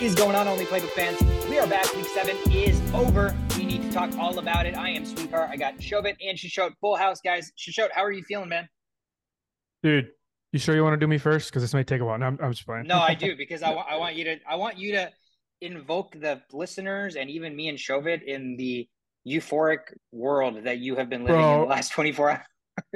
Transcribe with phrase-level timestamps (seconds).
[0.00, 1.20] What is going on, Only Playbook fans?
[1.50, 1.94] We are back.
[1.94, 3.36] Week seven is over.
[3.58, 4.74] We need to talk all about it.
[4.74, 5.50] I am Sweetheart.
[5.52, 6.70] I got Shovit and Shishot.
[6.80, 7.52] Full house, guys.
[7.58, 8.66] Shishot, how are you feeling, man?
[9.82, 10.08] Dude,
[10.54, 11.50] you sure you want to do me first?
[11.50, 12.16] Because this may take a while.
[12.18, 12.86] No, I'm, I'm just playing.
[12.86, 15.10] No, I do because I want I want you to I want you to
[15.60, 18.88] invoke the listeners and even me and Shovit in the
[19.28, 19.80] euphoric
[20.12, 22.46] world that you have been living Bro, in the last 24 hours.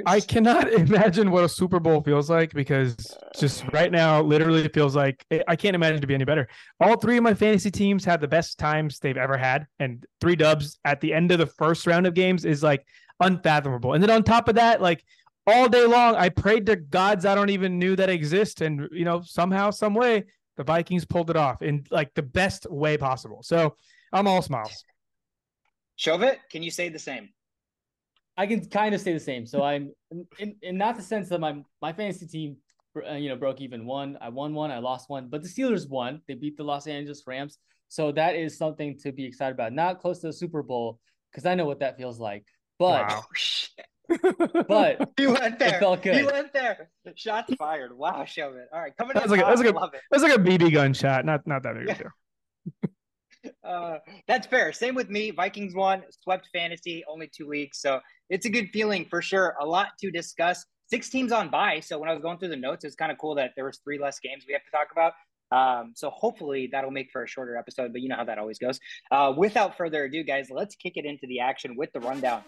[0.05, 2.95] I cannot imagine what a Super Bowl feels like because
[3.37, 6.47] just right now, literally it feels like I can't imagine to be any better.
[6.79, 10.35] All three of my fantasy teams had the best times they've ever had, and three
[10.35, 12.85] dubs at the end of the first round of games is like
[13.21, 13.93] unfathomable.
[13.93, 15.03] And then on top of that, like
[15.47, 19.05] all day long, I prayed to gods I don't even knew that exist, and you
[19.05, 20.25] know somehow, some way,
[20.57, 23.43] the Vikings pulled it off in like the best way possible.
[23.43, 23.75] So
[24.11, 24.83] I'm all smiles.
[25.97, 27.29] Shovit, can you say the same?
[28.37, 29.45] I can kind of say the same.
[29.45, 29.93] So I'm
[30.39, 32.57] in, in not the sense that my my fantasy team,
[33.07, 34.17] uh, you know, broke even one.
[34.21, 36.21] I won one, I lost one, but the Steelers won.
[36.27, 37.57] They beat the Los Angeles Rams.
[37.87, 39.73] So that is something to be excited about.
[39.73, 40.99] Not close to the Super Bowl
[41.31, 42.45] because I know what that feels like.
[42.77, 43.23] But wow.
[44.67, 45.75] but he went there.
[45.75, 46.15] It felt good.
[46.15, 46.89] He went there.
[47.15, 47.95] Shots fired.
[47.95, 48.67] Wow, show it.
[48.73, 49.13] All right, coming.
[49.13, 51.25] That's like, a, that's like a, that's like a BB gun shot.
[51.25, 52.11] Not not that big of a deal.
[53.63, 54.73] Uh, that's fair.
[54.73, 55.29] Same with me.
[55.29, 57.79] Vikings won, swept fantasy, only two weeks.
[57.79, 59.55] So it's a good feeling for sure.
[59.61, 60.65] A lot to discuss.
[60.87, 61.79] Six teams on bye.
[61.79, 63.79] So when I was going through the notes, it's kind of cool that there was
[63.83, 65.13] three less games we have to talk about.
[65.51, 68.59] Um, so hopefully that'll make for a shorter episode, but you know how that always
[68.59, 68.79] goes.
[69.11, 72.41] Uh, without further ado, guys, let's kick it into the action with the rundown.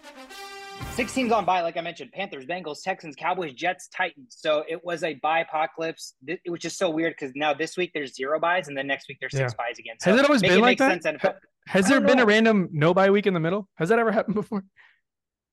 [0.92, 4.36] Six teams on bye, like I mentioned Panthers, Bengals, Texans, Cowboys, Jets, Titans.
[4.38, 6.14] So it was a bye apocalypse.
[6.26, 9.08] It was just so weird because now this week there's zero buys and then next
[9.08, 9.64] week there's six yeah.
[9.64, 9.96] buys again.
[10.00, 11.40] So Has it always been like that?
[11.66, 12.22] Has there been know.
[12.22, 13.68] a random no bye week in the middle?
[13.74, 14.64] Has that ever happened before?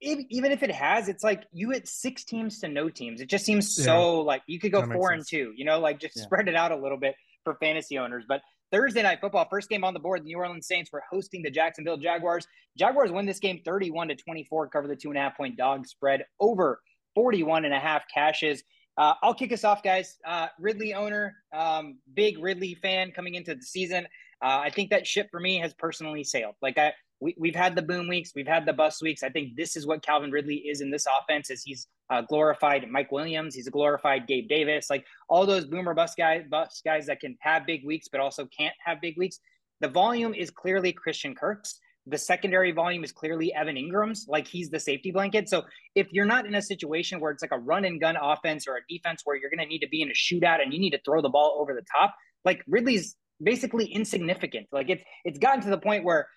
[0.02, 3.22] Even if it has, it's like you hit six teams to no teams.
[3.22, 6.18] It just seems so like you could go four and two, you know, like just
[6.18, 6.24] yeah.
[6.24, 8.26] spread it out a little bit for fantasy owners.
[8.28, 8.42] But
[8.72, 10.22] Thursday night football, first game on the board.
[10.22, 12.48] The New Orleans Saints were hosting the Jacksonville Jaguars.
[12.78, 15.88] Jaguars win this game 31 to 24, cover the two and a half point dog
[15.88, 16.82] spread over
[17.16, 18.64] 41 and a half cashes.
[18.98, 20.18] Uh, I'll kick us off, guys.
[20.26, 24.06] Uh, Ridley owner, um, big Ridley fan coming into the season.
[24.42, 26.56] Uh, I think that ship for me has personally sailed.
[26.62, 29.24] Like I, we, we've had the boom weeks, we've had the bust weeks.
[29.24, 31.50] I think this is what Calvin Ridley is in this offense.
[31.50, 35.94] Is he's uh, glorified Mike Williams, he's a glorified Gabe Davis, like all those boomer
[35.94, 39.40] bust guys, bust guys that can have big weeks but also can't have big weeks.
[39.82, 41.80] The volume is clearly Christian Kirk's.
[42.08, 45.50] The secondary volume is clearly Evan Engram's, like he's the safety blanket.
[45.50, 45.64] So
[45.96, 48.78] if you're not in a situation where it's like a run and gun offense or
[48.78, 50.92] a defense where you're going to need to be in a shootout and you need
[50.92, 54.68] to throw the ball over the top, like Ridley's basically insignificant.
[54.72, 56.28] Like it's it's gotten to the point where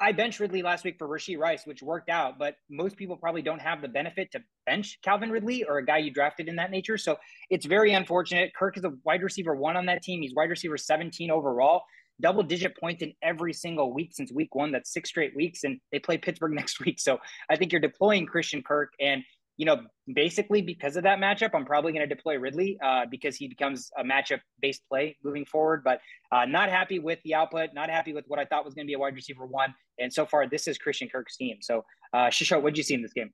[0.00, 3.42] I bench Ridley last week for Rashee Rice, which worked out, but most people probably
[3.42, 6.70] don't have the benefit to bench Calvin Ridley or a guy you drafted in that
[6.70, 6.96] nature.
[6.96, 7.16] So
[7.50, 8.52] it's very unfortunate.
[8.54, 10.22] Kirk is a wide receiver one on that team.
[10.22, 11.82] He's wide receiver 17 overall,
[12.20, 14.70] double digit points in every single week since week one.
[14.70, 17.00] That's six straight weeks, and they play Pittsburgh next week.
[17.00, 17.18] So
[17.50, 19.24] I think you're deploying Christian Kirk and
[19.58, 19.82] you know,
[20.14, 23.90] basically because of that matchup, I'm probably going to deploy Ridley uh, because he becomes
[23.98, 25.82] a matchup based play moving forward.
[25.84, 28.86] But uh, not happy with the output, not happy with what I thought was going
[28.86, 29.74] to be a wide receiver one.
[29.98, 31.58] And so far, this is Christian Kirk's team.
[31.60, 33.32] So, uh, Shisho, what did you see in this game?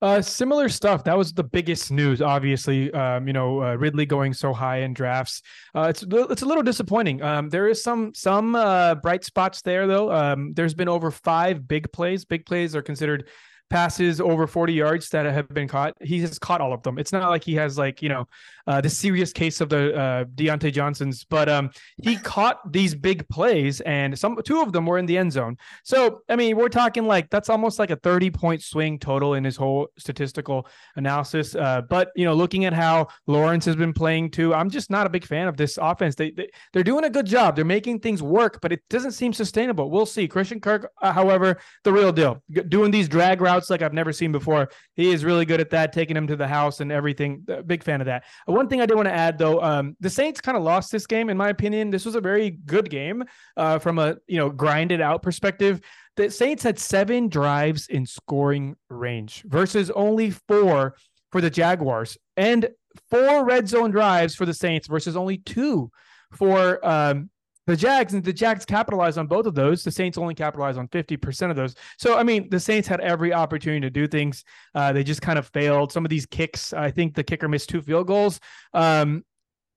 [0.00, 1.04] Uh, similar stuff.
[1.04, 2.90] That was the biggest news, obviously.
[2.92, 5.42] Um, you know, uh, Ridley going so high in drafts.
[5.76, 7.22] Uh, it's it's a little disappointing.
[7.22, 10.10] Um, there is some some uh, bright spots there, though.
[10.10, 12.24] Um, there's been over five big plays.
[12.24, 13.28] Big plays are considered
[13.72, 15.94] passes over 40 yards that have been caught.
[16.02, 16.98] He has caught all of them.
[16.98, 18.28] It's not like he has like, you know,
[18.66, 21.70] uh, the serious case of the uh, Diontae Johnsons, but um,
[22.02, 25.56] he caught these big plays and some two of them were in the end zone.
[25.84, 29.42] So, I mean, we're talking like that's almost like a 30 point swing total in
[29.42, 31.54] his whole statistical analysis.
[31.54, 35.06] Uh, but, you know, looking at how Lawrence has been playing too, I'm just not
[35.06, 36.14] a big fan of this offense.
[36.14, 37.56] They, they, they're doing a good job.
[37.56, 39.90] They're making things work, but it doesn't seem sustainable.
[39.90, 40.28] We'll see.
[40.28, 44.12] Christian Kirk, uh, however, the real deal, doing these drag routes routes like I've never
[44.12, 44.68] seen before.
[44.94, 47.46] He is really good at that, taking him to the house and everything.
[47.66, 48.24] Big fan of that.
[48.46, 51.06] One thing I did want to add though, um, the Saints kind of lost this
[51.06, 51.90] game in my opinion.
[51.90, 53.24] This was a very good game
[53.56, 55.80] uh, from a you know grinded out perspective.
[56.16, 60.96] The Saints had seven drives in scoring range versus only four
[61.30, 62.68] for the Jaguars, and
[63.10, 65.90] four red zone drives for the Saints versus only two
[66.32, 67.30] for um,
[67.66, 69.84] the Jags and the Jags capitalized on both of those.
[69.84, 71.74] The Saints only capitalized on 50% of those.
[71.98, 74.44] So, I mean, the Saints had every opportunity to do things.
[74.74, 75.92] Uh, they just kind of failed.
[75.92, 78.40] Some of these kicks, I think the kicker missed two field goals.
[78.74, 79.24] Um,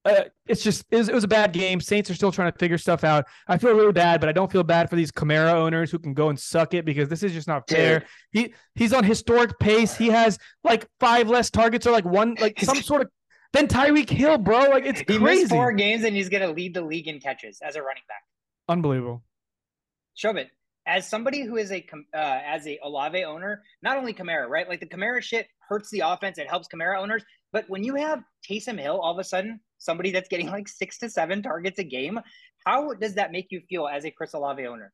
[0.06, 1.82] uh, it's just it was, it was, a bad game.
[1.82, 3.26] Saints are still trying to figure stuff out.
[3.48, 6.14] I feel really bad, but I don't feel bad for these Kamara owners who can
[6.14, 8.06] go and suck it because this is just not fair.
[8.32, 9.98] He he's on historic pace.
[9.98, 13.10] He has like five less targets or like one like some sort of
[13.56, 14.60] than Tyreek Hill, bro.
[14.70, 15.20] Like it's he crazy.
[15.20, 18.24] missed four games and he's gonna lead the league in catches as a running back.
[18.68, 19.24] Unbelievable.
[20.16, 20.50] Shove it.
[20.88, 24.68] As somebody who is a uh, as a Olave owner, not only Kamara, right?
[24.70, 26.38] Like the Kamara shit hurts the offense.
[26.38, 27.24] It helps Kamara owners.
[27.52, 31.00] But when you have Taysom Hill, all of a sudden, somebody that's getting like six
[31.00, 32.20] to seven targets a game,
[32.66, 34.92] how does that make you feel as a Chris Olave owner?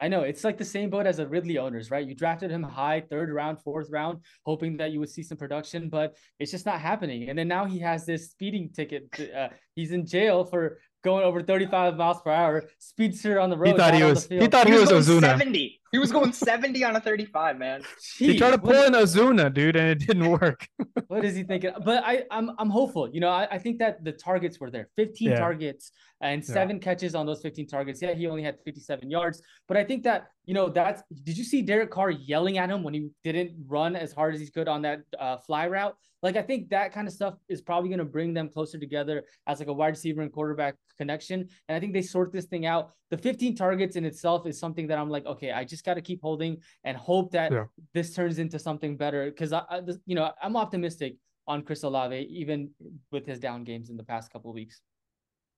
[0.00, 2.06] I know it's like the same boat as the Ridley owners, right?
[2.06, 5.88] You drafted him high, third round, fourth round, hoping that you would see some production,
[5.88, 7.28] but it's just not happening.
[7.28, 9.08] And then now he has this speeding ticket.
[9.34, 13.72] Uh, he's in jail for going over 35 miles per hour, speedster on the road.
[13.72, 14.26] He thought he was.
[14.26, 15.38] He thought he, he was, was Ozuna.
[15.38, 15.80] 70.
[15.94, 17.82] He was going 70 on a 35, man.
[17.82, 20.66] Jeez, he tried to pull in Ozuna, dude, and it didn't work.
[21.06, 21.70] what is he thinking?
[21.84, 23.08] But I, I'm, I'm hopeful.
[23.08, 24.88] You know, I, I think that the targets were there.
[24.96, 25.36] 15 yeah.
[25.36, 26.82] targets and seven yeah.
[26.82, 28.02] catches on those 15 targets.
[28.02, 31.00] Yeah, he only had 57 yards, but I think that you know that's.
[31.22, 34.40] Did you see Derek Carr yelling at him when he didn't run as hard as
[34.40, 35.94] he could on that uh, fly route?
[36.24, 39.24] Like I think that kind of stuff is probably going to bring them closer together
[39.46, 41.46] as like a wide receiver and quarterback connection.
[41.68, 42.92] And I think they sort this thing out.
[43.10, 46.02] The 15 targets in itself is something that I'm like, okay, I just got to
[46.02, 47.64] keep holding and hope that yeah.
[47.92, 49.26] this turns into something better.
[49.26, 51.16] Because I, I, you know, I'm optimistic
[51.46, 52.70] on Chris Olave, even
[53.10, 54.80] with his down games in the past couple of weeks.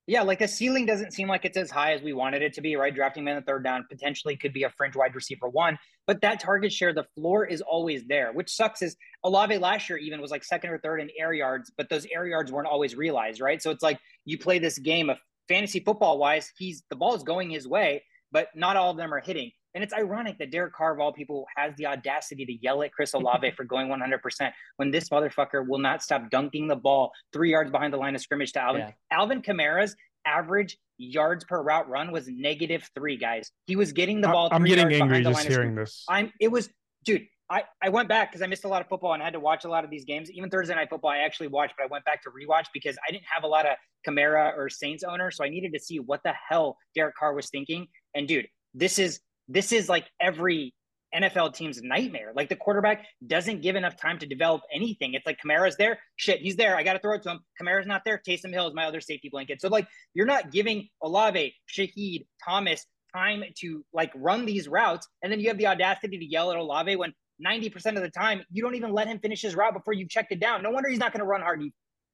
[0.08, 2.60] Yeah, like the ceiling doesn't seem like it's as high as we wanted it to
[2.60, 2.94] be, right?
[2.94, 6.20] Drafting him in the third down potentially could be a fringe wide receiver one, but
[6.20, 8.32] that target share, the floor is always there.
[8.32, 11.72] Which sucks is Olave last year even was like second or third in air yards,
[11.76, 13.60] but those air yards weren't always realized, right?
[13.60, 15.18] So it's like you play this game of
[15.48, 19.12] fantasy football wise, he's the ball is going his way, but not all of them
[19.12, 19.50] are hitting.
[19.76, 22.94] And it's ironic that Derek Carr, of all people, has the audacity to yell at
[22.94, 27.50] Chris Olave for going 100% when this motherfucker will not stop dunking the ball three
[27.50, 28.80] yards behind the line of scrimmage to Alvin.
[28.80, 28.92] Yeah.
[29.10, 29.94] Alvin Kamara's
[30.26, 33.52] average yards per route run was negative three, guys.
[33.66, 34.48] He was getting the ball.
[34.50, 36.04] I'm getting angry just hearing this.
[36.08, 36.32] I'm.
[36.40, 36.70] It was,
[37.04, 37.26] dude.
[37.48, 39.40] I, I went back because I missed a lot of football and I had to
[39.40, 40.32] watch a lot of these games.
[40.32, 43.12] Even Thursday night football, I actually watched, but I went back to rewatch because I
[43.12, 46.22] didn't have a lot of Kamara or Saints owners, so I needed to see what
[46.24, 47.86] the hell Derek Carr was thinking.
[48.16, 50.74] And dude, this is this is like every
[51.14, 52.32] NFL team's nightmare.
[52.34, 55.14] Like the quarterback doesn't give enough time to develop anything.
[55.14, 55.98] It's like Kamara's there.
[56.16, 56.76] Shit, he's there.
[56.76, 57.40] I got to throw it to him.
[57.60, 58.20] Kamara's not there.
[58.26, 59.60] Taysom Hill is my other safety blanket.
[59.60, 62.84] So like you're not giving Olave, Shaheed, Thomas
[63.14, 65.08] time to like run these routes.
[65.22, 67.12] And then you have the audacity to yell at Olave when
[67.44, 70.32] 90% of the time you don't even let him finish his route before you've checked
[70.32, 70.62] it down.
[70.62, 71.62] No wonder he's not going to run hard.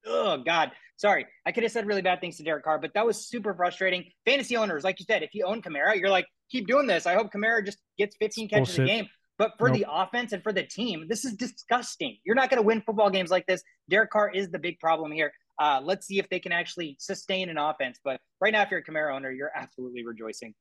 [0.06, 0.72] Oh God.
[0.96, 1.26] Sorry.
[1.44, 4.04] I could have said really bad things to Derek Carr, but that was super frustrating.
[4.24, 7.06] Fantasy owners, like you said, if you own Kamara, you're like, keep doing this.
[7.06, 8.84] I hope Kamara just gets 15 catches Bullshit.
[8.84, 9.08] a game.
[9.38, 9.78] But for nope.
[9.78, 12.18] the offense and for the team, this is disgusting.
[12.24, 13.62] You're not going to win football games like this.
[13.88, 15.32] Derek Carr is the big problem here.
[15.58, 17.98] Uh, let's see if they can actually sustain an offense.
[18.04, 20.54] But right now, if you're a Kamara owner, you're absolutely rejoicing.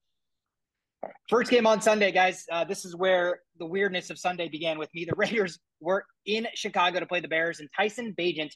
[1.30, 2.46] First game on Sunday, guys.
[2.52, 5.06] Uh, this is where the weirdness of Sunday began with me.
[5.06, 8.52] The Raiders were in Chicago to play the Bears, and Tyson Bagent,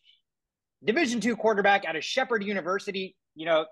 [0.83, 3.66] Division two quarterback out of Shepherd University, you know,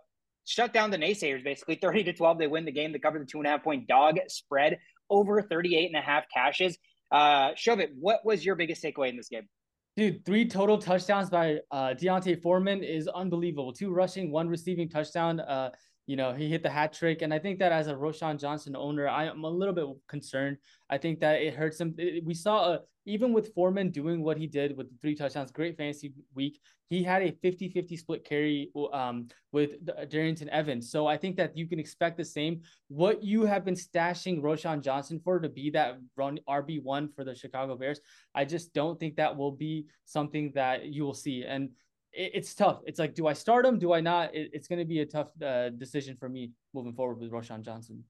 [0.45, 3.25] shut down the naysayers basically 30 to 12 they win the game they cover the
[3.25, 4.77] two and a half point dog spread
[5.09, 6.77] over 38 and a half cashes
[7.11, 7.91] uh it.
[7.99, 9.47] what was your biggest takeaway in this game
[9.95, 13.71] Dude, three total touchdowns by uh, D'Onta Foreman is unbelievable.
[13.71, 15.39] Two rushing, one receiving touchdown.
[15.39, 15.69] Uh,
[16.05, 17.21] you know, he hit the hat trick.
[17.21, 20.57] And I think that as a Roschon Johnson owner, I am a little bit concerned.
[20.89, 21.95] I think that it hurts him.
[22.23, 25.77] We saw a, even with Foreman doing what he did with the three touchdowns, great
[25.77, 30.91] fantasy week, he had a 50 50 split carry um, with Darrynton Evans.
[30.91, 32.61] So I think that you can expect the same.
[32.89, 37.33] What you have been stashing Roschon Johnson for to be that run RB1 for the
[37.33, 37.99] Chicago Bears,
[38.35, 41.43] I just don't think that will be something that you will see.
[41.43, 41.69] And
[42.13, 42.81] it, it's tough.
[42.85, 43.79] It's like, do I start him?
[43.79, 44.33] Do I not?
[44.33, 47.63] It, it's going to be a tough uh, decision for me moving forward with Roschon
[47.63, 48.03] Johnson.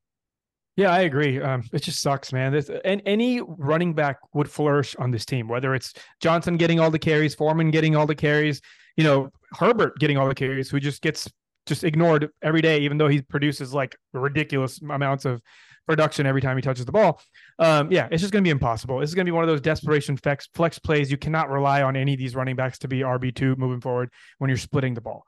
[0.76, 1.40] Yeah, I agree.
[1.40, 2.52] Um, it just sucks, man.
[2.52, 6.90] This, and any running back would flourish on this team, whether it's Johnson getting all
[6.90, 8.60] the carries, Foreman getting all the carries,
[8.98, 11.30] you know, Herbert getting all the carries, who just gets
[11.68, 15.42] just ignored every day, even though he produces like ridiculous amounts of
[15.86, 17.22] production every time he touches the ball.
[17.60, 19.00] Um, yeah, it's just going to be impossible.
[19.00, 21.12] This is going to be one of those desperation flex, flex plays.
[21.12, 24.50] You cannot rely on any of these running backs to be RB2 moving forward when
[24.50, 25.26] you're splitting the ball.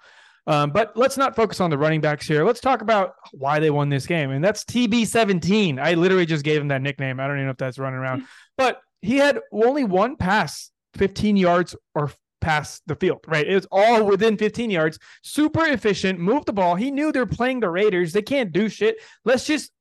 [0.47, 2.45] Um, but let's not focus on the running backs here.
[2.45, 4.29] Let's talk about why they won this game.
[4.31, 5.79] And that's TB17.
[5.79, 7.19] I literally just gave him that nickname.
[7.19, 8.25] I don't even know if that's running around,
[8.57, 13.47] but he had only one pass 15 yards or past the field, right?
[13.47, 16.75] It was all within 15 yards, super efficient, moved the ball.
[16.75, 18.13] He knew they're playing the Raiders.
[18.13, 18.97] They can't do shit.
[19.25, 19.71] Let's just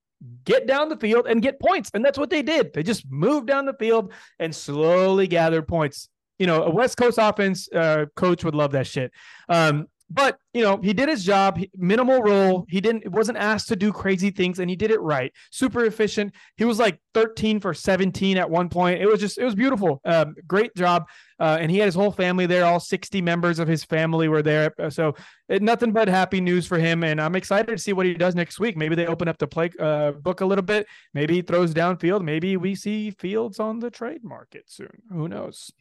[0.45, 1.91] get down the field and get points.
[1.95, 2.73] And that's what they did.
[2.73, 6.09] They just moved down the field and slowly gathered points.
[6.39, 9.13] You know, a West Coast offense uh, coach would love that shit.
[9.49, 12.67] Um, But you know, he did his job, minimal role.
[12.69, 15.33] He didn't wasn't asked to do crazy things, and he did it right.
[15.51, 16.33] Super efficient.
[16.57, 19.01] He was like 13 for 17 at one point.
[19.01, 20.01] It was just it was beautiful.
[20.05, 21.07] Um, great job.
[21.41, 22.65] Uh, and he had his whole family there.
[22.65, 24.73] All 60 members of his family were there.
[24.91, 25.17] So
[25.49, 27.03] it, nothing but happy news for him.
[27.03, 28.77] And I'm excited to see what he does next week.
[28.77, 30.87] Maybe they open up the play uh, book a little bit.
[31.13, 32.23] Maybe he throws downfield.
[32.23, 35.03] Maybe we see Fields on the trade market soon.
[35.11, 35.73] Who knows?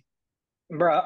[0.72, 1.02] Bro,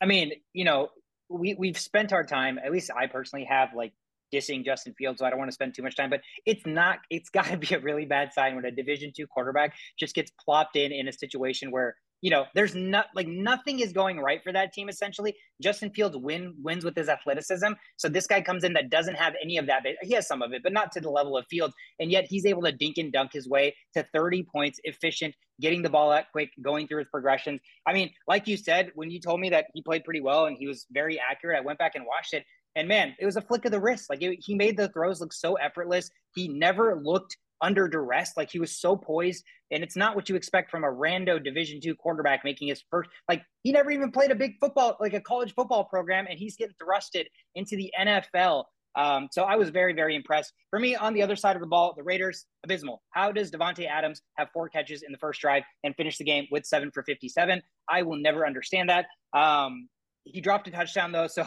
[0.00, 0.88] I mean, you know,
[1.28, 2.58] we we've spent our time.
[2.64, 3.92] At least I personally have like
[4.32, 6.10] dissing Justin Fields, so I don't want to spend too much time.
[6.10, 6.98] But it's not.
[7.10, 10.30] It's got to be a really bad sign when a Division two quarterback just gets
[10.44, 14.42] plopped in in a situation where you know there's not like nothing is going right
[14.42, 14.88] for that team.
[14.88, 17.72] Essentially, Justin Fields win wins with his athleticism.
[17.98, 19.82] So this guy comes in that doesn't have any of that.
[20.00, 21.74] He has some of it, but not to the level of Fields.
[22.00, 25.82] And yet he's able to dink and dunk his way to 30 points, efficient, getting
[25.82, 27.60] the ball out quick, going through his progressions.
[27.86, 30.56] I mean, like you said, when you told me that he played pretty well and
[30.56, 32.46] he was very accurate, I went back and watched it.
[32.74, 34.08] And man, it was a flick of the wrist.
[34.08, 36.10] Like it, he made the throws look so effortless.
[36.34, 38.32] He never looked under duress.
[38.36, 41.80] Like he was so poised, and it's not what you expect from a rando Division
[41.80, 43.10] two quarterback making his first.
[43.28, 46.56] Like he never even played a big football, like a college football program, and he's
[46.56, 48.64] getting thrusted into the NFL.
[48.96, 50.52] Um, so I was very, very impressed.
[50.70, 53.02] For me, on the other side of the ball, the Raiders, abysmal.
[53.10, 56.46] How does Davante Adams have four catches in the first drive and finish the game
[56.50, 57.60] with seven for 57?
[57.88, 59.06] I will never understand that.
[59.36, 59.88] Um,
[60.24, 61.46] he dropped a touchdown though, so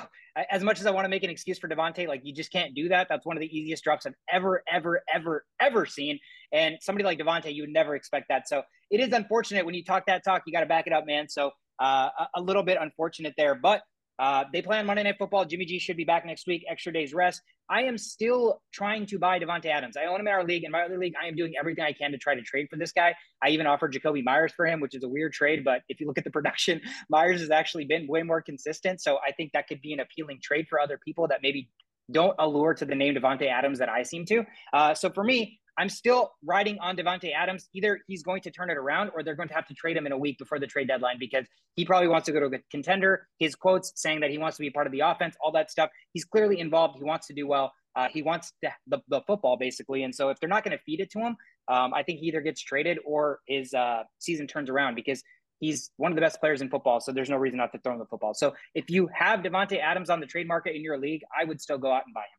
[0.51, 2.75] as much as I want to make an excuse for Davante, like you just can't
[2.75, 3.07] do that.
[3.10, 6.19] That's one of the easiest drops I've ever, ever, ever, ever seen.
[6.53, 8.48] And somebody like Davante, you would never expect that.
[8.48, 11.05] So it is unfortunate when you talk that talk, you got to back it up,
[11.07, 11.27] man.
[11.27, 13.81] So uh, a little bit unfortunate there, but
[14.19, 15.45] uh, they play on Monday Night Football.
[15.45, 16.65] Jimmy G should be back next week.
[16.69, 17.41] Extra days rest.
[17.69, 19.97] I am still trying to buy Davante Adams.
[19.97, 20.63] I own him in our league.
[20.63, 22.77] In my other league, I am doing everything I can to try to trade for
[22.77, 23.15] this guy.
[23.43, 25.63] I even offered Jakobi Meyers for him, which is a weird trade.
[25.63, 29.01] But if you look at the production, Meyers has actually been way more consistent.
[29.01, 31.69] So I think that could be an appealing trade for other people that maybe
[32.12, 34.45] don't allure to the name Davante Adams that I seem to.
[34.74, 37.69] Uh, so for me, I'm still riding on Davante Adams.
[37.74, 40.05] Either he's going to turn it around or they're going to have to trade him
[40.05, 42.60] in a week before the trade deadline because he probably wants to go to a
[42.72, 43.27] contender.
[43.39, 45.89] His quotes saying that he wants to be part of the offense, all that stuff.
[46.13, 46.98] He's clearly involved.
[46.98, 47.72] He wants to do well.
[47.96, 50.03] Uh, he wants the, the, football basically.
[50.03, 51.36] And so if they're not going to feed it to him,
[51.67, 55.24] um, I think he either gets traded or his uh, season turns around because
[55.60, 57.00] he's one of the best players in football.
[57.00, 58.34] So there's no reason not to throw him the football.
[58.34, 61.60] So if you have Davante Adams on the trade market in your league, I would
[61.60, 62.37] still go out and buy him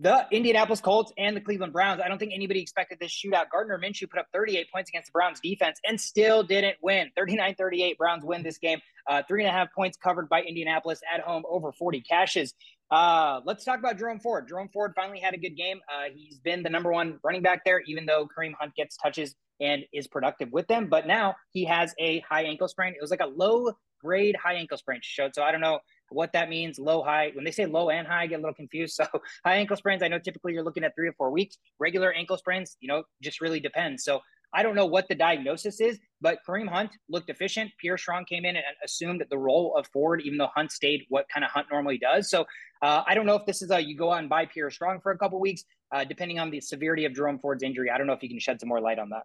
[0.00, 2.00] the Indianapolis Colts and the Cleveland Browns.
[2.04, 3.50] I don't think anybody expected this shootout.
[3.50, 7.10] Gardner Minshew put up 38 points against the Browns defense and still didn't win.
[7.16, 7.98] 39 38.
[7.98, 8.80] Browns win this game.
[9.08, 12.54] Uh, three and a half points covered by Indianapolis at home, over 40 cashes.
[12.90, 14.46] Uh, let's talk about Jerome Ford.
[14.48, 15.80] Jerome Ford finally had a good game.
[15.92, 19.34] Uh, he's been the number one running back there, even though Kareem Hunt gets touches
[19.60, 20.88] and is productive with them.
[20.88, 22.94] But now he has a high ankle sprain.
[22.94, 25.34] It was like a low grade high ankle sprain showed.
[25.34, 27.30] So I don't know what that means, low, high.
[27.34, 28.98] When they say low and high, I get a little confused.
[29.12, 31.56] So high ankle sprains, I know typically you're looking at three or four weeks.
[31.78, 34.04] Regular ankle sprains, you know, just really depends.
[34.04, 34.20] So
[34.52, 37.70] I don't know what the diagnosis is, but Kareem Hunt looked efficient.
[37.80, 41.26] Pierre Strong came in and assumed the role of Ford, even though Hunt stayed what
[41.32, 42.30] kind of Hunt normally does.
[42.30, 42.46] So
[42.82, 45.00] uh, I don't know if this is a you go out and buy Pierre Strong
[45.02, 47.90] for a couple weeks, uh, depending on the severity of Jerome Ford's injury.
[47.90, 49.24] I don't know if you can shed some more light on that.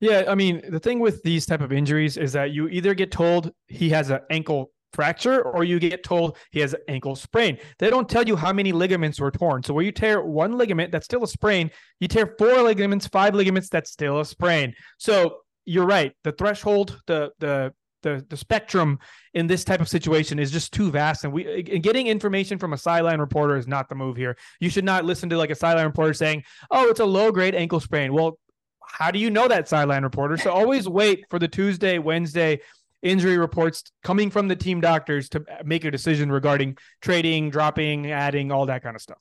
[0.00, 3.10] Yeah, I mean, the thing with these type of injuries is that you either get
[3.10, 7.58] told he has an ankle fracture or you get told he has an ankle sprain.
[7.78, 9.62] They don't tell you how many ligaments were torn.
[9.62, 11.70] So where you tear one ligament, that's still a sprain.
[12.00, 14.74] You tear four ligaments, five ligaments, that's still a sprain.
[14.98, 16.12] So you're right.
[16.22, 17.72] The threshold, the the
[18.04, 18.98] the, the spectrum
[19.32, 22.74] in this type of situation is just too vast and we and getting information from
[22.74, 25.54] a sideline reporter is not the move here you should not listen to like a
[25.54, 28.38] sideline reporter saying oh it's a low grade ankle sprain well
[28.86, 32.60] how do you know that sideline reporter so always wait for the tuesday wednesday
[33.04, 38.50] injury reports coming from the team doctors to make a decision regarding trading, dropping, adding,
[38.50, 39.18] all that kind of stuff.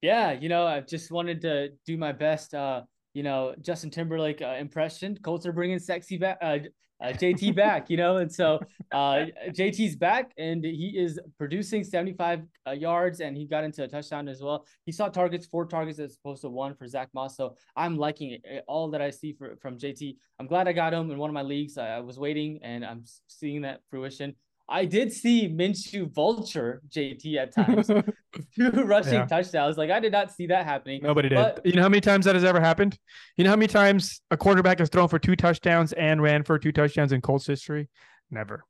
[0.00, 2.54] Yeah, you know, I just wanted to do my best.
[2.54, 2.82] Uh,
[3.14, 5.18] you know, Justin Timberlake uh, impression.
[5.22, 6.58] Colts are bringing sexy back, uh,
[7.02, 8.60] uh, JT back, you know, and so
[8.92, 13.88] uh, JT's back and he is producing 75 uh, yards and he got into a
[13.88, 14.64] touchdown as well.
[14.86, 17.36] He saw targets, four targets as opposed to one for Zack Moss.
[17.36, 18.42] So I'm liking it.
[18.48, 20.16] Eh, all that I see for, from JT.
[20.38, 21.76] I'm glad I got him in one of my leagues.
[21.78, 24.34] I, I was waiting and I'm seeing that fruition.
[24.68, 29.26] I did see Minshew vulture JT at times, two rushing yeah.
[29.26, 29.76] touchdowns.
[29.76, 31.02] Like I did not see that happening.
[31.02, 31.36] Nobody did.
[31.36, 32.98] But, you know how many times that has ever happened?
[33.36, 36.58] You know how many times a quarterback has thrown for two touchdowns and ran for
[36.58, 37.88] two touchdowns in Colts history?
[38.30, 38.64] Never.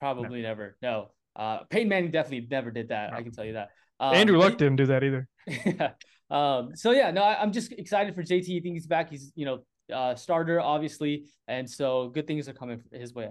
[0.00, 0.62] Probably never.
[0.62, 0.76] never.
[0.82, 1.10] No.
[1.36, 3.12] Uh, Peyton Manning definitely never did that.
[3.12, 3.18] No.
[3.18, 3.70] I can tell you that.
[4.00, 5.28] Um, Andrew Luck didn't do that either.
[5.46, 5.90] yeah.
[6.30, 8.56] Um, so yeah, no, I, am just excited for JT.
[8.56, 9.10] I think he's back.
[9.10, 9.58] He's you know
[9.94, 13.28] uh, starter obviously, and so good things are coming his way.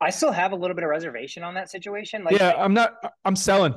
[0.00, 2.24] I still have a little bit of reservation on that situation.
[2.24, 2.94] Like, yeah, I'm not.
[3.24, 3.74] I'm selling.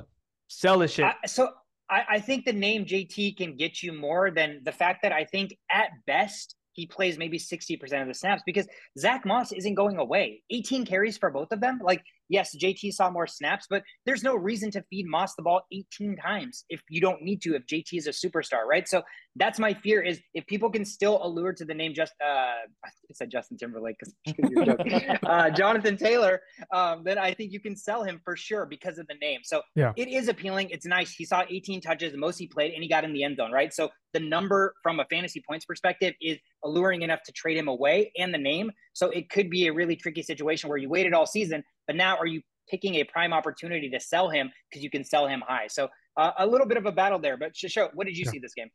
[0.48, 1.06] Sell this shit.
[1.06, 1.50] I, so
[1.90, 5.26] I, I think the name JT can get you more than the fact that I
[5.26, 9.98] think at best he plays maybe 60% of the snaps because Zack Moss isn't going
[9.98, 10.42] away.
[10.52, 11.80] 18 carries for both of them.
[11.84, 15.64] Like, yes, JT saw more snaps, but there's no reason to feed Moss the ball
[15.72, 18.88] 18 times if you don't need to, if JT is a superstar, right?
[18.88, 19.02] So
[19.38, 22.90] that's my fear is if people can still allure to the name just uh I
[23.14, 26.42] said Justin Timberlake because uh, Jonathan Taylor,
[26.74, 29.42] um, then I think you can sell him for sure because of the name.
[29.44, 30.70] So yeah, it is appealing.
[30.70, 31.12] It's nice.
[31.12, 33.52] He saw 18 touches, the most he played, and he got in the end zone,
[33.52, 33.74] right?
[33.74, 38.12] So the number from a fantasy points perspective is alluring enough to trade him away
[38.18, 38.72] and the name.
[38.94, 42.18] So it could be a really tricky situation where you waited all season, but now
[42.18, 45.68] are you picking a prime opportunity to sell him because you can sell him high?
[45.68, 47.38] So uh, a little bit of a battle there.
[47.38, 48.32] But Shisho, what did you yeah.
[48.32, 48.70] see this game?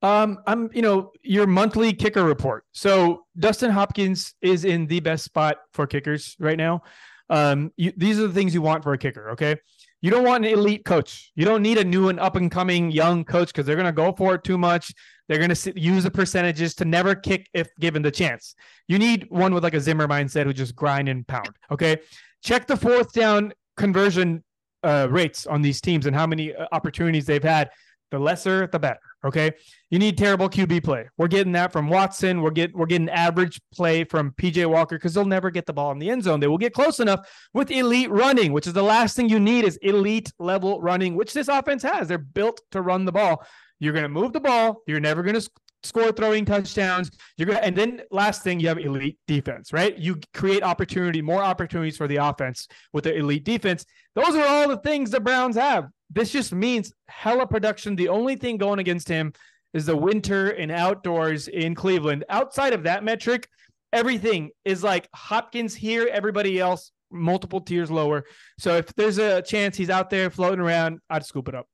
[0.00, 2.64] Um, I'm, you know, your monthly kicker report.
[2.72, 6.82] So Dustin Hopkins is in the best spot for kickers right now.
[7.30, 9.30] Um, you, these are the things you want for a kicker.
[9.30, 9.56] Okay.
[10.00, 11.32] You don't want an elite coach.
[11.34, 13.92] You don't need a new and up and coming young coach because they're going to
[13.92, 14.92] go for it too much.
[15.26, 18.54] They're going to use the percentages to never kick if given the chance.
[18.86, 21.50] You need one with like a Zimmer mindset who just grind and pound.
[21.70, 21.96] Okay.
[22.44, 24.44] Check the fourth down conversion
[24.84, 27.70] uh, rates on these teams and how many uh, opportunities they've had.
[28.10, 29.00] The lesser, the better.
[29.24, 29.52] Okay.
[29.90, 31.08] You need terrible QB play.
[31.18, 32.40] We're getting that from Watson.
[32.40, 35.90] We're getting we're getting average play from PJ Walker because they'll never get the ball
[35.92, 36.40] in the end zone.
[36.40, 39.64] They will get close enough with elite running, which is the last thing you need
[39.64, 42.08] is elite level running, which this offense has.
[42.08, 43.44] They're built to run the ball.
[43.80, 44.82] You're going to move the ball.
[44.86, 45.50] You're never going to
[45.82, 47.10] score throwing touchdowns.
[47.36, 49.96] You're to, and then last thing, you have elite defense, right?
[49.96, 53.84] You create opportunity, more opportunities for the offense with the elite defense.
[54.14, 55.88] Those are all the things the Browns have.
[56.10, 57.96] This just means hella production.
[57.96, 59.32] The only thing going against him
[59.74, 62.24] is the winter and outdoors in Cleveland.
[62.28, 63.48] Outside of that metric,
[63.92, 68.24] everything is like Hopkins here, everybody else multiple tiers lower.
[68.58, 71.66] So if there's a chance he's out there floating around, I'd scoop it up.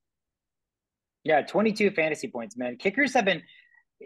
[1.24, 2.76] Yeah, 22 fantasy points, man.
[2.76, 3.42] Kickers have been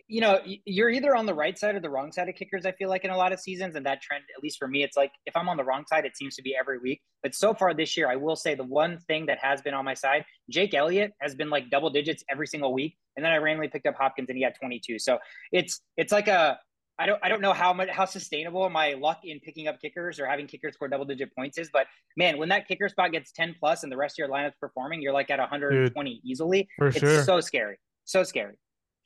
[0.07, 2.67] you know, you're either on the right side or the wrong side of kickers.
[2.67, 4.83] I feel like in a lot of seasons, and that trend, at least for me,
[4.83, 7.01] it's like if I'm on the wrong side, it seems to be every week.
[7.23, 9.85] But so far this year, I will say the one thing that has been on
[9.85, 13.37] my side, Jake Elliott has been like double digits every single week, and then I
[13.39, 14.99] randomly picked up Hopkins and he had 22.
[14.99, 15.19] So
[15.53, 16.59] it's it's like a
[16.99, 20.19] I don't I don't know how much how sustainable my luck in picking up kickers
[20.19, 21.87] or having kickers score double digit points is, but
[22.17, 25.01] man, when that kicker spot gets 10 plus and the rest of your lineup's performing,
[25.01, 26.69] you're like at 120 Dude, easily.
[26.79, 27.23] It's sure.
[27.23, 27.79] so scary.
[28.05, 28.57] So scary.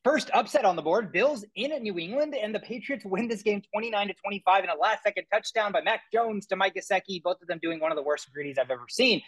[0.05, 3.43] First upset on the board, Bills in at New England, and the Patriots win this
[3.43, 7.23] game 29 to 25 in a last second touchdown by Mac Jones to Mike Gesicki,
[7.23, 9.23] both of them doing one of the worst greenies I've ever seen.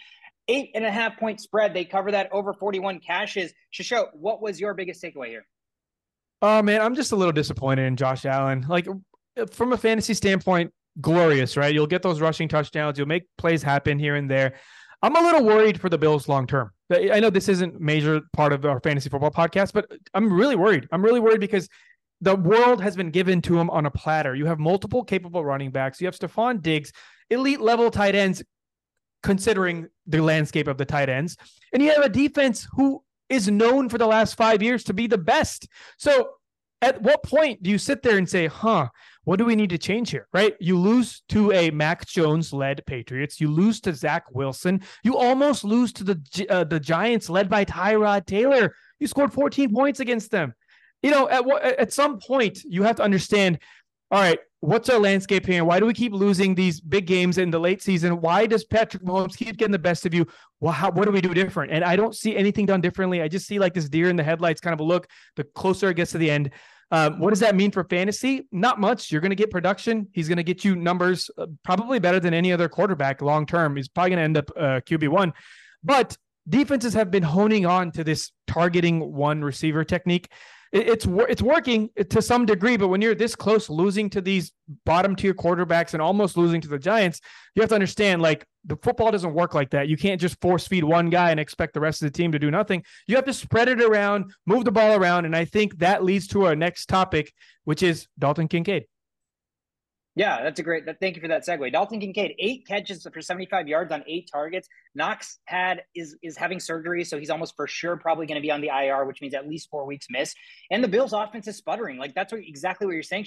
[0.49, 1.75] Eight and a half point spread.
[1.75, 3.53] They cover that over 41 cashes.
[3.73, 5.47] Shisho, what was your biggest takeaway here?
[6.43, 8.67] Oh man, I'm just a little disappointed in Josh Allen.
[8.69, 8.89] Like
[9.53, 11.73] from a fantasy standpoint, glorious, right?
[11.73, 14.55] You'll get those rushing touchdowns, you'll make plays happen here and there.
[15.05, 16.71] I'm a little worried for the Bills long term.
[16.91, 20.89] I know this isn't major part of our fantasy football podcast, but I'm really worried.
[20.93, 21.69] I'm really worried because
[22.23, 24.35] the world has been given to him on a platter.
[24.35, 26.01] You have multiple capable running backs.
[26.01, 26.91] You have Stefon Diggs,
[27.29, 28.43] elite level tight ends,
[29.23, 31.37] considering the landscape of the tight ends,
[31.75, 35.07] and you have a defense who is known for the last five years to be
[35.07, 35.69] the best.
[35.99, 36.31] So,
[36.81, 38.89] at what point do you sit there and say, "Huh"?
[39.25, 40.29] What do we need to change here?
[40.33, 40.55] Right?
[40.61, 43.41] You lose to a Mac Jones led Patriots.
[43.41, 44.83] You lose to Zach Wilson.
[45.03, 48.75] You almost lose to the uh, the Giants led by Tyrod Taylor.
[49.01, 50.55] You scored 14 points against them.
[51.03, 51.47] You know, at
[51.79, 53.59] at some point you have to understand.
[54.11, 55.65] All right, what's our landscape here?
[55.65, 58.21] Why do we keep losing these big games in the late season?
[58.21, 60.27] Why does Patrick Mahomes keep getting the best of you?
[60.61, 61.73] Well, how, what do we do different?
[61.73, 63.23] And I don't see anything done differently.
[63.23, 65.91] I just see like this deer in the headlights kind of a look the closer
[65.91, 66.51] it gets to the end.
[66.95, 68.47] Um, what does that mean for fantasy?
[68.53, 69.11] Not much.
[69.11, 70.07] You're going to get production.
[70.13, 73.75] He's going to get you numbers uh, probably better than any other quarterback long term.
[73.75, 75.33] He's probably going to end up uh, QB one,
[75.83, 76.17] but
[76.49, 80.29] defenses have been honing on to this targeting one receiver technique
[80.75, 84.53] it's it's working to some degree, but when you're this close losing to these
[84.85, 87.21] bottom tier quarterbacks and almost losing to the Giants,
[87.55, 89.89] you have to understand like the football doesn't work like that.
[89.89, 92.41] You can't just force feed one guy and expect the rest of the team to
[92.41, 92.83] do nothing.
[93.07, 96.27] You have to spread it around, move the ball around, and I think that leads
[96.29, 97.33] to our next topic,
[97.63, 98.87] which is Dalton Kincaid.
[100.17, 100.85] Yeah, that's a great.
[101.01, 101.73] Thank you for that segue.
[101.73, 104.69] Dalton Kincaid, eight catches for 75 yards on eight targets.
[104.95, 108.51] Knox had is is having surgery, so he's almost for sure probably going to be
[108.51, 110.33] on the IR, which means at least four weeks miss.
[110.71, 111.99] And the Bills' offense is sputtering.
[111.99, 113.27] Like that's what exactly what you're saying.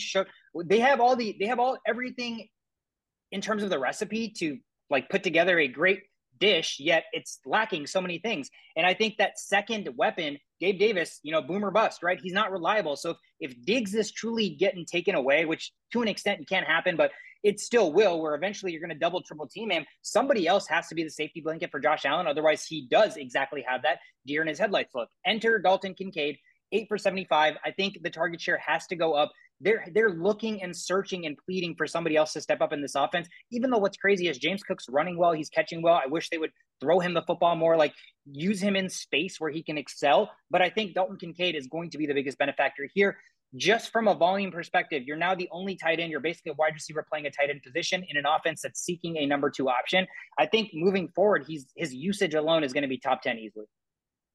[0.63, 2.47] They have all the they have all everything
[3.33, 4.57] in terms of the recipe to
[4.89, 6.03] like put together a great
[6.39, 8.49] dish, yet it's lacking so many things.
[8.75, 12.19] And I think that second weapon, Gabe Davis, you know, boomer bust, right?
[12.21, 12.95] He's not reliable.
[12.95, 13.17] So if,
[13.51, 17.11] if Diggs is truly getting taken away, which to an extent can't happen, but
[17.43, 20.87] it still will, where eventually you're going to double, triple team him, somebody else has
[20.87, 22.27] to be the safety blanket for Josh Allen.
[22.27, 25.09] Otherwise, he does exactly have that deer in his headlights look.
[25.25, 26.37] Enter Dalton Kincaid,
[26.71, 27.55] eight for 75.
[27.63, 31.37] I think the target share has to go up they're they're looking and searching and
[31.37, 33.27] pleading for somebody else to step up in this offense.
[33.51, 35.95] Even though what's crazy is James Cook's running well, he's catching well.
[35.95, 37.93] I wish they would throw him the football more, like
[38.25, 40.31] use him in space where he can excel.
[40.51, 43.17] But I think Dalton Kincaid is going to be the biggest benefactor here.
[43.55, 46.11] Just from a volume perspective, you're now the only tight end.
[46.11, 49.17] You're basically a wide receiver playing a tight end position in an offense that's seeking
[49.17, 50.05] a number two option.
[50.37, 53.65] I think moving forward, he's his usage alone is going to be top ten easily.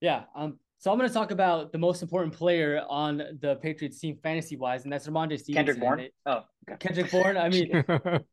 [0.01, 4.01] Yeah, um, so I'm going to talk about the most important player on the Patriots
[4.01, 5.55] team fantasy wise, and that's Rhamondre Stevenson.
[5.55, 6.09] Kendrick Bourne.
[6.27, 6.77] Oh, okay.
[6.81, 7.37] Kendrick Bourne.
[7.37, 7.85] I mean,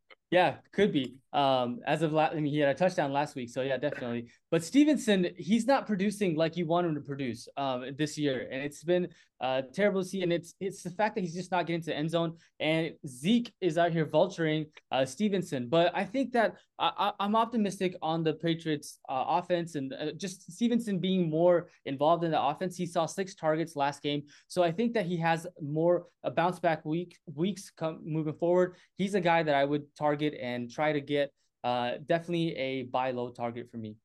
[0.32, 1.14] yeah, could be.
[1.32, 4.30] Um, as of last, I mean, he had a touchdown last week, so yeah, definitely.
[4.50, 8.64] But Stevenson, he's not producing like you want him to produce um, this year, and
[8.64, 9.10] it's been
[9.42, 10.24] uh, terrible to see.
[10.24, 12.38] And it's it's the fact that he's just not getting to the end zone.
[12.60, 15.68] And Zeke is out here vulturing uh, Stevenson.
[15.70, 20.52] But I think that I, I'm optimistic on the Patriots' uh, offense and uh, just
[20.52, 22.76] Stevenson being more involved in the offense.
[22.76, 26.60] He saw six targets last game, so I think that he has more a bounce
[26.60, 28.76] back week weeks come moving forward.
[28.98, 31.19] He's a guy that I would target and try to get
[31.64, 33.98] uh, definitely a buy low target for me.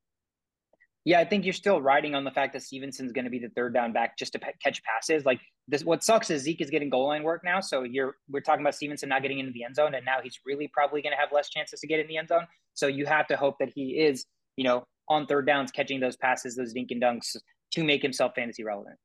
[1.07, 3.51] Yeah, I think you're still riding on the fact that Stevenson's going to be the
[3.51, 5.27] third down back just to pe- catch passes.
[5.27, 5.38] Like
[5.69, 7.61] this, what sucks is Zeke is getting goal line work now.
[7.61, 10.38] So you're we're talking about Stevenson not getting into the end zone, and now he's
[10.47, 12.47] really probably going to have less chances to get in the end zone.
[12.73, 14.25] So you have to hope that he is,
[14.57, 17.37] you know, on third downs catching those passes, those dink and dunks
[17.73, 18.97] to make himself fantasy relevant.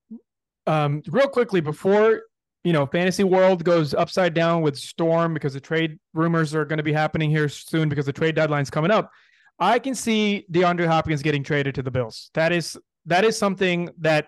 [0.67, 2.21] Um, real quickly before
[2.63, 6.77] you know, fantasy world goes upside down with storm because the trade rumors are going
[6.77, 9.11] to be happening here soon because the trade deadline's coming up.
[9.59, 12.31] I can see DeAndre Hopkins getting traded to the Bills.
[12.33, 14.27] That is that is something that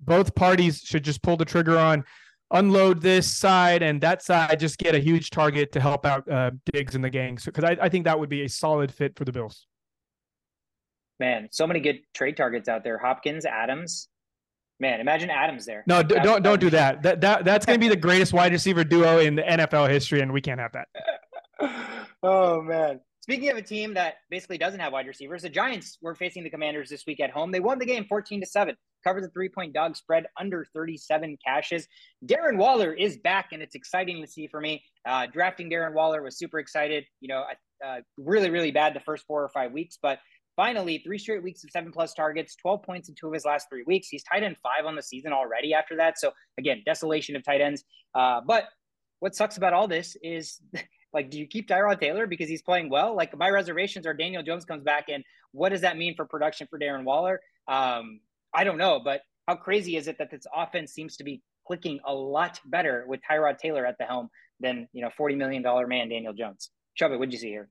[0.00, 2.04] both parties should just pull the trigger on,
[2.50, 6.50] unload this side and that side, just get a huge target to help out uh,
[6.72, 7.38] Diggs and the gang.
[7.38, 9.66] So, because I, I think that would be a solid fit for the Bills.
[11.20, 12.98] Man, so many good trade targets out there.
[12.98, 14.08] Hopkins, Adams.
[14.80, 15.84] Man, imagine Adams there.
[15.86, 17.02] No, d- don't don't do that.
[17.02, 20.20] That that that's going to be the greatest wide receiver duo in the NFL history,
[20.20, 20.88] and we can't have that.
[22.22, 23.00] oh man.
[23.24, 26.50] Speaking of a team that basically doesn't have wide receivers, the Giants were facing the
[26.50, 27.50] Commanders this week at home.
[27.50, 31.38] They won the game 14 to 7, covered the three point dog spread under 37
[31.42, 31.88] cashes.
[32.26, 34.82] Darren Waller is back, and it's exciting to see for me.
[35.08, 37.06] Uh, drafting Darren Waller was super excited.
[37.20, 37.44] You know,
[37.82, 40.18] uh, really, really bad the first four or five weeks, but
[40.56, 43.68] finally, three straight weeks of seven plus targets, 12 points in two of his last
[43.68, 44.08] three weeks.
[44.08, 46.18] He's tight end five on the season already after that.
[46.18, 47.84] So, again, desolation of tight ends.
[48.14, 48.64] Uh, but
[49.20, 50.60] what sucks about all this is
[51.14, 53.14] Like, do you keep Tyrod Taylor because he's playing well?
[53.14, 56.66] Like, my reservations are Daniel Jones comes back, and what does that mean for production
[56.68, 57.40] for Darren Waller?
[57.68, 58.20] Um,
[58.52, 62.00] I don't know, but how crazy is it that this offense seems to be clicking
[62.04, 64.28] a lot better with Tyrod Taylor at the helm
[64.60, 66.70] than you know forty million dollar man Daniel Jones?
[66.96, 67.68] Chubby, what'd you see here?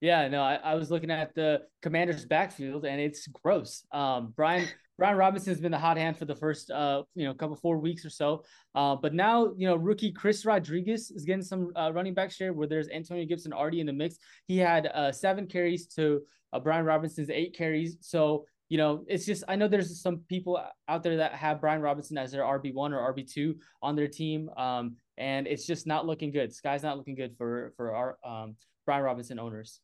[0.00, 3.84] Yeah, no, I, I, was looking at the Commanders' backfield, and it's gross.
[3.90, 7.32] Um, Brian Brian Robinson has been the hot hand for the first, uh, you know,
[7.32, 8.44] couple four weeks or so.
[8.74, 12.52] Uh, but now, you know, rookie Chris Rodriguez is getting some uh, running back share
[12.52, 14.16] where there's Antonio Gibson already in the mix.
[14.48, 17.96] He had uh, seven carries to uh, Brian Robinson's eight carries.
[18.00, 21.80] So, you know, it's just I know there's some people out there that have Brian
[21.80, 25.86] Robinson as their RB one or RB two on their team, um, and it's just
[25.86, 26.52] not looking good.
[26.52, 29.80] Sky's not looking good for for our um, Brian Robinson owners.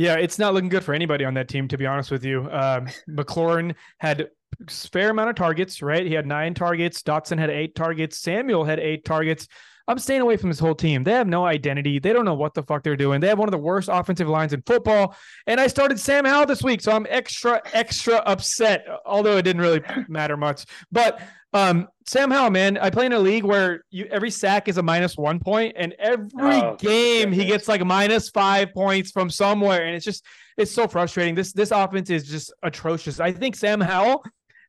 [0.00, 2.50] Yeah, it's not looking good for anybody on that team, to be honest with you.
[2.50, 4.30] Um, McLaurin had
[4.66, 6.06] fair amount of targets, right?
[6.06, 7.02] He had nine targets.
[7.02, 8.16] Dotson had eight targets.
[8.16, 9.46] Samuel had eight targets.
[9.86, 11.04] I'm staying away from this whole team.
[11.04, 11.98] They have no identity.
[11.98, 13.20] They don't know what the fuck they're doing.
[13.20, 15.14] They have one of the worst offensive lines in football.
[15.46, 19.60] And I started Sam Howell this week, so I'm extra, extra upset, although it didn't
[19.60, 20.64] really matter much.
[20.90, 21.20] But
[21.52, 24.82] um, Sam Howell, man, I play in a league where you every sack is a
[24.82, 29.84] minus one point, and every oh, game he gets like minus five points from somewhere,
[29.84, 30.24] and it's just
[30.56, 31.34] it's so frustrating.
[31.34, 33.20] This this offense is just atrocious.
[33.20, 34.24] I think Sam Howell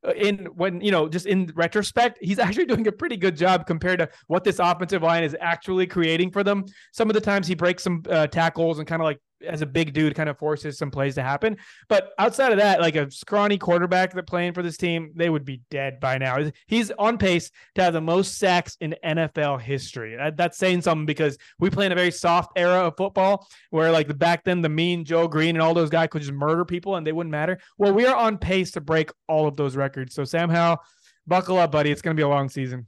[0.08, 3.68] uh, in when you know just in retrospect he's actually doing a pretty good job
[3.68, 7.46] compared to what this offensive line is actually creating for them some of the times
[7.46, 10.38] he breaks some uh, tackles and kind of like as a big dude kind of
[10.38, 11.58] forces some plays to happen.
[11.90, 15.46] But outside of that, like a scrawny quarterback that playing for this team, they would
[15.46, 16.52] be dead by now.
[16.68, 20.16] He's on pace to have the most sacks in NFL history.
[20.16, 23.92] That, that's saying something because we play in a very soft era of football where
[23.92, 26.66] like the back then the mean Joe Greene and all those guys could just murder
[26.66, 27.60] people and they wouldn't matter.
[27.78, 30.16] Well, we are on pace to break all of those records.
[30.16, 30.82] So Sam Howell,
[31.28, 31.92] buckle up, buddy.
[31.92, 32.88] It's going to be a long season.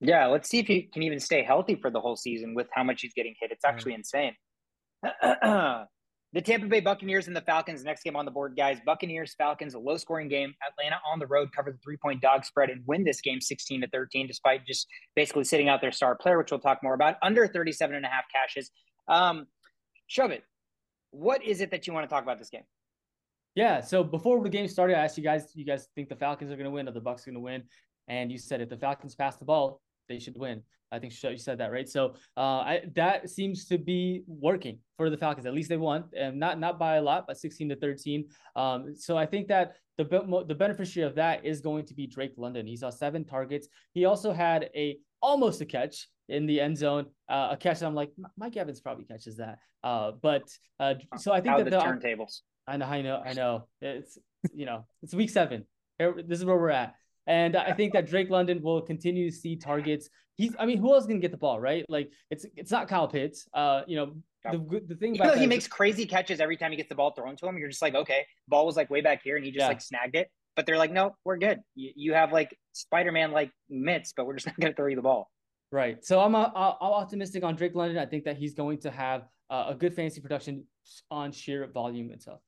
[0.00, 2.84] Yeah, let's see if he can even stay healthy for the whole season with how
[2.84, 3.50] much he's getting hit.
[3.50, 3.74] It's mm-hmm.
[3.74, 4.32] actually insane.
[6.32, 8.78] the Tampa Bay Buccaneers and the Falcons next game on the board, guys.
[8.84, 10.54] Buccaneers, Falcons, a low scoring game.
[10.66, 13.82] Atlanta on the road cover the three point dog spread and win this game 16
[13.82, 17.16] to 13, despite just basically sitting out their star player, which we'll talk more about.
[17.22, 18.70] Under 37 and a half cashes.
[19.08, 19.46] Um,
[20.06, 20.44] shove it.
[21.10, 22.64] What is it that you want to talk about this game?
[23.54, 23.80] Yeah.
[23.80, 26.56] So before the game started, I asked you guys, you guys think the Falcons are
[26.56, 27.62] going to win or the Bucs are going to win?
[28.06, 30.62] And you said if the Falcons pass the ball, they should win.
[30.90, 31.88] I think you said that right.
[31.88, 35.46] So uh, I, that seems to be working for the Falcons.
[35.46, 38.26] At least they won, and not not by a lot, but sixteen to thirteen.
[38.56, 40.04] Um, so I think that the
[40.48, 42.66] the beneficiary of that is going to be Drake London.
[42.66, 43.68] He saw seven targets.
[43.92, 47.82] He also had a almost a catch in the end zone, uh, a catch.
[47.82, 49.58] I'm like Mike Evans probably catches that.
[49.84, 50.44] Uh, but
[50.80, 52.40] uh, so I think How that the, the turntables.
[52.66, 53.68] I know, I know, I know.
[53.80, 54.18] It's
[54.54, 55.66] you know, it's week seven.
[55.98, 56.94] This is where we're at.
[57.28, 60.08] And I think that Drake London will continue to see targets.
[60.36, 61.84] He's, I mean, who else can get the ball, right?
[61.88, 63.46] Like it's it's not Kyle Pitts.
[63.52, 64.14] Uh, you know,
[64.50, 67.36] the the thing about he makes crazy catches every time he gets the ball thrown
[67.36, 67.58] to him.
[67.58, 69.68] You're just like, okay, ball was like way back here, and he just yeah.
[69.68, 70.30] like snagged it.
[70.56, 71.60] But they're like, no, we're good.
[71.74, 74.96] You, you have like Spider Man like mitts, but we're just not gonna throw you
[74.96, 75.30] the ball.
[75.70, 76.02] Right.
[76.02, 77.98] So I'm uh, I'm optimistic on Drake London.
[77.98, 80.64] I think that he's going to have uh, a good fantasy production
[81.10, 82.40] on sheer volume itself.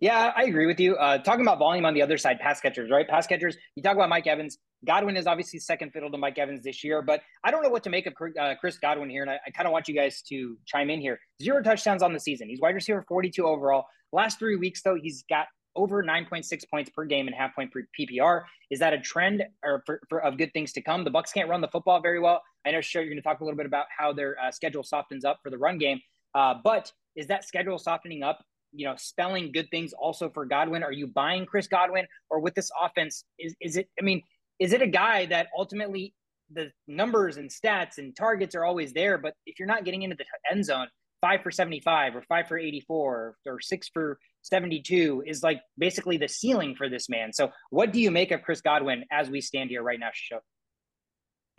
[0.00, 0.94] Yeah, I agree with you.
[0.94, 3.08] Uh, talking about volume on the other side, pass catchers, right?
[3.08, 3.56] Pass catchers.
[3.74, 4.58] You talk about Mike Evans.
[4.86, 7.82] Godwin is obviously second fiddle to Mike Evans this year, but I don't know what
[7.82, 10.22] to make of uh, Chris Godwin here, and I, I kind of want you guys
[10.28, 11.18] to chime in here.
[11.42, 12.48] Zero touchdowns on the season.
[12.48, 13.86] He's wide receiver 42 overall.
[14.12, 17.82] Last three weeks, though, he's got over 9.6 points per game and half point per
[17.98, 18.44] PPR.
[18.70, 21.02] Is that a trend or for, for, of good things to come?
[21.02, 22.40] The Bucs can't run the football very well.
[22.64, 24.84] I know, sure, you're going to talk a little bit about how their uh, schedule
[24.84, 26.00] softens up for the run game,
[26.36, 28.44] uh, but is that schedule softening up
[28.78, 30.84] you know, spelling good things also for Godwin?
[30.84, 33.24] Are you buying Chris Godwin or with this offense?
[33.38, 33.88] Is is it?
[33.98, 34.22] I mean,
[34.60, 36.14] is it a guy that ultimately
[36.52, 40.14] the numbers and stats and targets are always there, but if you're not getting into
[40.16, 40.86] the end zone,
[41.20, 46.28] five for 75 or five for 84 or six for 72 is like basically the
[46.28, 47.32] ceiling for this man.
[47.32, 50.38] So, what do you make of Chris Godwin as we stand here right now, Show?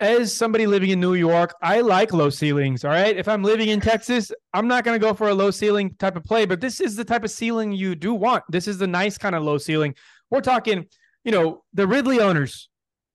[0.00, 2.84] As somebody living in New York, I like low ceilings.
[2.84, 3.16] All right.
[3.16, 6.16] If I'm living in Texas, I'm not going to go for a low ceiling type
[6.16, 8.44] of play, but this is the type of ceiling you do want.
[8.48, 9.94] This is the nice kind of low ceiling.
[10.30, 10.86] We're talking,
[11.24, 12.68] you know, the Ridley owners,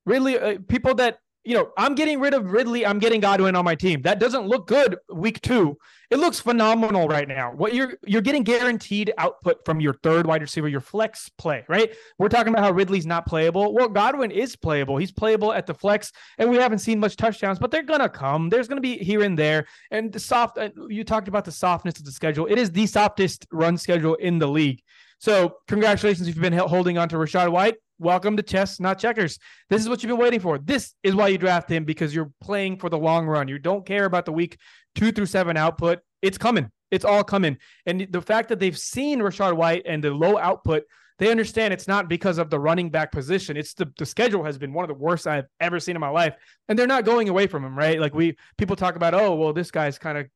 [0.06, 2.86] Ridley, uh, people that you know, I'm getting rid of Ridley.
[2.86, 4.02] I'm getting Godwin on my team.
[4.02, 5.78] That doesn't look good week two.
[6.10, 7.52] It looks phenomenal right now.
[7.52, 11.94] What you're you're getting guaranteed output from your third wide receiver, your flex play, right?
[12.18, 13.74] We're talking about how Ridley's not playable.
[13.74, 14.98] Well, Godwin is playable.
[14.98, 18.50] He's playable at the flex, and we haven't seen much touchdowns, but they're gonna come.
[18.50, 19.68] There's gonna be here and there.
[19.92, 22.48] And the soft, uh, you talked about the softness of the schedule.
[22.48, 24.82] It is the softest run schedule in the league.
[25.20, 29.40] So, congratulations if you've been holding on to Rachaad White welcome to chess, not checkers.
[29.70, 30.58] This is what you've been waiting for.
[30.58, 33.48] This is why you draft him because you're playing for the long run.
[33.48, 34.58] You don't care about the week
[34.96, 36.00] two through seven output.
[36.22, 36.70] It's coming.
[36.92, 37.58] It's all coming.
[37.86, 40.84] And the fact that they've seen Rachaad White and the low output,
[41.18, 43.58] they understand it's not because of the running back position.
[43.58, 46.10] It's the, the schedule has been one of the worst I've ever seen in my
[46.10, 46.36] life.
[46.68, 48.00] And they're not going away from him, right?
[48.00, 50.28] Like we people talk about, oh, well, this guy's kind of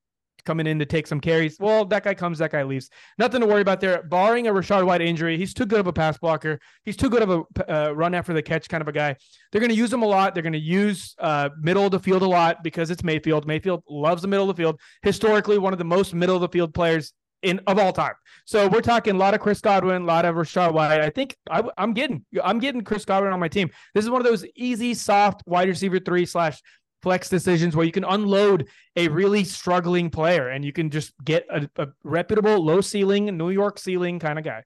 [0.44, 1.58] coming in to take some carries.
[1.60, 2.90] Well, that guy comes, that guy leaves.
[3.18, 4.04] Nothing to worry about there.
[4.04, 6.60] Barring a Rachaad White injury, he's too good of a pass blocker.
[6.84, 9.16] He's too good of a uh, run after the catch kind of a guy.
[9.52, 10.34] They're going to use him a lot.
[10.34, 13.48] They're going to use uh, middle of the field a lot because it's Mayfield.
[13.48, 14.80] Mayfield loves the middle of the field.
[15.02, 18.14] Historically, one of the most middle of the field players in of all time.
[18.46, 21.02] So we're talking a lot of Chris Godwin, a lot of Rachaad White.
[21.02, 23.70] I think I, am getting I'm getting Chris Godwin on my team.
[23.94, 26.62] This is one of those easy, soft wide receiver three slash
[27.02, 31.46] flex decisions where you can unload a really struggling player and you can just get
[31.50, 34.64] a, a reputable low ceiling New York ceiling kind of guy.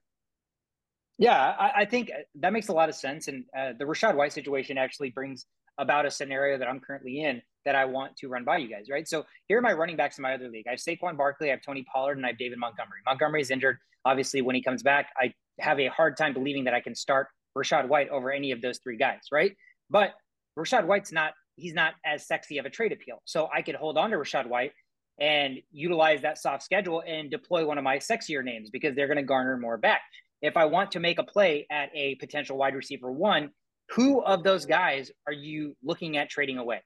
[1.18, 3.28] Yeah, I, I, think that makes a lot of sense.
[3.28, 5.46] And uh, the Rachaad White situation actually brings
[5.78, 8.86] about a scenario that I'm currently in that I want to run by you guys,
[8.90, 9.06] right?
[9.06, 10.66] So here are my running backs in my other league.
[10.66, 12.98] I have Saquon Barkley, I have Tony Pollard, and I have David Montgomery.
[13.06, 13.78] Montgomery is injured.
[14.04, 17.28] Obviously, when he comes back, I have a hard time believing that I can start
[17.56, 19.56] Rachaad White over any of those three guys, right?
[19.88, 20.14] But
[20.58, 23.22] Rachaad White's not he's not as sexy of a trade appeal.
[23.24, 24.72] So I could hold on to Rachaad White
[25.18, 29.16] and utilize that soft schedule and deploy one of my sexier names because they're going
[29.16, 30.00] to garner more back.
[30.42, 33.50] If I want to make a play at a potential wide receiver one,
[33.90, 36.82] who of those guys are you looking at trading away?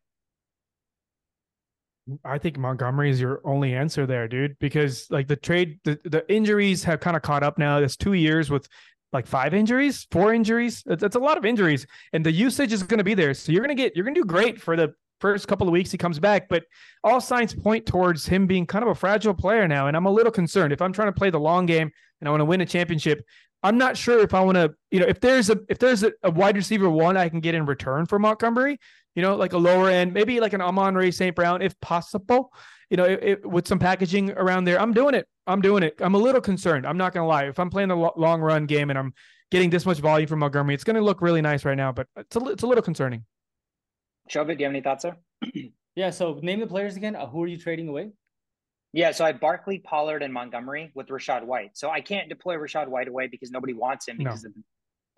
[2.24, 6.30] I think Montgomery is your only answer there, dude, because like the trade, the, the
[6.32, 7.78] injuries have kind of caught up now.
[7.78, 8.66] It's two years with
[9.12, 10.82] like five injuries, four injuries.
[10.86, 13.34] That's a lot of injuries, and the usage is going to be there.
[13.34, 15.72] So you're going to get you're going to do great for the first couple of
[15.72, 16.64] weeks he comes back, but
[17.02, 20.10] all signs point towards him being kind of a fragile player now, and I'm a
[20.10, 20.72] little concerned.
[20.72, 21.90] If I'm trying to play the long game
[22.20, 23.24] and I want to win a championship,
[23.62, 26.12] I'm not sure if I want to, you know, if there's a if there's a,
[26.22, 28.78] a wide receiver one I can get in return for Montgomery,
[29.14, 31.34] you know, like a lower end, maybe like an Amon-Ra St.
[31.34, 32.52] Brown, if possible,
[32.90, 34.80] you know, it, it, with some packaging around there.
[34.80, 35.26] I'm doing it.
[35.46, 35.94] I'm doing it.
[36.00, 36.86] I'm a little concerned.
[36.86, 37.44] I'm not going to lie.
[37.44, 39.12] If I'm playing the lo- long run game and I'm
[39.50, 42.06] getting this much volume from Montgomery, it's going to look really nice right now, but
[42.16, 43.24] it's a, it's a little concerning.
[44.30, 45.16] Shovit, do you have any thoughts, sir?
[45.96, 46.10] yeah.
[46.10, 47.16] So name the players again.
[47.16, 48.10] Uh, who are you trading away?
[48.92, 51.72] Yeah, so I have Barkley, Pollard, and Montgomery with Rachaad White.
[51.74, 54.48] So I can't deploy Rachaad White away because nobody wants him because no.
[54.48, 54.54] of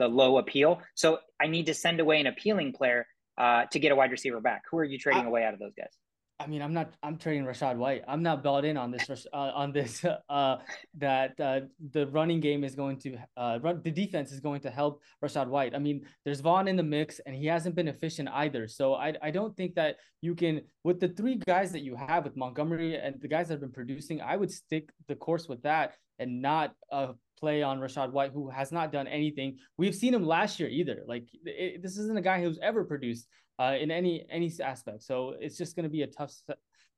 [0.00, 0.80] the low appeal.
[0.96, 3.06] So I need to send away an appealing player
[3.38, 4.62] uh, to get a wide receiver back.
[4.70, 5.92] Who are you trading I, away out of those guys?
[6.40, 6.94] I mean, I'm not.
[7.02, 8.02] I'm trading Rachaad White.
[8.08, 9.26] I'm not bought in on this.
[9.32, 10.56] Uh, on this, uh,
[10.96, 11.60] that uh,
[11.92, 13.82] the running game is going to uh, run.
[13.84, 15.74] The defense is going to help Rachaad White.
[15.74, 18.66] I mean, there's Vaughn in the mix, and he hasn't been efficient either.
[18.68, 22.24] So I, I don't think that you can with the three guys that you have
[22.24, 24.22] with Montgomery and the guys that have been producing.
[24.22, 28.48] I would stick the course with that and not uh, play on Rachaad White, who
[28.48, 29.58] has not done anything.
[29.76, 31.02] We've seen him last year either.
[31.06, 33.26] Like it, this isn't a guy who's ever produced
[33.60, 35.02] uh, in any any aspect.
[35.02, 36.32] So it's just going to be a tough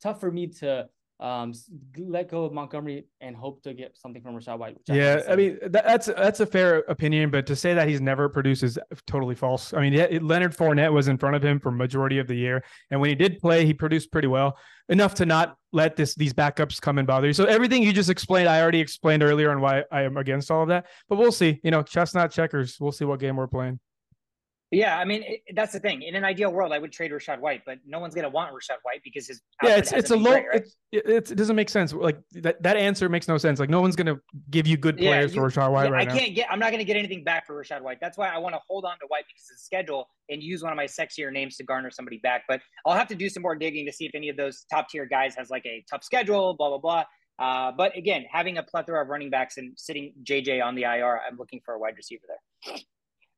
[0.00, 0.88] tough for me to
[1.20, 1.52] um,
[1.96, 4.76] let go of Montgomery and hope to get something from Rachaad White.
[4.86, 8.00] yeah, I, I mean that, that's that's a fair opinion, but to say that he's
[8.00, 9.72] never produced is totally false.
[9.74, 12.64] I mean, it, Leonard Fournette was in front of him for majority of the year,
[12.90, 14.56] and when he did play, he produced pretty well
[14.88, 17.32] enough to not let this these backups come and bother you.
[17.32, 20.62] So everything you just explained, I already explained earlier on why I am against all
[20.62, 20.86] of that.
[21.08, 21.60] But we'll see.
[21.62, 22.78] You know, chestnut checkers.
[22.80, 23.78] We'll see what game we're playing.
[24.72, 26.00] Yeah, I mean it, that's the thing.
[26.00, 28.54] In an ideal world, I would trade Rachaad White, but no one's going to want
[28.54, 30.32] Rachaad White because his yeah, it's it's a low.
[30.32, 30.62] Great, right?
[30.92, 31.92] it's, it doesn't make sense.
[31.92, 33.60] Like that that answer makes no sense.
[33.60, 35.90] Like no one's going to give you good players yeah, you, for Rachaad White yeah,
[35.90, 36.18] right I now.
[36.18, 36.50] can't get.
[36.50, 37.98] I'm not going to get anything back for Rachaad White.
[38.00, 40.62] That's why I want to hold on to White because of the schedule and use
[40.62, 42.44] one of my sexier names to garner somebody back.
[42.48, 44.88] But I'll have to do some more digging to see if any of those top
[44.88, 46.54] tier guys has like a tough schedule.
[46.54, 47.04] Blah blah blah.
[47.38, 51.20] Uh, but again, having a plethora of running backs and sitting JJ on the IR,
[51.28, 52.78] I'm looking for a wide receiver there.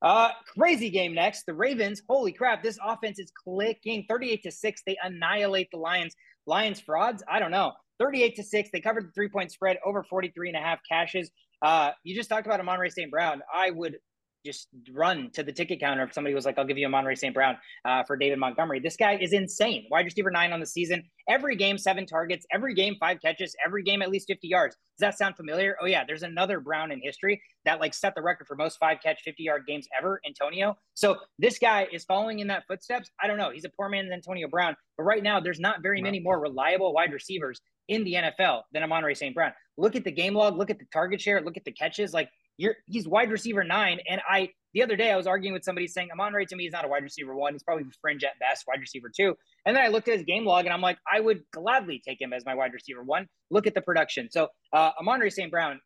[0.04, 1.44] Uh, crazy game next.
[1.46, 4.82] The Ravens, holy crap, this offense is clicking 38 to 6.
[4.86, 6.14] They annihilate the Lions.
[6.46, 7.22] Lions frauds?
[7.26, 7.72] I don't know.
[7.98, 8.68] 38 to 6.
[8.70, 11.30] They covered the three point spread over 43 and a half cashes.
[11.62, 13.10] Uh, you just talked about Amon-Ra St.
[13.10, 13.40] Brown.
[13.52, 13.96] I would
[14.44, 17.34] just run to the ticket counter if somebody was like, I'll give you Amon-Ra St.
[17.34, 18.80] Brown uh, for David Montgomery.
[18.80, 19.86] This guy is insane.
[19.90, 21.02] Wide receiver nine on the season.
[21.28, 22.46] Every game, seven targets.
[22.52, 23.56] Every game, five catches.
[23.64, 24.76] Every game, at least 50 yards.
[24.98, 25.76] Does that sound familiar?
[25.80, 26.04] Oh, yeah.
[26.06, 29.42] There's another Brown in history that like set the record for most five catch, 50
[29.42, 30.76] yard games ever, Antonio.
[30.94, 33.10] So this guy is following in that footsteps.
[33.22, 33.50] I don't know.
[33.50, 34.76] He's a poor man's Antonio Brown.
[34.96, 38.82] But right now, there's not very many more reliable wide receivers in the NFL than
[38.82, 39.34] Amon-Ra St.
[39.34, 39.52] Brown.
[39.76, 42.14] Look at the game log, look at the target share, look at the catches.
[42.14, 44.00] Like you're he's wide receiver nine.
[44.08, 46.72] And I the other day I was arguing with somebody saying Amon-Ra to me is
[46.72, 47.52] not a wide receiver one.
[47.54, 49.34] He's probably fringe at best, wide receiver two.
[49.66, 52.20] And then I looked at his game log and I'm like, I would gladly take
[52.20, 53.26] him as my wide receiver one.
[53.50, 54.28] Look at the production.
[54.30, 55.50] So uh, Amon-Ra St.
[55.50, 55.80] Brown,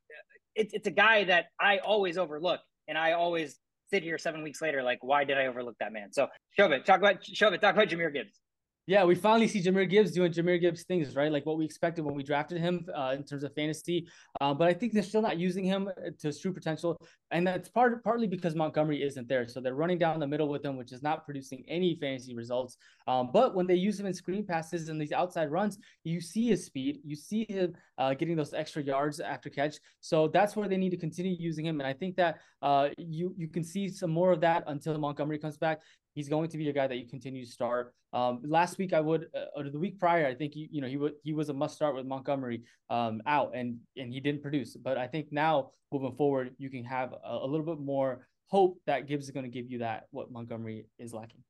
[0.55, 3.59] it's it's a guy that I always overlook, and I always
[3.91, 6.13] sit here seven weeks later like, why did I overlook that man?
[6.13, 8.41] So shove it, talk about shove it, talk about Jahmyr Gibbs.
[8.88, 11.31] Yeah, we finally see Jahmyr Gibbs doing Jahmyr Gibbs things, right?
[11.31, 14.09] Like what we expected when we drafted him uh, in terms of fantasy.
[14.40, 16.96] Uh, but I think they're still not using him to his true potential,
[17.31, 19.46] and that's part partly because Montgomery isn't there.
[19.46, 22.79] So they're running down the middle with him, which is not producing any fantasy results.
[23.07, 26.48] Um, but when they use him in screen passes and these outside runs, you see
[26.48, 29.77] his speed, you see him uh, getting those extra yards after catch.
[30.01, 31.79] So that's where they need to continue using him.
[31.79, 35.38] And I think that uh, you you can see some more of that until Montgomery
[35.38, 35.81] comes back
[36.19, 37.95] he's going to be a guy that you continue to start.
[38.13, 40.89] Um, last week I would, uh, or the week prior, I think you, you know
[40.89, 44.43] he would he was a must start with Montgomery um, out, and and he didn't
[44.43, 44.75] produce.
[44.75, 48.81] But I think now moving forward, you can have a, a little bit more hope
[48.87, 51.45] that Gibbs is going to give you that what Montgomery is lacking.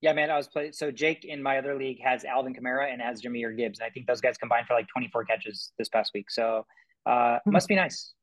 [0.00, 0.72] Yeah, man, I was playing.
[0.72, 3.80] So Jake in my other league has Alvin Kamara and has Jahmyr Gibbs.
[3.80, 6.30] I think those guys combined for like 24 catches this past week.
[6.30, 6.64] So
[7.06, 7.50] uh, hmm.
[7.50, 8.14] must be nice.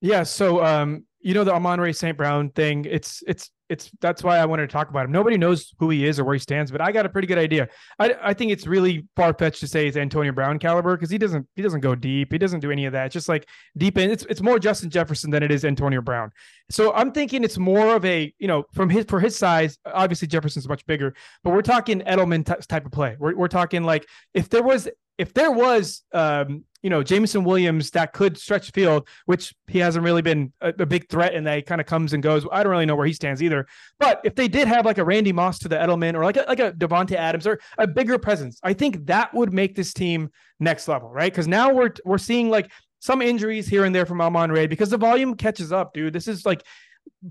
[0.00, 0.22] Yeah.
[0.22, 2.16] So um, you know the Amon-Ra St.
[2.16, 2.86] Brown thing.
[2.86, 5.12] It's it's it's that's why I wanted to talk about him.
[5.12, 7.38] Nobody knows who he is or where he stands, but I got a pretty good
[7.38, 7.68] idea.
[7.98, 11.18] I, I think it's really far fetched to say it's Antonio Brown caliber because he
[11.18, 12.32] doesn't he doesn't go deep.
[12.32, 13.06] He doesn't do any of that.
[13.06, 14.10] It's just like deep in.
[14.10, 16.30] It's it's more Justin Jefferson than it is Antonio Brown.
[16.70, 19.78] So I'm thinking it's more of a you know from his for his size.
[19.84, 23.16] Obviously Jefferson's much bigger, but we're talking Edelman t- type of play.
[23.18, 24.88] We're we're talking like if there was
[25.20, 30.04] if there was um you know, Jameson Williams that could stretch field, which he hasn't
[30.04, 32.46] really been a, a big threat and that kind of comes and goes.
[32.50, 33.66] I don't really know where he stands either.
[33.98, 36.44] But if they did have like a Randy Moss to the Edelman or like a,
[36.48, 40.30] like a Davante Adams or a bigger presence, I think that would make this team
[40.58, 41.30] next level, right?
[41.30, 44.98] Because now we're we're seeing like some injuries here and there from Amon-Ra because the
[44.98, 46.12] volume catches up, dude.
[46.12, 46.62] This is like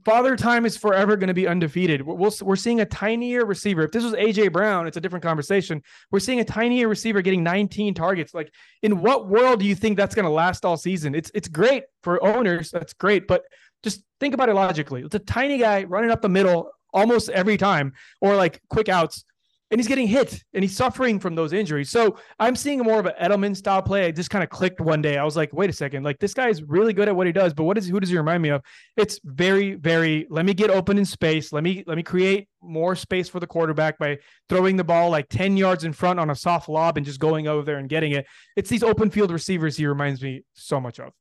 [0.05, 2.01] Father Time is forever going to be undefeated.
[2.01, 3.83] We're, we're seeing a tinier receiver.
[3.83, 5.81] If this was AJ Brown, it's a different conversation.
[6.11, 8.33] We're seeing a tinier receiver getting 19 targets.
[8.33, 8.53] Like,
[8.83, 11.15] in what world do you think that's going to last all season?
[11.15, 12.71] It's it's great for owners.
[12.71, 13.43] That's great, but
[13.83, 15.01] just think about it logically.
[15.01, 19.23] It's a tiny guy running up the middle almost every time, or like quick outs
[19.71, 21.89] and he's getting hit and he's suffering from those injuries.
[21.89, 24.05] So I'm seeing more of an Edelman style play.
[24.05, 25.17] I just kind of clicked one day.
[25.17, 27.33] I was like, wait a second, like this guy is really good at what he
[27.33, 28.61] does, but what is who does he remind me of?
[28.97, 31.53] It's very, very let me get open in space.
[31.53, 34.17] Let me let me create more space for the quarterback by
[34.49, 37.47] throwing the ball like 10 yards in front on a soft lob and just going
[37.47, 38.25] over there and getting it.
[38.55, 41.13] It's these open field receivers he reminds me so much of.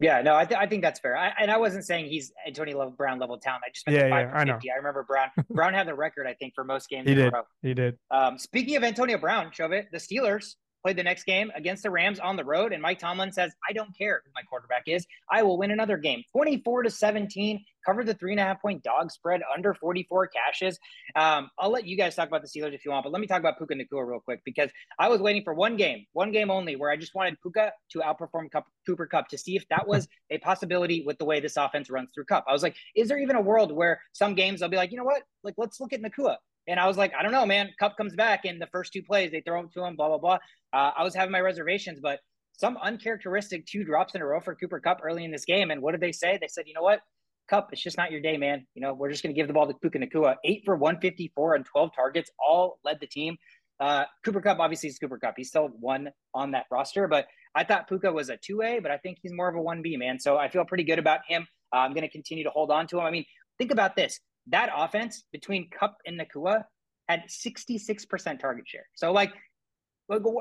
[0.00, 1.16] Yeah, no, I, th- I think that's fair.
[1.16, 3.62] I, and I wasn't saying he's Antonio Brown level talent.
[3.66, 4.54] I just meant yeah, yeah, I know.
[4.54, 5.28] I remember Brown.
[5.50, 7.08] Brown had the record, I think, for most games.
[7.08, 7.32] He did.
[7.62, 7.96] He did.
[8.10, 12.20] Um, speaking of Antonio Brown, Shovit, the Steelers played the next game against the Rams
[12.20, 15.06] on the road, and Mike Tomlin says, "I don't care who my quarterback is.
[15.30, 18.82] I will win another game." Twenty-four to seventeen, covered the three and a half point
[18.82, 20.78] dog spread under forty-four cashes.
[21.16, 23.26] Um, I'll let you guys talk about the Steelers if you want, but let me
[23.26, 26.50] talk about Puka Nacua real quick because I was waiting for one game, one game
[26.50, 29.88] only, where I just wanted Puka to outperform Kupp, Cooper Kupp to see if that
[29.88, 32.44] was a possibility with the way this offense runs through Kupp.
[32.46, 34.98] I was like, is there even a world where some games I'll be like, you
[34.98, 36.36] know what, like let's look at Nacua
[36.66, 37.70] and I was like, I don't know, man.
[37.78, 40.18] Kupp comes back in the first two plays, they throw him to him, blah, blah,
[40.18, 40.38] blah.
[40.72, 42.20] Uh, I was having my reservations, but
[42.52, 45.70] some uncharacteristic two drops in a row for Cooper Kupp early in this game.
[45.70, 46.38] And what did they say?
[46.40, 47.00] They said, you know what?
[47.48, 48.66] Kupp, it's just not your day, man.
[48.74, 50.36] You know, we're just going to give the ball to Puka Nacua.
[50.44, 53.36] Eight for 154 and 12 targets, all led the team.
[53.80, 55.34] Uh, Cooper Kupp, obviously, is Cooper Kupp.
[55.36, 58.98] He's still one on that roster, but I thought Puka was a 2A, but I
[58.98, 60.18] think he's more of a 1B, man.
[60.18, 61.46] So I feel pretty good about him.
[61.72, 63.04] Uh, I'm going to continue to hold on to him.
[63.04, 63.24] I mean,
[63.58, 66.64] think about this that offense between Kupp and Nacua
[67.08, 68.86] had 66% target share.
[68.94, 69.32] So like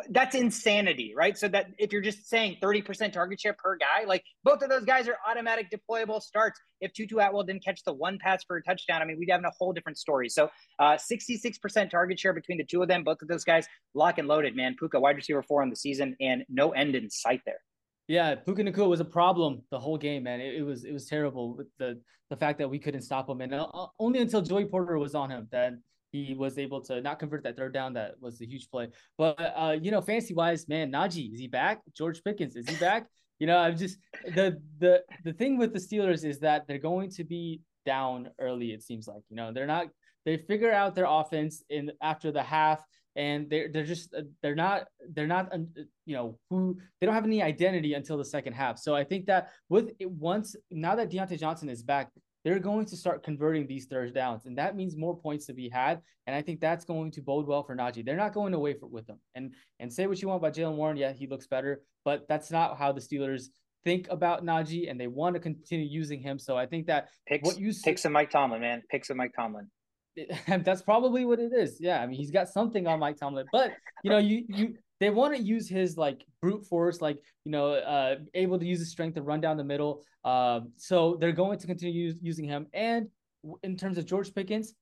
[0.09, 1.37] that's insanity, right?
[1.37, 4.83] So that if you're just saying 30% target share per guy, like both of those
[4.83, 6.59] guys are automatic deployable starts.
[6.81, 9.41] If Tutu Atwell didn't catch the one pass for a touchdown, I mean, we'd have
[9.41, 10.27] a whole different story.
[10.27, 10.49] So
[10.79, 14.27] uh, 66% target share between the two of them, both of those guys lock and
[14.27, 14.75] loaded, man.
[14.77, 17.59] Puka wide receiver four on the season and no end in sight there.
[18.13, 20.39] Yeah, Puka Nacua was a problem the whole game, man.
[20.39, 21.99] It, it, was it was terrible with the
[22.29, 25.31] the fact that we couldn't stop him, and uh, only until Joey Porter was on
[25.31, 25.73] him that
[26.11, 27.93] he was able to not convert that third down.
[27.93, 28.89] That was a huge play.
[29.17, 31.81] But uh, you know, fancy wise, man, Najee is he back?
[31.97, 33.07] George Pickens is he back?
[33.39, 33.97] You know, I'm just
[34.27, 38.73] the the the thing with the Steelers is that they're going to be down early.
[38.73, 39.87] It seems like you know they're not.
[40.23, 42.79] They figure out their offense in after the half,
[43.15, 45.59] and they're they're just uh, they're not they're not uh,
[46.05, 48.79] you know who they don't have any identity until the second half.
[48.79, 52.09] So I think that with once now that Diontae Johnson is back,
[52.43, 55.69] they're going to start converting these third downs, and that means more points to be
[55.69, 56.01] had.
[56.25, 58.05] And I think that's going to bode well for Najee.
[58.05, 59.19] They're not going away for, with them.
[59.35, 62.51] And and say what you want about Jaylen Warren, yeah, he looks better, but that's
[62.51, 63.45] not how the Steelers
[63.83, 66.39] think about Najee, and they want to continue using him.
[66.39, 69.33] So I think that picks, what you picks of Mike Tomlin, man, picks of Mike
[69.35, 69.69] Tomlin.
[70.47, 71.77] that's probably what it is.
[71.79, 73.71] Yeah, I mean, he's got something on Mike Tomlin, but
[74.03, 77.73] you know, you you they want to use his like brute force, like you know,
[77.73, 80.03] uh, able to use his strength to run down the middle.
[80.23, 82.67] Um, so they're going to continue use, using him.
[82.73, 83.07] And
[83.63, 84.73] in terms of George Pickens,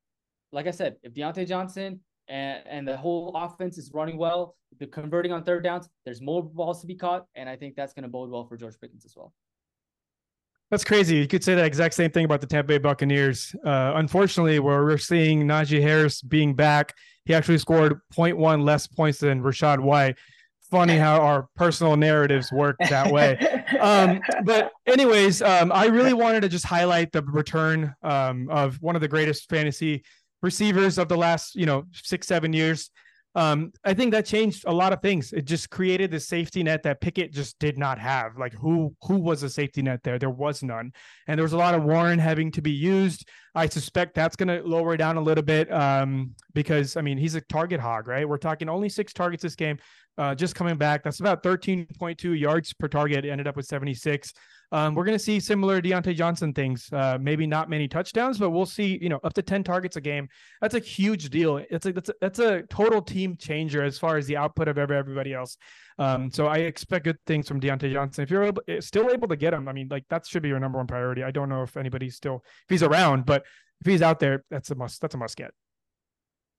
[0.51, 4.87] like I said, if Diontae Johnson and, and the whole offense is running well, the
[4.87, 8.03] converting on third downs, there's more balls to be caught, and I think that's going
[8.03, 9.33] to bode well for George Pickens as well.
[10.71, 11.17] That's crazy.
[11.17, 13.53] You could say that exact same thing about the Tampa Bay Buccaneers.
[13.65, 16.95] Uh, unfortunately, where we're seeing Najee Harris being back,
[17.25, 20.17] he actually scored 0.1 less points than Rachaad White.
[20.71, 23.37] Funny how our personal narratives work that way.
[23.81, 28.95] Um, but, anyways, um, I really wanted to just highlight the return um, of one
[28.95, 30.03] of the greatest fantasy
[30.43, 32.91] receivers of the last, you know, six, seven years
[33.33, 35.31] um, I think that changed a lot of things.
[35.31, 38.37] It just created the safety net that Pickett just did not have.
[38.37, 40.19] Like who who was a safety net there?
[40.19, 40.91] There was none,
[41.27, 43.29] and there was a lot of Warren having to be used.
[43.55, 47.35] I suspect that's going to lower down a little bit um, because I mean he's
[47.35, 48.27] a target hog, right?
[48.27, 49.77] We're talking only six targets this game,
[50.17, 51.03] uh, just coming back.
[51.03, 53.25] That's about thirteen point two yards per target.
[53.25, 54.33] Ended up with seventy six.
[54.73, 56.87] Um, we're going to see similar Diontae Johnson things.
[56.93, 58.97] Uh, maybe not many touchdowns, but we'll see.
[59.01, 60.29] You know, up to ten targets a game.
[60.61, 61.57] That's a huge deal.
[61.57, 64.77] It's a that's a, that's a total team changer as far as the output of
[64.77, 65.57] every, everybody else.
[65.99, 68.23] Um, so I expect good things from Diontae Johnson.
[68.23, 70.49] If you're able, eh, still able to get him, I mean, like that should be
[70.49, 71.23] your number one priority.
[71.23, 73.43] I don't know if anybody's still if he's around, but
[73.81, 75.01] if he's out there, that's a must.
[75.01, 75.51] That's a must get.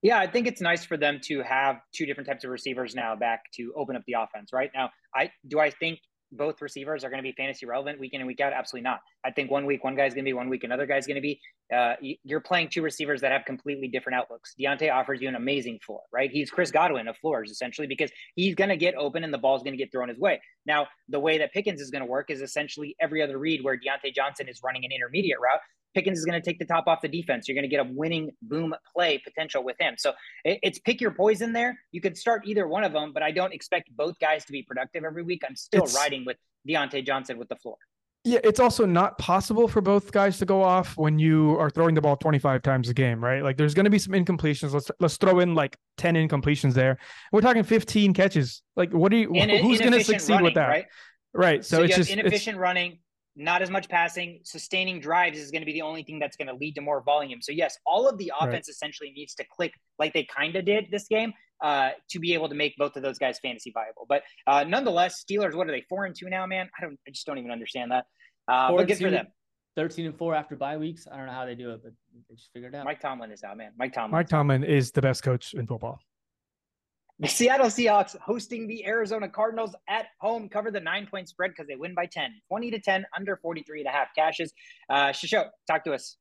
[0.03, 3.15] Yeah, I think it's nice for them to have two different types of receivers now
[3.15, 4.53] back to open up the offense.
[4.53, 6.01] Right now, I do I think
[6.33, 8.53] both receivers are going to be fantasy relevant week in and week out?
[8.53, 9.01] Absolutely not.
[9.25, 11.21] I think one week one guy's going to be, one week another guy's going to
[11.21, 11.39] be.
[11.73, 11.95] Uh,
[12.25, 14.55] you're playing two receivers that have completely different outlooks.
[14.59, 16.31] Diontae offers you an amazing floor, right?
[16.31, 19.63] He's Chris Godwin of floors essentially because he's going to get open and the ball's
[19.63, 20.41] going to get thrown his way.
[20.67, 23.77] Now, the way that Pickens is going to work is essentially every other read where
[23.77, 25.61] Diontae Johnson is running an intermediate route.
[25.95, 27.49] Pickens is going to take the top off the defense.
[27.49, 29.95] You're going to get a winning boom play potential with him.
[29.99, 30.13] So
[30.45, 31.79] it's pick your poison there.
[31.91, 34.63] You could start either one of them, but I don't expect both guys to be
[34.63, 35.43] productive every week.
[35.47, 36.37] I'm still it's, riding with
[36.69, 37.77] Diontae Johnson with the floor.
[38.25, 41.97] Yeah, it's also not possible for both guys to go off when you are throwing
[41.97, 43.43] the ball 25 times a game, right?
[43.43, 44.73] Like there's going to be some incompletions.
[44.73, 46.99] Let's let's throw in like 10 incompletions there.
[47.33, 48.63] We're talking 15 catches.
[48.77, 50.69] Like what do you and who's going to succeed running, with that?
[50.69, 50.87] Right?
[51.35, 51.65] Right.
[51.65, 53.01] So, so it's just inefficient running,
[53.35, 56.49] not as much passing, sustaining drives is going to be the only thing that's going
[56.49, 57.41] to lead to more volume.
[57.41, 58.69] So yes, all of the offense right.
[58.69, 62.49] essentially needs to click like they kind of did this game uh, to be able
[62.49, 64.07] to make both of those guys fantasy viable.
[64.09, 66.69] But uh, nonetheless, Steelers, what are they four and two now, man?
[66.79, 68.05] I don't, I just don't even understand that.
[68.49, 69.27] Uh, but good two, for them.
[69.75, 71.07] Thirteen and four after bye weeks.
[71.11, 71.93] I don't know how they do it, but
[72.29, 72.85] they just figured it out.
[72.85, 73.71] Mike Tomlin is out, man.
[73.79, 74.11] Mike Tomlin.
[74.11, 75.99] Mike Tomlin is the best coach in football.
[77.23, 81.69] The Seattle Seahawks hosting the Arizona Cardinals at home cover the nine point spread because
[81.69, 84.53] they win by 10, 20 to 10, under 43 and a half cashes.
[84.91, 86.17] Uh, Shisho, talk to us.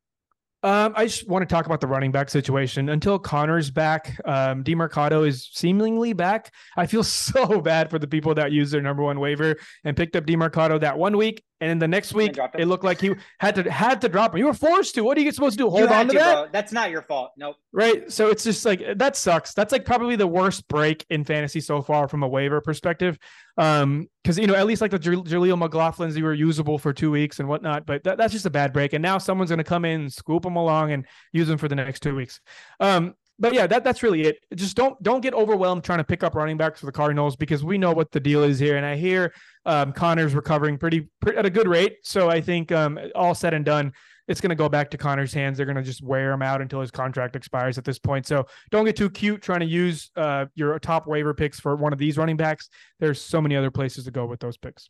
[0.61, 2.89] Um, I just want to talk about the running back situation.
[2.89, 6.53] Until Conner's back, um, Demercado is seemingly back.
[6.77, 10.15] I feel so bad for the people that used their number one waiver and picked
[10.15, 13.53] up Demercado that one week and then the next week, it looked like he had
[13.53, 14.39] to had to drop him.
[14.39, 15.03] You were forced to.
[15.03, 15.69] What are you supposed to do?
[15.69, 16.33] Hold on to, to that?
[16.33, 16.47] Bro.
[16.51, 17.33] That's not your fault.
[17.37, 17.57] Nope.
[17.71, 18.11] Right.
[18.11, 19.53] So it's just like that sucks.
[19.53, 23.19] That's like probably the worst break in fantasy so far from a waiver perspective.
[23.57, 27.11] Um, because you know, at least like the Jaleel McLaughlin's, you were usable for two
[27.11, 28.93] weeks and whatnot, but that, that's just a bad break.
[28.93, 32.01] And now someone's gonna come in, scoop them along, and use them for the next
[32.01, 32.39] two weeks.
[32.79, 34.37] Um, but yeah, that that's really it.
[34.53, 37.63] Just don't don't get overwhelmed trying to pick up running backs for the Cardinals because
[37.63, 38.77] we know what the deal is here.
[38.77, 39.33] And I hear
[39.65, 41.97] um, Conner's recovering pretty, pretty, at a good rate.
[42.03, 43.93] So I think um, all said and done,
[44.27, 45.57] it's going to go back to Conner's hands.
[45.57, 48.25] They're going to just wear him out until his contract expires at this point.
[48.25, 51.93] So don't get too cute trying to use uh, your top waiver picks for one
[51.93, 52.69] of these running backs.
[52.99, 54.89] There's so many other places to go with those picks.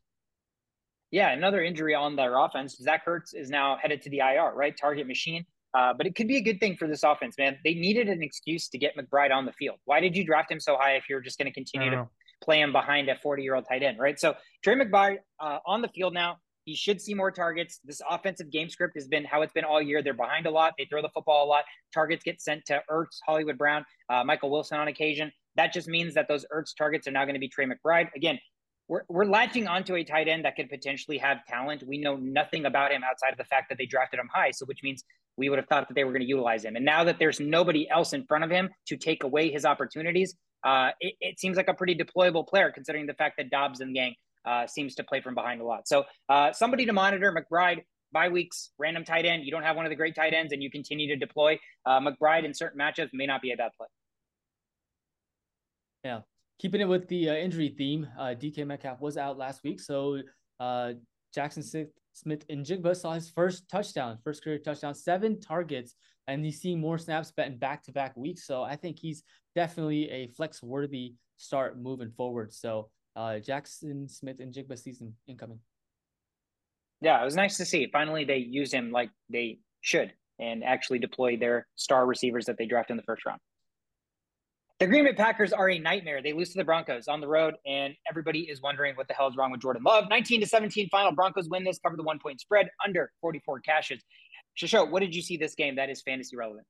[1.09, 2.77] Yeah, another injury on their offense.
[2.77, 4.75] Zach Ertz is now headed to the IR, right?
[4.79, 5.45] Target machine.
[5.73, 7.57] Uh, but it could be a good thing for this offense, man.
[7.63, 9.77] They needed an excuse to get McBride on the field.
[9.85, 12.07] Why did you draft him so high if you're just going to continue to
[12.41, 14.19] play him behind a 40 year old tight end, right?
[14.19, 16.37] So Trey McBride uh, on the field now.
[16.65, 17.79] He should see more targets.
[17.83, 20.03] This offensive game script has been how it's been all year.
[20.03, 20.73] They're behind a lot.
[20.77, 21.63] They throw the football a lot.
[21.91, 25.31] Targets get sent to Ertz, Hollywood Brown, uh, Michael Wilson on occasion.
[25.55, 28.09] That just means that those Ertz targets are now going to be Trey McBride.
[28.15, 28.37] Again,
[28.87, 31.83] we're, we're latching onto a tight end that could potentially have talent.
[31.87, 34.51] We know nothing about him outside of the fact that they drafted him high.
[34.51, 35.03] So, which means
[35.37, 36.75] we would have thought that they were going to utilize him.
[36.75, 40.35] And now that there's nobody else in front of him to take away his opportunities,
[40.63, 43.93] uh, it, it, seems like a pretty deployable player considering the fact that Dobbs and
[43.95, 45.87] Gang uh, seems to play from behind a lot.
[45.87, 47.33] So uh, somebody to monitor.
[47.33, 47.81] McBride,
[48.11, 49.43] bye weeks, random tight end.
[49.45, 51.59] You don't have one of the great tight ends and you continue to deploy.
[51.85, 53.87] Uh, McBride in certain matchups may not be a bad play.
[56.03, 56.21] Yeah.
[56.59, 59.79] Keeping it with the uh, injury theme, uh, DK Metcalf was out last week.
[59.79, 60.21] So
[60.61, 65.95] Jaxon Smith-Njigba saw his first touchdown, first career touchdown, seven targets,
[66.27, 68.45] and he's seeing more snaps in back to back weeks.
[68.45, 69.23] So I think he's
[69.55, 72.53] definitely a flex worthy start moving forward.
[72.53, 75.59] So uh, Jaxon Smith-Njigba season incoming.
[77.01, 77.89] Yeah, it was nice to see.
[77.91, 82.65] Finally, they used him like they should and actually deploy their star receivers that they
[82.65, 83.39] drafted in the first round.
[84.79, 86.23] The Green Bay Packers are a nightmare.
[86.23, 89.27] They lose to the Broncos on the road, and everybody is wondering what the hell
[89.27, 90.05] is wrong with Jordan Love.
[90.09, 91.11] 19 to 17 final.
[91.11, 94.01] Broncos win this, cover the one point spread under 44 cashes.
[94.57, 96.65] Shisho, what did you see this game that is fantasy relevant?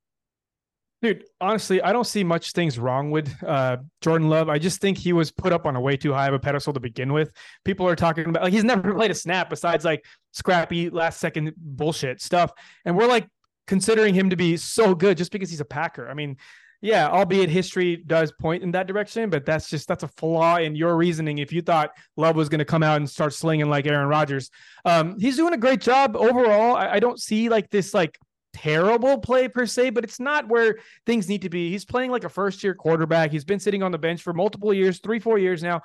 [1.02, 4.50] Dude, honestly, I don't see much things wrong with uh, Jordan Love.
[4.50, 6.74] I just think he was put up on a way too high of a pedestal
[6.74, 7.32] to begin with.
[7.66, 11.54] People are talking about like he's never played a snap besides like scrappy last second
[11.58, 12.52] bullshit stuff,
[12.86, 13.28] and we're like
[13.66, 16.08] considering him to be so good just because he's a Packer.
[16.08, 16.38] I mean,
[16.82, 20.76] yeah, albeit history does point in that direction, but that's just that's a flaw in
[20.76, 21.40] your reasoning.
[21.40, 24.52] If you thought Love was going to come out and start slinging like Aaron Rodgers,
[24.86, 26.76] um, he's doing a great job overall.
[26.76, 28.20] I, I don't see like this like
[28.54, 31.70] terrible play per se, but it's not where things need to be.
[31.70, 33.32] He's playing like a first year quarterback.
[33.32, 35.82] He's been sitting on the bench for multiple years, three, four years now.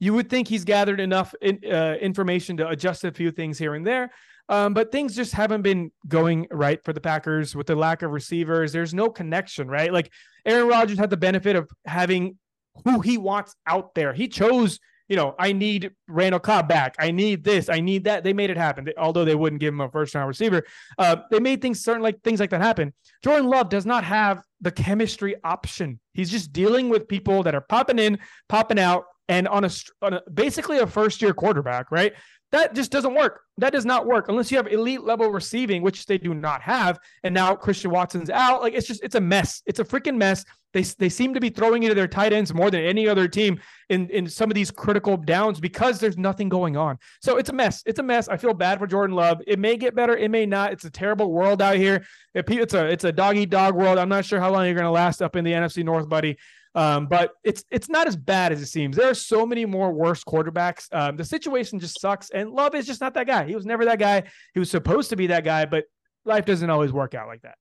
[0.00, 3.74] You would think he's gathered enough in, uh, information to adjust a few things here
[3.74, 4.10] and there.
[4.48, 8.10] Um, but things just haven't been going right for the Packers with the lack of
[8.10, 8.72] receivers.
[8.72, 9.92] There's no connection, right?
[9.92, 10.10] Like
[10.46, 12.38] Aaron Rodgers had the benefit of having
[12.84, 14.12] who he wants out there.
[14.12, 16.94] He chose, you know, I need Randall Cobb back.
[16.98, 17.68] I need this.
[17.68, 18.24] I need that.
[18.24, 18.84] They made it happen.
[18.84, 20.64] They, although they wouldn't give him a first round receiver,
[20.98, 22.92] uh, they made things certain like things like that happen.
[23.24, 25.98] Jordan Love does not have the chemistry option.
[26.12, 29.70] He's just dealing with people that are popping in, popping out, and on a,
[30.02, 32.14] on a basically a first year quarterback, right?
[32.50, 33.42] That just doesn't work.
[33.58, 36.98] That does not work unless you have elite level receiving, which they do not have.
[37.22, 38.62] And now Christian Watson's out.
[38.62, 39.62] Like it's just it's a mess.
[39.66, 40.44] It's a freaking mess.
[40.72, 43.60] They they seem to be throwing into their tight ends more than any other team
[43.90, 46.98] in in some of these critical downs because there's nothing going on.
[47.20, 47.82] So it's a mess.
[47.84, 48.28] It's a mess.
[48.28, 49.42] I feel bad for Jordan Love.
[49.46, 50.16] It may get better.
[50.16, 50.72] It may not.
[50.72, 52.06] It's a terrible world out here.
[52.34, 53.98] It's a it's a dog eat dog world.
[53.98, 56.38] I'm not sure how long you're going to last up in the NFC North, buddy.
[56.78, 58.96] Um, but it's it's not as bad as it seems.
[58.96, 60.86] There are so many more worse quarterbacks.
[60.92, 63.46] Um, the situation just sucks, and Love is just not that guy.
[63.46, 64.22] He was never that guy.
[64.54, 65.86] He was supposed to be that guy, but
[66.24, 67.56] life doesn't always work out like that.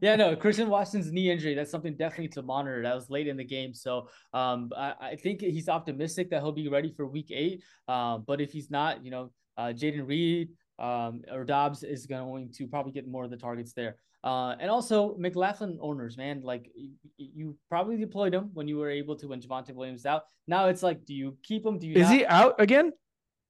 [0.00, 2.82] yeah, no, Christian Watson's knee injury, that's something definitely to monitor.
[2.82, 3.74] That was late in the game.
[3.74, 7.62] So um, I, I think he's optimistic that he'll be ready for week eight.
[7.86, 10.48] Um, but if he's not, you know, uh, Jayden Reed
[10.78, 13.96] um, or Doubs is going to probably get more of the targets there.
[14.24, 18.88] Uh, and also McLaughlin owners, man, like you, you, probably deployed him when you were
[18.88, 20.22] able to when Javonte Williams is out.
[20.48, 21.78] Now it's like, do you keep him?
[21.78, 21.94] Do you?
[21.94, 22.12] Is not?
[22.12, 22.92] he out again?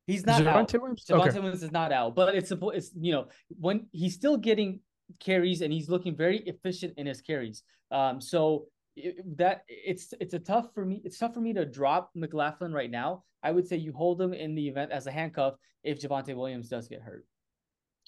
[0.09, 0.81] He's not Javonte out.
[0.81, 1.05] Williams?
[1.09, 1.39] Javonte okay.
[1.39, 4.81] Williams is not out, but it's it's you know when he's still getting
[5.21, 7.63] carries and he's looking very efficient in his carries.
[7.93, 8.67] Um, so
[8.97, 11.01] it, that it's it's a tough for me.
[11.05, 13.23] It's tough for me to drop McLaughlin right now.
[13.45, 15.55] I would say you hold him in the event as a handcuff
[15.85, 17.25] if Javonte Williams does get hurt.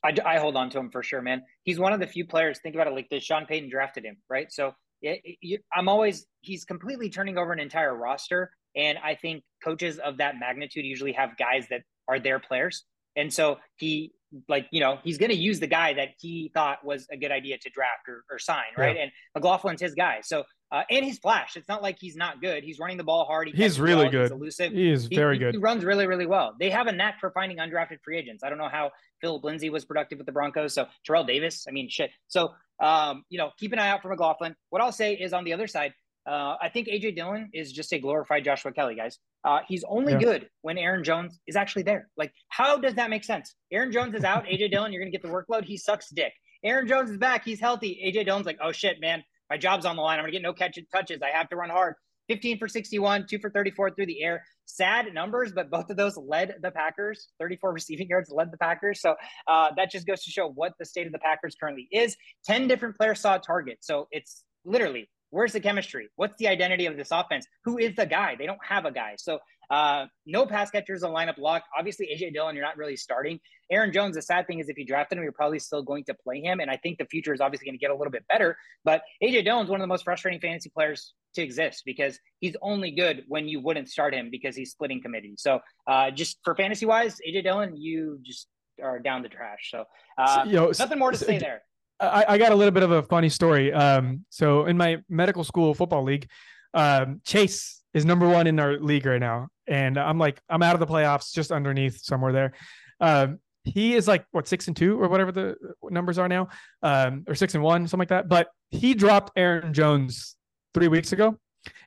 [0.05, 1.43] I, I hold on to him for sure, man.
[1.65, 2.59] He's one of the few players.
[2.63, 4.53] Think about it like this: Sean Payton drafted him, right?
[4.53, 9.43] So it, it, I'm always he's completely turning over an entire roster, and I think
[9.63, 12.85] coaches of that magnitude usually have guys that are their players,
[13.17, 14.13] and so he
[14.49, 17.31] like you know he's going to use the guy that he thought was a good
[17.31, 18.97] idea to draft or, or sign right?
[18.97, 19.03] Yeah.
[19.05, 20.21] and mclaughlin's his guy.
[20.23, 21.57] So uh, and he's flash.
[21.57, 22.65] It's not like he's not good.
[22.65, 23.49] He's running the ball hard.
[23.49, 24.23] He he's really well, good.
[24.23, 24.73] he's elusive.
[24.73, 25.55] He is very he, good.
[25.55, 26.55] he runs really really well.
[26.59, 28.43] They have a knack for finding undrafted free agents.
[28.43, 30.75] I don't know how philip lindsay was productive with the broncos.
[30.75, 32.11] So terrell davis i mean shit.
[32.29, 34.55] So um, you know keep an eye out for mclaughlin.
[34.71, 35.93] What i'll say is on the other side
[36.27, 39.19] uh, I think AJ Dillon is just a glorified Joshua Kelley, guys.
[39.45, 40.19] Uh, he's only yeah.
[40.19, 42.09] good when Aaron Jones is actually there.
[42.17, 43.55] Like, how does that make sense?
[43.73, 44.45] Aaron Jones is out.
[44.47, 45.65] AJ Dillon, you're going to get the workload.
[45.65, 46.33] He sucks dick.
[46.65, 47.45] Aaron Jones is back.
[47.45, 48.01] He's healthy.
[48.05, 50.19] AJ Dillon's like, oh shit, man, my job's on the line.
[50.19, 51.21] I'm going to get no catch touches.
[51.23, 51.95] I have to run hard.
[52.29, 54.43] 15 for 61, two for 34 through the air.
[54.65, 57.29] Sad numbers, but both of those led the Packers.
[57.39, 59.01] 34 receiving yards led the Packers.
[59.01, 59.15] So
[59.47, 62.17] uh, that just goes to show what the state of the Packers currently is.
[62.47, 63.79] 10 different players saw a target.
[63.81, 66.09] So it's literally Where's the chemistry?
[66.17, 67.47] What's the identity of this offense?
[67.65, 68.37] Who is the guy?
[68.37, 69.15] They don't have a guy.
[69.19, 71.65] So uh, no pass catchers on lineup lock.
[71.77, 73.41] Obviously, AJ Dillon, you're not really starting.
[73.71, 76.15] Aaron Jones, the sad thing is if you drafted him, you're probably still going to
[76.15, 76.61] play him.
[76.61, 78.57] And I think the future is obviously going to get a little bit better.
[78.85, 82.93] But AJ Dillon's one of the most frustrating fantasy players to exist because he's only
[82.93, 85.35] good when you wouldn't start him because he's splitting committee.
[85.37, 88.47] So uh, just for fantasy wise, AJ Dillon, you just
[88.83, 89.71] are down the trash.
[89.71, 89.85] So,
[90.19, 91.63] uh, so yo, nothing more to say there.
[92.01, 93.73] I, I, got a little bit of a funny story.
[93.73, 96.29] Um, so in my medical school football league,
[96.75, 100.75] um, Chase is number one in our league right now, and I'm like I'm out
[100.75, 102.53] of the playoffs, just underneath somewhere there.
[103.01, 106.49] Um, he is like what six and two or whatever the numbers are now,
[106.83, 108.29] um, or six and one, something like that.
[108.29, 110.37] But he dropped Aaron Jones
[110.75, 111.39] three weeks ago,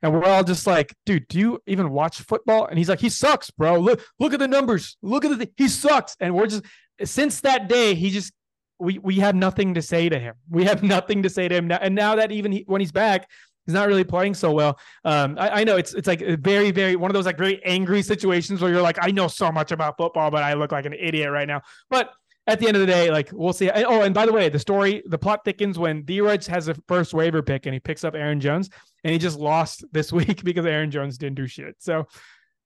[0.02, 2.66] and we're all just like, dude, do you even watch football?
[2.66, 3.80] And he's like, he sucks, bro.
[3.80, 4.98] Look, look at the numbers.
[5.02, 6.16] Look at the, th- he sucks.
[6.20, 6.64] And we're just
[7.04, 8.34] since that day, he just
[8.80, 10.36] we we have nothing to say to him.
[10.50, 11.80] We have nothing to say to him now.
[11.82, 13.30] And now that even he, when he's back,
[13.66, 14.80] he's not really playing so well.
[15.06, 17.64] Um, I, I, know it's it's like a very very one of those like very
[17.66, 20.86] angry situations where you're like, I know so much about football, but I look like
[20.86, 21.62] an idiot right now.
[21.90, 22.12] But
[22.48, 23.70] at the end of the day, like we'll see.
[23.70, 27.14] Oh, and by the way, the story, the plot thickens when Dheeraj has a first
[27.14, 28.70] waiver pick and he picks up Aaron Jones,
[29.04, 31.76] and he just lost this week because Aaron Jones didn't do shit.
[31.80, 32.08] So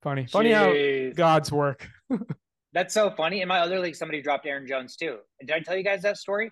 [0.02, 1.10] funny, funny Jeez.
[1.10, 1.88] how God's work.
[2.74, 3.42] That's so funny.
[3.42, 5.18] In my other league, somebody dropped Aaron Jones too.
[5.40, 6.52] Did I tell you guys that story?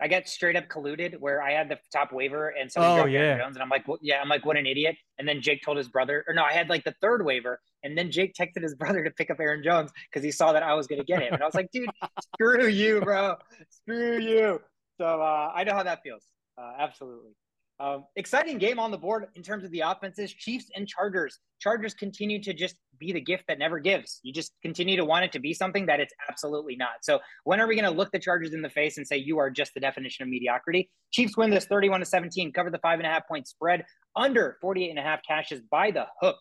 [0.00, 3.10] I got straight up colluded where I had the top waiver and somebody oh, dropped
[3.10, 3.18] yeah.
[3.20, 4.96] Aaron Jones, and I'm like, well, yeah, I'm like, what an idiot.
[5.18, 7.98] And then Jake told his brother, or no, I had like the third waiver, and
[7.98, 10.74] then Jake texted his brother to pick up Aaron Jones because he saw that I
[10.74, 11.88] was going to get him, and I was like, dude,
[12.34, 13.34] screw you, bro,
[13.70, 14.60] screw you.
[15.00, 16.24] So uh, I know how that feels.
[16.56, 17.32] Uh, absolutely.
[17.80, 20.32] Um, exciting game on the board in terms of the offenses.
[20.32, 21.38] Chiefs and Chargers.
[21.60, 24.20] Chargers continue to just be the gift that never gives.
[24.22, 27.02] You just continue to want it to be something that it's absolutely not.
[27.02, 29.38] So when are we going to look the Chargers in the face and say you
[29.38, 30.90] are just the definition of mediocrity?
[31.10, 33.84] Chiefs win this 31 to 17, cover the five and a half point spread
[34.16, 36.38] under 48 and a half cashes by the hook.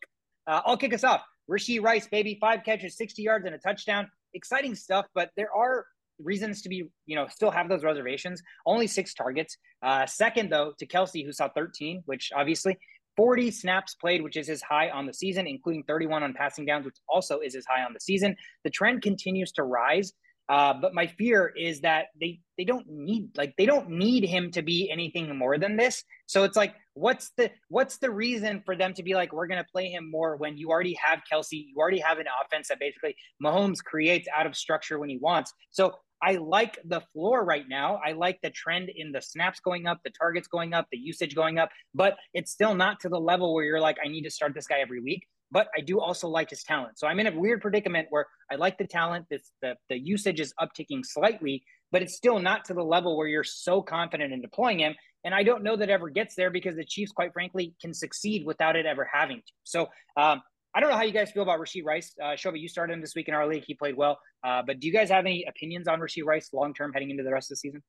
[0.47, 1.21] Uh, I'll kick us off.
[1.49, 4.09] Rashee Rice, baby, five catches, 60 yards, and a touchdown.
[4.33, 5.85] Exciting stuff, but there are
[6.19, 8.41] reasons to be, you know, still have those reservations.
[8.65, 9.57] Only six targets.
[9.81, 12.77] Uh, second, though, to Kelce, who saw 13, which obviously
[13.17, 16.85] 40 snaps played, which is his high on the season, including 31 on passing downs,
[16.85, 18.35] which also is his high on the season.
[18.63, 20.13] The trend continues to rise.
[20.49, 24.49] Uh, but my fear is that they they don't need like they don't need him
[24.49, 26.03] to be anything more than this.
[26.25, 29.65] So it's like, what's the what's the reason for them to be like, we're gonna
[29.69, 33.13] play him more when you already have Kelce, you already have an offense that basically
[33.43, 35.51] Mahomes creates out of structure when he wants.
[35.69, 37.99] So I like the floor right now.
[38.05, 41.35] I like the trend in the snaps going up, the targets going up, the usage
[41.35, 44.31] going up, but it's still not to the level where you're like, I need to
[44.31, 45.27] start this guy every week.
[45.49, 46.99] But I do also like his talent.
[46.99, 49.27] So I'm in a weird predicament where I like the talent.
[49.29, 53.27] This, the, the usage is upticking slightly, but it's still not to the level where
[53.27, 54.95] you're so confident in deploying him.
[55.23, 58.45] And I don't know that ever gets there because the Chiefs, quite frankly, can succeed
[58.45, 59.53] without it ever having to.
[59.63, 59.87] So
[60.17, 60.41] um,
[60.77, 62.13] I don't know how you guys feel about Rashee Rice.
[62.21, 63.63] Uh, Shobi, you started him this week in our league.
[63.65, 64.19] He played well.
[64.43, 67.23] Uh, but do you guys have any opinions on Rashee Rice long term heading into
[67.23, 67.81] the rest of the season?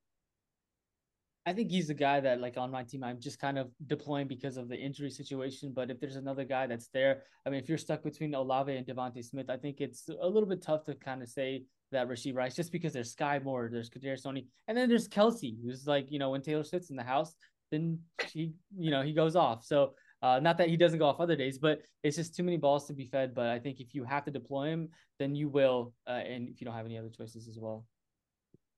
[1.44, 4.26] I think he's the guy that, like on my team, I'm just kind of deploying
[4.26, 5.74] because of the injury situation.
[5.76, 8.86] But if there's another guy that's there, I mean, if you're stuck between Olave and
[8.86, 12.34] DeVonta Smith, I think it's a little bit tough to kind of say that Rashee
[12.34, 16.06] Rice just because there's Skyy Moore, there's Kadarius Toney, and then there's Kelce, who's like,
[16.10, 17.34] you know, when Taylor sits in the house,
[17.70, 17.98] then
[18.32, 19.62] he, you know, he goes off.
[19.62, 22.56] So uh, not that he doesn't go off other days, but it's just too many
[22.56, 23.34] balls to be fed.
[23.34, 24.88] But I think if you have to deploy him,
[25.18, 27.84] then you will, uh, and if you don't have any other choices as well.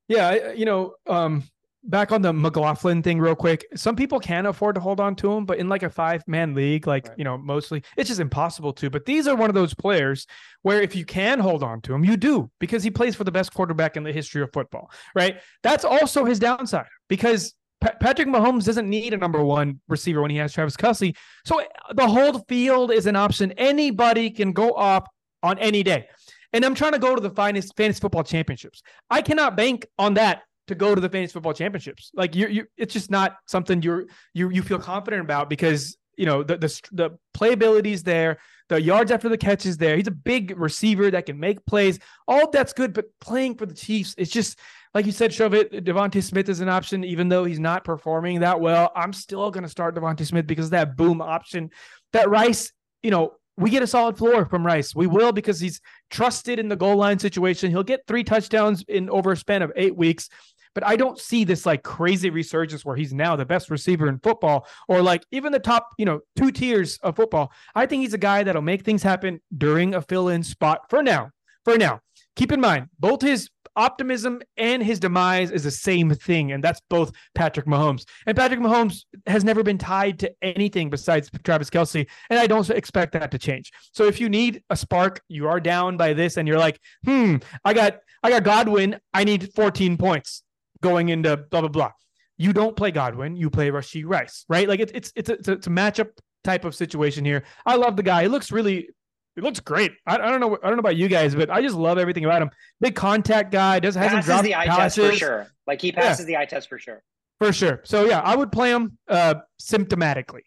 [0.09, 1.45] Yeah, you know, um,
[1.84, 3.64] back on the McLaughlin thing real quick.
[3.74, 6.55] Some people can afford to hold on to him, but in like a five man
[6.55, 7.18] league, like, right.
[7.18, 8.91] you know, mostly it's just impossible to.
[8.91, 10.26] But these are one of those players
[10.62, 13.32] where if you can hold on to him, you do because he plays for the
[13.32, 15.41] best quarterback in the history of football, right?
[15.62, 20.37] That's also his downside because Patrick Mahomes doesn't need a number one receiver when he
[20.37, 21.16] has Travis Kelce.
[21.47, 21.62] So
[21.95, 23.53] the whole field is an option.
[23.53, 25.07] Anybody can go off
[25.43, 26.09] on any day.
[26.53, 28.83] And I'm trying to go to the finest fantasy football championships.
[29.09, 32.11] I cannot bank on that to go to the fantasy football championships.
[32.14, 36.26] Like you, you, it's just not something you're you you feel confident about because you
[36.26, 39.97] know the the the playability is there, the yards after the catch is there.
[39.97, 41.99] He's a big receiver that can make plays.
[42.28, 44.59] All that's good, but playing for the Chiefs, it's just
[44.95, 45.72] like you said, shove it.
[45.84, 48.91] DeVonta Smith is an option, even though he's not performing that well.
[48.97, 51.70] I'm still going to start DeVonta Smith because that boom option,
[52.12, 52.72] that Rice,
[53.03, 54.95] you know, we get a solid floor from Rice.
[54.95, 55.80] We will because he's
[56.11, 57.70] trusted in the goal line situation.
[57.70, 60.28] He'll get three touchdowns in over a span of eight weeks.
[60.74, 64.18] But I don't see this like crazy resurgence where he's now the best receiver in
[64.20, 67.53] football or like even the top, you know, two tiers of football.
[67.74, 71.03] I think he's a guy that'll make things happen during a fill in spot for
[71.03, 71.30] now.
[71.64, 72.01] For now.
[72.36, 76.81] Keep in mind, both his optimism and his demise is the same thing, and that's
[76.89, 78.05] both Patrick Mahomes.
[78.27, 82.68] And Patrick Mahomes has never been tied to anything besides Travis Kelce, and I don't
[82.71, 83.71] expect that to change.
[83.93, 87.37] So if you need a spark, you are down by this, and you're like, hmm,
[87.64, 90.43] I got I got Godwin, I need 14 points
[90.83, 91.93] going into blah blah blah.
[92.37, 94.68] You don't play Godwin, you play Rashee Rice, right?
[94.68, 96.11] Like it's it's it's a, it's a matchup
[96.43, 97.45] type of situation here.
[97.66, 98.23] I love the guy.
[98.23, 98.89] He looks really
[99.37, 99.93] he looks great.
[100.07, 100.59] I, I, don't know.
[100.62, 102.51] I don't know about you guys, but I just love everything about him.
[102.81, 103.78] Big contact guy.
[103.78, 104.97] Does hasn't dropped the eye passes.
[104.97, 105.47] test for sure.
[105.66, 106.26] Like he passes yeah.
[106.26, 107.03] the eye test for sure.
[107.39, 107.81] For sure.
[107.85, 110.43] So yeah, I would play him uh symptomatically.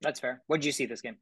[0.00, 0.42] That's fair.
[0.46, 1.16] What did you see this game?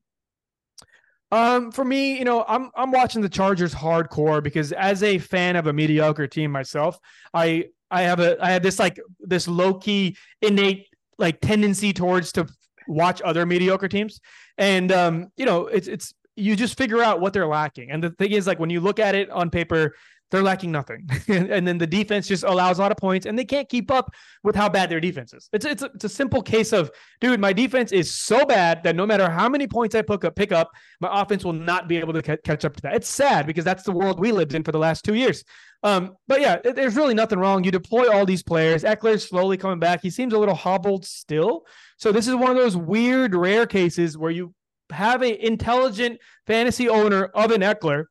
[1.31, 5.57] Um, for me, you know, I'm I'm watching the Chargers hardcore because as a fan
[5.57, 6.99] of a mediocre team myself,
[7.35, 10.87] I I have a I have this like this low key innate
[11.19, 12.47] like tendency towards to
[12.87, 14.21] watch other mediocre teams,
[14.57, 17.91] and um, you know, it's it's you just figure out what they're lacking.
[17.91, 19.95] And the thing is, like when you look at it on paper,
[20.31, 21.09] they're lacking nothing.
[21.29, 24.11] and then the defense just allows a lot of points and they can't keep up
[24.43, 25.49] with how bad their defense is.
[25.53, 28.95] It's, it's, a, it's a simple case of, dude, my defense is so bad that
[28.95, 30.71] no matter how many points I pick up, pick up
[31.01, 32.95] my offense will not be able to ca- catch up to that.
[32.95, 35.45] It's sad because that's the world we lived in for the last two years.
[35.83, 37.65] Um, but yeah, there's really nothing wrong.
[37.65, 38.83] You deploy all these players.
[38.83, 40.03] Ekeler's slowly coming back.
[40.03, 41.65] He seems a little hobbled still.
[41.97, 44.53] So this is one of those weird, rare cases where you
[44.91, 48.07] have an intelligent fantasy owner of an Ekeler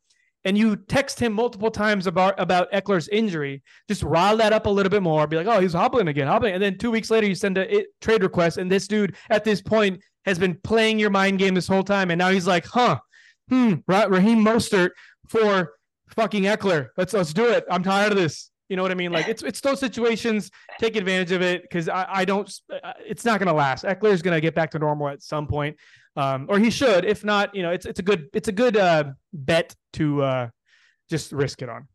[0.47, 4.69] and you text him multiple times about about Ekeler's injury, just rile that up a
[4.69, 5.28] little bit more.
[5.28, 6.53] Be like, oh, he's hobbling again, hobbling.
[6.53, 9.43] And then two weeks later, you send a it, trade request, and this dude at
[9.43, 12.65] this point has been playing your mind game this whole time, and now he's like,
[12.65, 12.97] huh,
[13.49, 14.91] hmm, Raheem Mostert
[15.28, 15.73] for
[16.15, 16.88] fucking Ekeler.
[16.95, 17.65] Let's let's do it.
[17.69, 18.49] I'm tired of this.
[18.69, 19.11] You know what I mean?
[19.11, 20.49] Like it's it's those situations.
[20.80, 22.49] Take advantage of it because I, I don't.
[23.05, 23.84] It's not going to last.
[23.84, 25.75] Ekeler is going to get back to normal at some point
[26.18, 27.05] um, or he should.
[27.05, 30.49] If not, you know, it's it's a good it's a good uh, bet to uh,
[31.09, 31.88] just risk it on.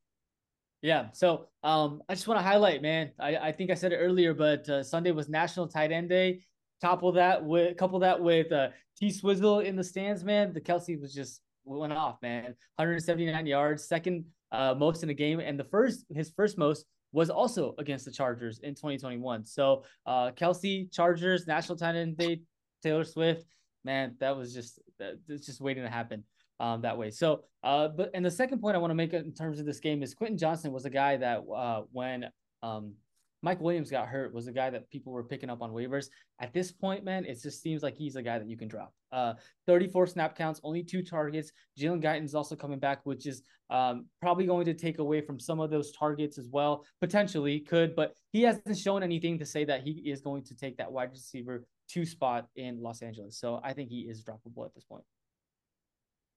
[0.81, 1.09] Yeah.
[1.13, 3.11] So um, I just want to highlight, man.
[3.21, 6.41] I, I think I said it earlier, but uh, Sunday was National Tight End Day.
[6.81, 10.53] Couple that with couple that with uh, T Swizzle in the stands, man.
[10.53, 12.55] The Kelce was just went off, man.
[12.77, 17.29] 179 yards, second uh, most in the game, and the first his first most was
[17.31, 19.45] also against the Chargers in 2021.
[19.45, 22.43] So uh, Kelce, Chargers, National Tight End Day,
[22.83, 23.45] Taylor Swift
[23.85, 26.25] man, that was just it's just waiting to happen
[26.61, 27.11] um, that way.
[27.11, 29.81] So, uh, but and the second point I want to make in terms of this
[29.81, 32.27] game is Quentin Johnston was a guy that uh, when
[32.63, 32.95] um,
[33.43, 36.07] Mike Williams got hurt was a guy that people were picking up on waivers.
[36.41, 38.95] At this point, man, it just seems like he's a guy that you can drop.
[39.11, 39.35] Uh,
[39.67, 41.51] 34 snap counts, only two targets.
[41.79, 45.59] Jalen Guyton's also coming back, which is um, probably going to take away from some
[45.59, 46.85] of those targets as well.
[47.01, 50.77] Potentially could, but he hasn't shown anything to say that he is going to take
[50.77, 53.39] that wide receiver two spot in Los Angeles.
[53.39, 55.05] So I think he is droppable at this point.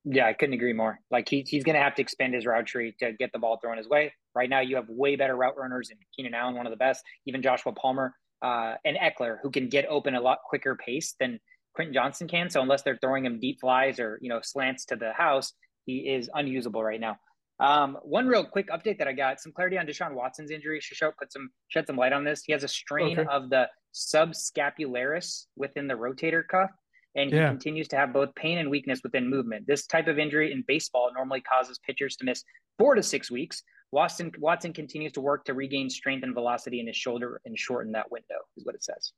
[0.03, 0.99] Yeah, I couldn't agree more.
[1.09, 3.57] Like he, he's going to have to expand his route tree to get the ball
[3.57, 4.13] thrown his way.
[4.35, 7.03] Right now, you have way better route runners in Keenan Allen, one of the best,
[7.25, 11.39] even Joshua Palmer uh, and Ekeler, who can get open a lot quicker pace than
[11.73, 12.49] Quentin Johnston can.
[12.49, 15.53] So unless they're throwing him deep flies or you know slants to the house,
[15.85, 17.17] he is unusable right now.
[17.59, 20.79] Um, one real quick update that I got: some clarity on Deshaun Watson's injury.
[20.81, 22.43] Should put some shed some light on this.
[22.45, 23.29] He has a strain okay.
[23.29, 26.69] of the subscapularis within the rotator cuff,
[27.15, 27.47] and he yeah.
[27.47, 29.65] continues to have both pain and weakness within movement.
[29.67, 32.43] This type of injury in baseball normally causes pitchers to miss
[32.77, 33.63] four to six weeks.
[33.91, 37.93] Watson Watson continues to work to regain strength and velocity in his shoulder and shorten
[37.93, 39.13] that window, is what it says.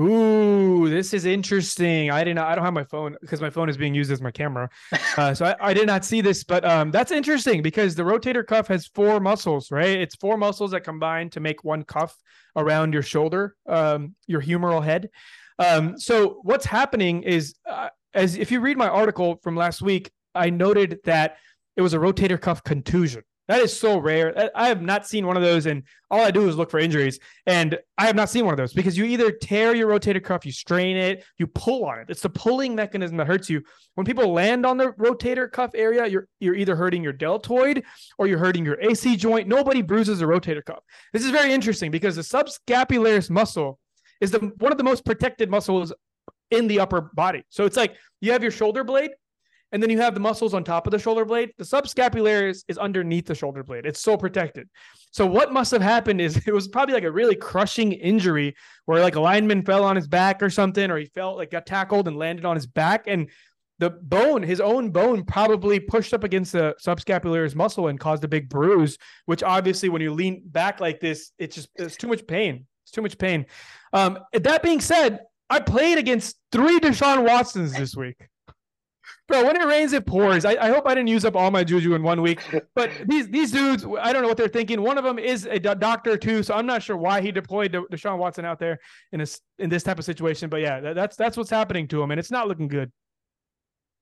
[0.00, 2.10] Ooh, this is interesting.
[2.10, 2.40] I didn't.
[2.40, 4.68] I don't have my phone because my phone is being used as my camera,
[5.16, 6.42] uh, so I, I, did not see this.
[6.42, 9.96] But um, that's interesting because the rotator cuff has four muscles, right?
[9.96, 12.16] It's four muscles that combine to make one cuff
[12.56, 15.10] around your shoulder, um, your humeral head.
[15.60, 20.10] Um, so what's happening is, uh, as if you read my article from last week,
[20.34, 21.36] I noted that
[21.76, 23.22] it was a rotator cuff contusion.
[23.46, 24.50] That is so rare.
[24.54, 27.18] I have not seen one of those, and all I do is look for injuries.
[27.46, 30.46] And I have not seen one of those because you either tear your rotator cuff,
[30.46, 32.06] you strain it, you pull on it.
[32.08, 33.62] It's the pulling mechanism that hurts you.
[33.96, 37.84] When people land on the rotator cuff area, you're you're either hurting your deltoid
[38.16, 39.46] or you're hurting your AC joint.
[39.46, 40.82] Nobody bruises a rotator cuff.
[41.12, 43.78] This is very interesting because the subscapularis muscle
[44.22, 45.92] is the one of the most protected muscles
[46.50, 47.44] in the upper body.
[47.50, 49.10] So it's like you have your shoulder blade,
[49.74, 51.50] and then you have the muscles on top of the shoulder blade.
[51.58, 53.86] The subscapularis is underneath the shoulder blade.
[53.86, 54.68] It's so protected.
[55.10, 58.54] So what must have happened is it was probably like a really crushing injury
[58.84, 61.66] where like a lineman fell on his back or something, or he felt like got
[61.66, 63.08] tackled and landed on his back.
[63.08, 63.28] And
[63.80, 68.28] the bone, his own bone, probably pushed up against the subscapularis muscle and caused a
[68.28, 68.96] big bruise,
[69.26, 72.64] which obviously when you lean back like this, it's just it's too much pain.
[72.84, 73.46] It's too much pain.
[73.92, 75.18] Um, that being said,
[75.50, 78.28] I played against three Deshaun Watsons this week.
[79.26, 80.44] Bro, when it rains, it pours.
[80.44, 82.40] I, I, hope I didn't use up all my juju in one week.
[82.74, 84.82] But these these dudes, I don't know what they're thinking.
[84.82, 87.86] One of them is a doctor too, so I'm not sure why he deployed De-
[87.90, 88.78] Deshaun Watson out there
[89.12, 90.50] in this in this type of situation.
[90.50, 92.92] But yeah, that, that's that's what's happening to him, and it's not looking good.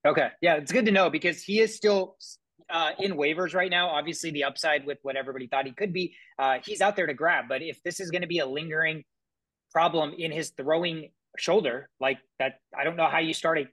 [0.05, 2.17] Okay, yeah, it's good to know because he is still
[2.69, 3.87] uh, in waivers right now.
[3.87, 7.13] Obviously, the upside with what everybody thought he could be, uh, he's out there to
[7.13, 7.45] grab.
[7.47, 9.05] But if this is going to be a lingering
[9.71, 13.65] problem in his throwing shoulder, like that, I don't know how you start a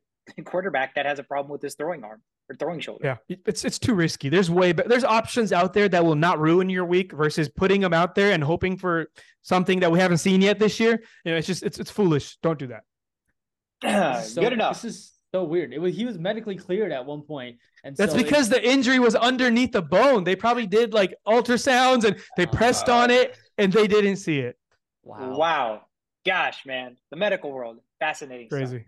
[0.45, 3.19] quarterback that has a problem with his throwing arm or throwing shoulder.
[3.29, 4.29] Yeah, it's it's too risky.
[4.29, 7.81] There's way but there's options out there that will not ruin your week versus putting
[7.81, 9.09] them out there and hoping for
[9.43, 11.03] something that we haven't seen yet this year.
[11.25, 12.37] You know, it's just it's it's foolish.
[12.43, 14.25] Don't do that.
[14.25, 14.83] so, Good enough.
[14.83, 15.73] This is so weird.
[15.73, 18.69] It was he was medically cleared at one point, and that's so because it, the
[18.69, 20.25] injury was underneath the bone.
[20.25, 24.41] They probably did like ultrasounds and they pressed uh, on it and they didn't see
[24.41, 24.57] it.
[25.03, 25.37] Wow.
[25.37, 25.83] Wow.
[26.27, 28.49] Gosh, man, the medical world fascinating.
[28.49, 28.79] Crazy.
[28.79, 28.87] Stuff.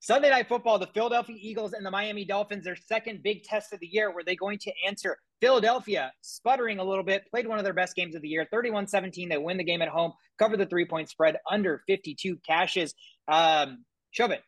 [0.00, 3.80] Sunday night football, the Philadelphia Eagles and the Miami Dolphins, their second big test of
[3.80, 7.64] the year, Were they going to answer Philadelphia, sputtering a little bit, played one of
[7.64, 9.28] their best games of the year, 31 17.
[9.28, 12.94] They win the game at home, cover the three point spread under 52 cashes.
[13.26, 13.84] Um,
[14.16, 14.40] Shobit,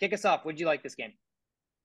[0.00, 0.44] kick us off.
[0.44, 1.12] Would you like this game?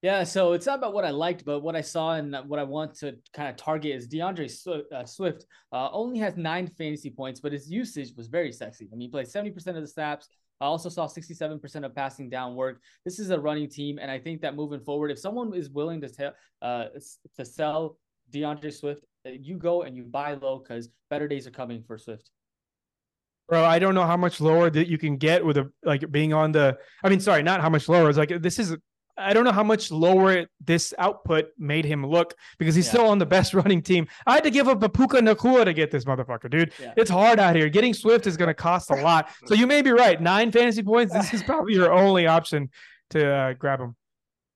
[0.04, 2.64] Yeah, so it's not about what I liked, but what I saw and what I
[2.64, 5.46] want to kind of target is D'Andre Swift.
[5.72, 8.88] Uh, only has nine fantasy points, but his usage was very sexy.
[8.92, 10.30] I mean, he played 70% of the snaps,
[10.60, 12.82] I also saw 67% of passing down work.
[13.06, 16.02] This is a running team, and I think that moving forward, if someone is willing
[16.02, 16.86] to tell uh,
[17.36, 17.98] to sell
[18.32, 21.98] D'Andre Swift, uh, you go and you buy low because better days are coming for
[21.98, 22.32] Swift.
[23.48, 26.34] Bro, I don't know how much lower that you can get with a like being
[26.34, 26.78] on the.
[27.04, 28.10] I mean, sorry, not how much lower.
[28.10, 28.76] It's like this is
[29.18, 32.92] I don't know how much lower this output made him look because he's yeah.
[32.92, 34.08] still on the best running team.
[34.26, 36.72] I had to give up a Puka Nacua to get this motherfucker, dude.
[36.80, 36.94] Yeah.
[36.96, 37.70] It's hard out here.
[37.70, 39.30] Getting Swift is going to cost a lot.
[39.46, 40.22] So you may be right.
[40.22, 41.14] Nine fantasy points.
[41.14, 42.70] This is probably your only option
[43.12, 43.96] to uh, grab him.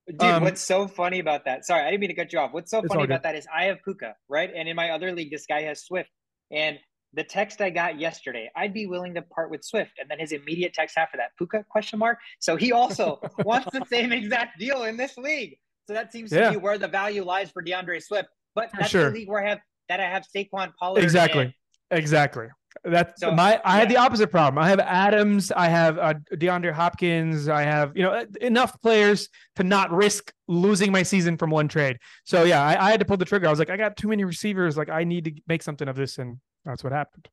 [0.07, 1.65] Dude, um, what's so funny about that?
[1.65, 2.51] Sorry, I didn't mean to cut you off.
[2.53, 4.51] What's so funny about that is I have Puka, right?
[4.53, 6.09] And in my other league, this guy has Swift.
[6.51, 6.79] And
[7.13, 9.91] the text I got yesterday, I'd be willing to part with Swift.
[9.99, 12.19] And then his immediate text after that, Puka question mark.
[12.39, 15.57] So he also wants the same exact deal in this league.
[15.87, 16.45] So that seems yeah.
[16.45, 18.29] to be where the value lies for D'Andre Swift.
[18.55, 19.09] But that's sure.
[19.09, 19.59] the league where I have
[19.89, 21.03] that I have Saquon Pollard.
[21.03, 21.55] Exactly.
[21.89, 22.47] Exactly.
[22.85, 23.59] That's so, my.
[23.65, 23.79] I yeah.
[23.79, 24.63] had the opposite problem.
[24.63, 25.51] I have Adams.
[25.51, 27.49] I have uh, DeAndre Hopkins.
[27.49, 31.97] I have you know enough players to not risk losing my season from one trade.
[32.23, 33.47] So yeah, I, I had to pull the trigger.
[33.47, 34.77] I was like, I got too many receivers.
[34.77, 37.27] Like I need to make something of this, and that's what happened.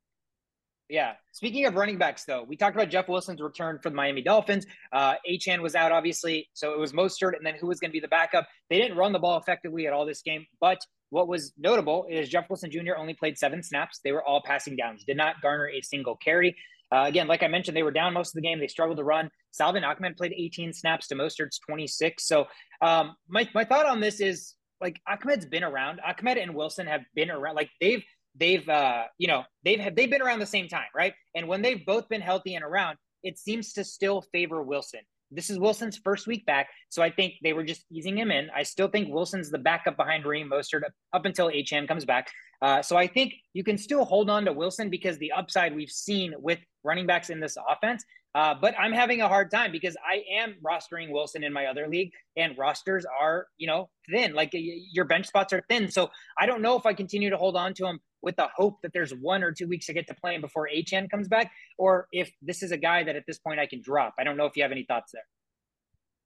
[0.89, 1.15] Yeah.
[1.33, 4.67] Speaking of running backs, though, we talked about Jeff Wilson's return for the Miami Dolphins.
[4.91, 7.93] Uh, Achane was out, obviously, so it was Mostert, and then who was going to
[7.93, 8.49] be the backup?
[8.71, 10.79] They didn't run the ball effectively at all this game, but
[11.11, 12.97] what was notable is Jeff Wilson Jr.
[12.97, 14.01] only played seven snaps.
[14.03, 16.57] They were all passing downs, did not garner a single carry.
[16.91, 18.59] Uh, again, like I mentioned, they were down most of the game.
[18.59, 19.31] They struggled to run.
[19.51, 22.27] Salvon Ahmed played 18 snaps to Mostert's 26.
[22.27, 22.47] So
[22.81, 26.01] um, my my thought on this is like Ahmed's been around.
[26.01, 27.57] Ahmed and Wilson have been around.
[27.57, 28.03] Like they've
[28.37, 31.15] they've uh you know they've had, they've been around the same time, right?
[31.35, 35.01] And when they've both been healthy and around, it seems to still favor Wilson.
[35.31, 38.49] This is Wilson's first week back, so I think they were just easing him in.
[38.55, 42.31] I still think Wilson's the backup behind Raheem Mostert up until Achane comes back.
[42.63, 45.91] Uh, so I think you can still hold on to Wilson because the upside we've
[45.91, 48.05] seen with running backs in this offense.
[48.35, 51.89] Uh, but I'm having a hard time because I am rostering Wilson in my other
[51.89, 54.35] league, and rosters are, you know, thin.
[54.35, 55.91] Like your bench spots are thin.
[55.91, 58.79] So I don't know if I continue to hold on to him with the hope
[58.83, 61.53] that there's one or two weeks to get to play him before Achane comes back,
[61.79, 64.15] or if this is a guy that at this point I can drop.
[64.19, 65.25] I don't know if you have any thoughts there.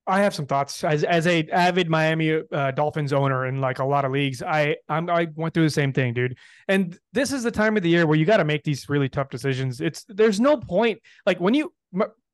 [0.07, 3.85] I have some thoughts as as a avid Miami uh, Dolphins owner in like a
[3.85, 4.43] lot of leagues.
[4.43, 6.37] I I'm, I went through the same thing, dude.
[6.67, 9.09] And this is the time of the year where you got to make these really
[9.09, 9.81] tough decisions.
[9.81, 11.73] It's there's no point like when you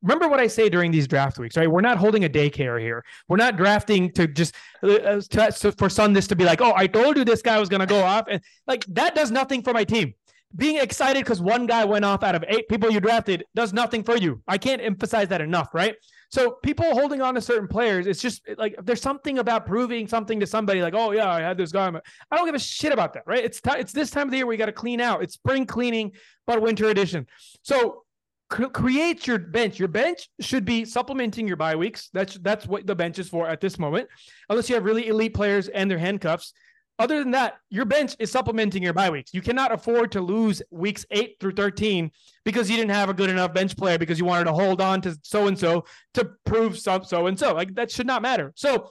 [0.03, 1.71] remember what I say during these draft weeks, right?
[1.71, 3.05] We're not holding a daycare here.
[3.29, 6.87] We're not drafting to just uh, uh to, for Sunday to be like, oh, I
[6.87, 9.73] told you this guy was going to go off, and like that does nothing for
[9.73, 10.15] my team.
[10.57, 14.03] Being excited because one guy went off out of eight people you drafted does nothing
[14.03, 14.43] for you.
[14.49, 15.95] I can't emphasize that enough, right?
[16.31, 20.41] So people holding on to certain players, it's just like there's something about proving something
[20.41, 21.89] to somebody, like, oh yeah, I had this guy.
[22.31, 23.45] I don't give a shit about that, right?
[23.45, 25.23] It's t- it's this time of the year we got to clean out.
[25.23, 26.13] It's spring cleaning,
[26.47, 27.27] but winter edition.
[27.63, 28.05] So
[28.49, 29.79] create your bench.
[29.79, 32.09] Your bench should be supplementing your bye weeks.
[32.13, 34.09] That's that's what the bench is for at this moment,
[34.49, 36.53] unless you have really elite players and their handcuffs.
[37.01, 39.33] Other than that, your bench is supplementing your bye weeks.
[39.33, 42.11] You cannot afford to lose weeks eight through 13
[42.45, 45.01] because you didn't have a good enough bench player because you wanted to hold on
[45.03, 45.85] to so and so
[46.15, 47.55] to prove so so and so.
[47.55, 48.53] Like that should not matter.
[48.57, 48.91] So,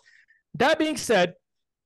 [0.56, 1.34] that being said,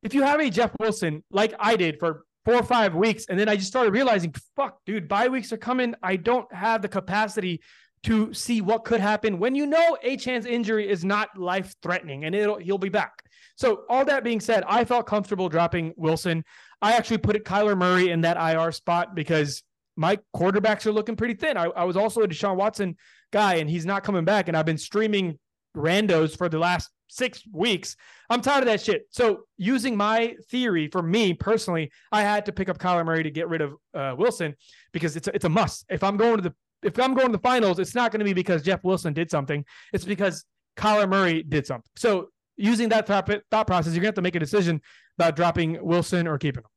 [0.04, 3.26] if you have a Jeff Wilson like I did for four or five weeks.
[3.30, 5.96] And then I just started realizing, fuck, dude, bye weeks are coming.
[6.02, 7.62] I don't have the capacity
[8.04, 12.34] to see what could happen when you know Achane's injury is not life threatening and
[12.34, 13.24] it'll he'll be back.
[13.56, 16.44] So all that being said, I felt comfortable dropping Wilson.
[16.82, 19.62] I actually put it Kyler Murray in that IR spot because
[19.96, 21.58] my quarterbacks are looking pretty thin.
[21.58, 22.96] I, I was also a Deshaun Watson
[23.32, 24.48] guy and he's not coming back.
[24.48, 25.38] And I've been streaming
[25.78, 27.96] randos for the last six weeks.
[28.30, 29.04] I'm tired of that shit.
[29.12, 33.32] So using my theory for me personally, I had to pick up Kyler Murray to
[33.32, 34.56] get rid of uh, Wilson
[34.94, 35.86] because it's a, it's a must.
[35.90, 36.54] If I'm going to the
[36.84, 39.30] if I'm going to the finals, it's not going to be because Jeff Wilson did
[39.30, 39.64] something.
[39.94, 40.46] It's because
[40.78, 41.92] Kyler Murray did something.
[41.96, 44.82] So using that thought, thought process, you're gonna have to make a decision
[45.20, 46.70] about dropping Wilson or keeping him.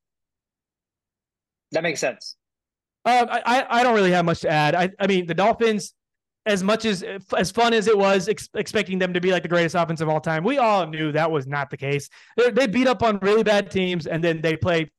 [1.72, 2.36] That makes sense.
[3.04, 4.74] Uh, I I don't really have much to add.
[4.74, 5.94] I I mean the Dolphins
[6.46, 7.04] as much as
[7.36, 10.08] as fun as it was ex- expecting them to be like the greatest offense of
[10.08, 12.08] all time, we all knew that was not the case.
[12.36, 14.90] They, they beat up on really bad teams, and then they play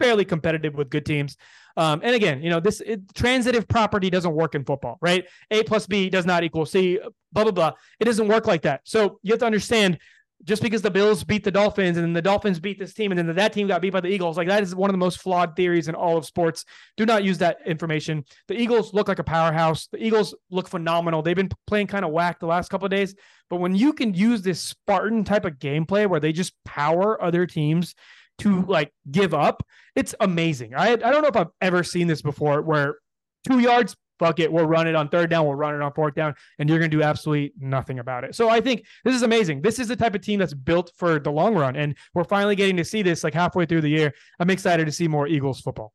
[0.00, 1.36] fairly competitive with good teams.
[1.76, 5.26] Um, and again, you know, this it, transitive property doesn't work in football, right?
[5.50, 6.98] A plus B does not equal C.
[7.32, 7.72] Blah blah blah.
[8.00, 8.82] It doesn't work like that.
[8.84, 9.98] So you have to understand
[10.42, 13.18] just because the Bills beat the Dolphins and then the Dolphins beat this team and
[13.18, 15.20] then that team got beat by the Eagles, like that is one of the most
[15.20, 16.64] flawed theories in all of sports.
[16.96, 18.24] Do not use that information.
[18.48, 19.86] The Eagles look like a powerhouse.
[19.86, 21.22] The Eagles look phenomenal.
[21.22, 23.14] They've been playing kind of whack the last couple of days,
[23.48, 27.46] but when you can use this Spartan type of gameplay where they just power other
[27.46, 27.94] teams
[28.38, 29.62] to like give up,
[29.94, 30.74] it's amazing.
[30.74, 32.96] I I don't know if I've ever seen this before where
[33.46, 36.14] two yards fuck it, we'll run it on third down, we'll run it on fourth
[36.14, 38.34] down, and you're going to do absolutely nothing about it.
[38.34, 39.62] So I think this is amazing.
[39.62, 42.56] This is the type of team that's built for the long run, and we're finally
[42.56, 44.12] getting to see this like halfway through the year.
[44.38, 45.92] I'm excited to see more Eagles football.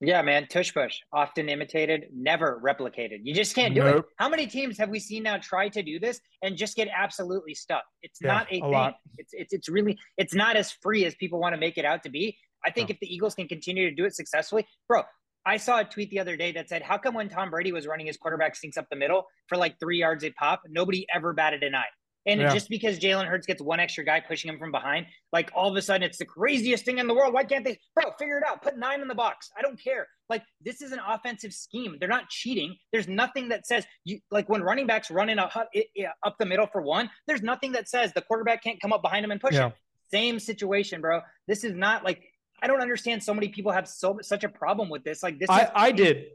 [0.00, 3.18] Yeah, man, tush push, often imitated, never replicated.
[3.24, 3.96] You just can't do nope.
[3.96, 4.04] it.
[4.16, 7.54] How many teams have we seen now try to do this and just get absolutely
[7.54, 7.82] stuck?
[8.02, 8.70] It's yeah, not a, a thing.
[8.70, 8.94] Lot.
[9.16, 12.04] It's it's it's really it's not as free as people want to make it out
[12.04, 12.38] to be.
[12.64, 15.02] I think if the Eagles can continue to do it successfully, bro,
[15.48, 17.86] I saw a tweet the other day that said, "How come when Tom Brady was
[17.86, 21.32] running his quarterback sneaks up the middle for like three yards a pop, nobody ever
[21.32, 21.86] batted an eye?"
[22.26, 22.52] And yeah.
[22.52, 25.76] just because Jalen Hurts gets one extra guy pushing him from behind, like all of
[25.76, 27.32] a sudden it's the craziest thing in the world.
[27.32, 28.12] Why can't they, bro?
[28.18, 28.60] Figure it out.
[28.60, 29.50] Put nine in the box.
[29.56, 30.06] I don't care.
[30.28, 31.96] Like this is an offensive scheme.
[31.98, 32.76] They're not cheating.
[32.92, 35.50] There's nothing that says you like when running backs run in a,
[36.26, 37.08] up the middle for one.
[37.26, 39.68] There's nothing that says the quarterback can't come up behind him and push yeah.
[39.68, 39.72] him.
[40.10, 41.22] Same situation, bro.
[41.46, 42.22] This is not like
[42.62, 45.22] I don't understand so many people have so such a problem with this.
[45.22, 46.26] Like this, I, I did.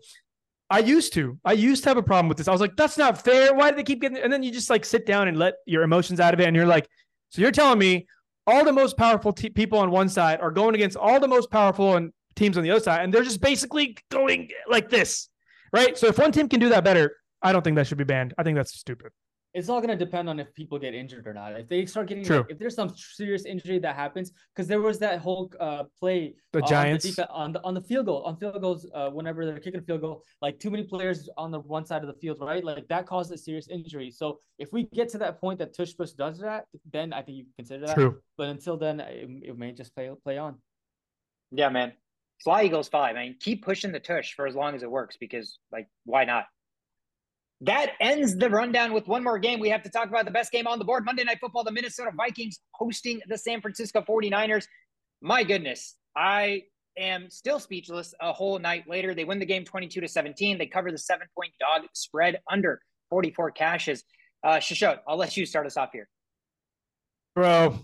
[0.70, 1.38] I used to.
[1.44, 2.48] I used to have a problem with this.
[2.48, 3.54] I was like, that's not fair.
[3.54, 4.18] Why do they keep getting?
[4.18, 6.56] And then you just like sit down and let your emotions out of it, and
[6.56, 6.88] you're like,
[7.30, 8.08] so you're telling me
[8.48, 11.50] all the most powerful te- people on one side are going against all the most
[11.50, 15.30] powerful and teams on the other side, and they're just basically going like this,
[15.72, 15.98] right?
[15.98, 18.34] So if one team can do that better, I don't think that should be banned.
[18.38, 19.12] I think that's stupid.
[19.54, 21.60] It's all going to depend on if people get injured or not.
[21.60, 22.38] If they start getting, True.
[22.38, 26.36] Like, if there's some serious injury that happens, because there was that whole uh, play
[26.54, 29.10] the uh, Giants on the, on the, on the field goal on field goals uh,
[29.10, 32.08] whenever they're kicking a field goal, like too many players on the one side of
[32.08, 32.64] the field, right?
[32.64, 34.10] Like that caused a serious injury.
[34.10, 37.38] So if we get to that point that tush push does that, then I think
[37.38, 37.96] you consider that.
[37.96, 38.20] True.
[38.38, 40.56] But until then, it, it may just play play on.
[41.52, 41.94] Yeah, man.
[42.44, 43.16] Fly Eagles five.
[43.16, 46.26] I mean, keep pushing the tush for as long as it works because, like, why
[46.26, 46.46] not?
[47.62, 49.60] That ends the rundown with one more game.
[49.60, 51.72] We have to talk about the best game on the board Monday Night Football, the
[51.72, 54.66] Minnesota Vikings hosting the San Francisco 49ers.
[55.22, 56.64] My goodness, I
[56.98, 59.16] am still speechless a whole night later.
[59.16, 60.58] They win the game 22 to 17.
[60.58, 64.04] They cover the seven point dog spread under 44 cashes.
[64.44, 66.10] Uh, Shisho, I'll let you start us off here.
[67.36, 67.80] Bro,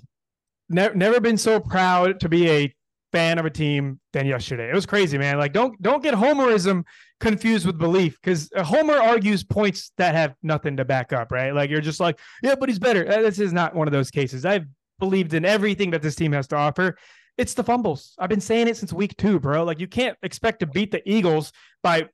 [0.67, 2.76] ne- never been so proud to be a
[3.11, 4.70] fan of a team than yesterday.
[4.70, 5.38] It was crazy, man.
[5.38, 6.84] Like don't don't get homerism
[7.20, 11.53] confused with belief because Homer argues points that have nothing to back up, right?
[11.53, 13.03] Like you're just like, yeah, but he's better.
[13.03, 14.45] This is not one of those cases.
[14.45, 14.65] I've
[14.99, 16.97] believed in everything that this team has to offer.
[17.38, 18.15] It's the fumbles.
[18.20, 19.63] I've been saying it since week two, bro.
[19.63, 21.51] Like you can't expect to beat the Eagles
[21.84, 22.09] by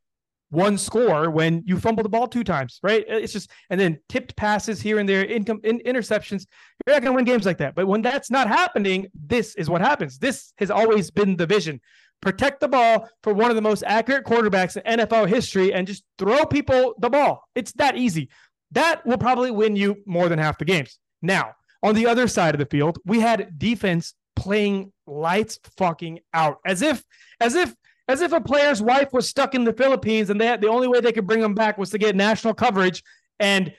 [0.50, 3.04] one score when you fumble the ball two times, right?
[3.08, 6.46] It's just and then tipped passes here and there, income in, interceptions.
[6.86, 7.76] You're not going to win games like that.
[7.76, 10.18] But when that's not happening, this is what happens.
[10.18, 11.82] This has always been the vision.
[12.22, 16.04] Protect the ball for one of the most accurate quarterbacks in NFL history and just
[16.18, 17.48] throw people the ball.
[17.54, 18.30] It's that easy.
[18.72, 20.98] That will probably win you more than half the games.
[21.22, 21.54] Now,
[21.84, 26.82] on the other side of the field, we had defense playing lights fucking out as
[26.82, 27.04] if
[27.40, 27.74] as if
[28.08, 30.88] as if a player's wife was stuck in the Philippines and they had, the only
[30.88, 33.04] way they could bring him back was to get national coverage.
[33.40, 33.74] And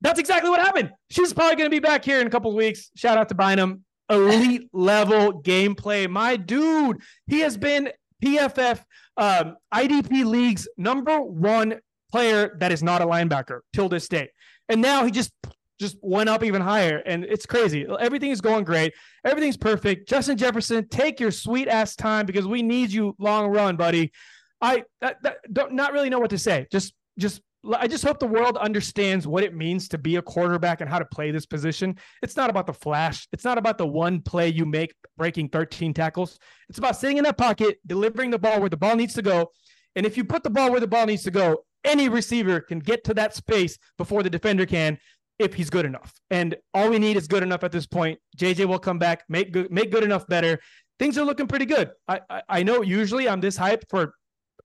[0.00, 0.90] that's exactly what happened.
[1.10, 2.90] She's probably going to be back here in a couple of weeks.
[2.94, 3.83] Shout out to Bynum.
[4.10, 6.08] Elite level gameplay.
[6.08, 7.90] My dude, he has been
[8.24, 8.82] PFF
[9.16, 11.80] um, IDP League's number one
[12.10, 14.30] player that is not a linebacker till this day.
[14.68, 15.32] And now he just
[15.80, 16.98] just went up even higher.
[17.04, 17.84] And it's crazy.
[17.98, 18.92] Everything is going great.
[19.24, 20.08] Everything's perfect.
[20.08, 24.12] Justin Jefferson, take your sweet ass time because we need you long run, buddy.
[24.60, 26.66] I that, that, don't not really know what to say.
[26.70, 27.40] Just just
[27.72, 30.98] I just hope the world understands what it means to be a quarterback and how
[30.98, 31.96] to play this position.
[32.22, 33.26] It's not about the flash.
[33.32, 36.38] It's not about the one play you make breaking 13 tackles.
[36.68, 39.50] It's about sitting in that pocket, delivering the ball where the ball needs to go.
[39.96, 42.78] And if you put the ball where the ball needs to go, any receiver can
[42.78, 44.98] get to that space before the defender can
[45.38, 46.12] if he's good enough.
[46.30, 48.18] And all we need is good enough at this point.
[48.36, 50.58] JJ will come back, make good, make good enough better.
[50.98, 51.90] Things are looking pretty good.
[52.08, 54.14] I, I, I know usually I'm this hyped for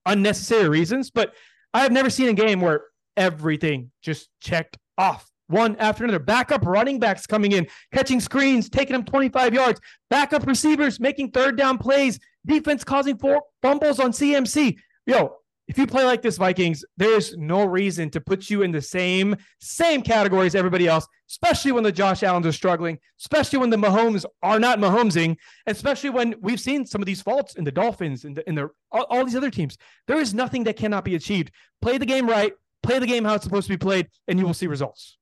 [0.06, 1.34] unnecessary reasons, but
[1.74, 2.84] I have never seen a game where
[3.16, 6.18] everything just checked off one after another.
[6.18, 9.80] Backup running backs coming in, catching screens, taking them 25 yards.
[10.08, 12.18] Backup receivers making third down plays.
[12.46, 14.76] Defense causing four fumbles on CMC.
[15.06, 15.36] Yo,
[15.70, 19.36] if you play like this, Vikings, there's no reason to put you in the same
[19.60, 23.76] same category as everybody else, especially when the Josh Allens are struggling, especially when the
[23.76, 25.36] Mahomes are not Mahomesing,
[25.68, 28.68] especially when we've seen some of these faults in the Dolphins and the, in the
[28.90, 29.78] all, all these other teams.
[30.08, 31.52] There is nothing that cannot be achieved.
[31.80, 32.52] Play the game right,
[32.82, 35.18] play the game how it's supposed to be played, and you will see results.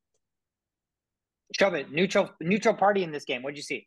[1.58, 1.90] Shovit.
[1.90, 3.42] Neutral neutral party in this game.
[3.42, 3.86] What'd you see?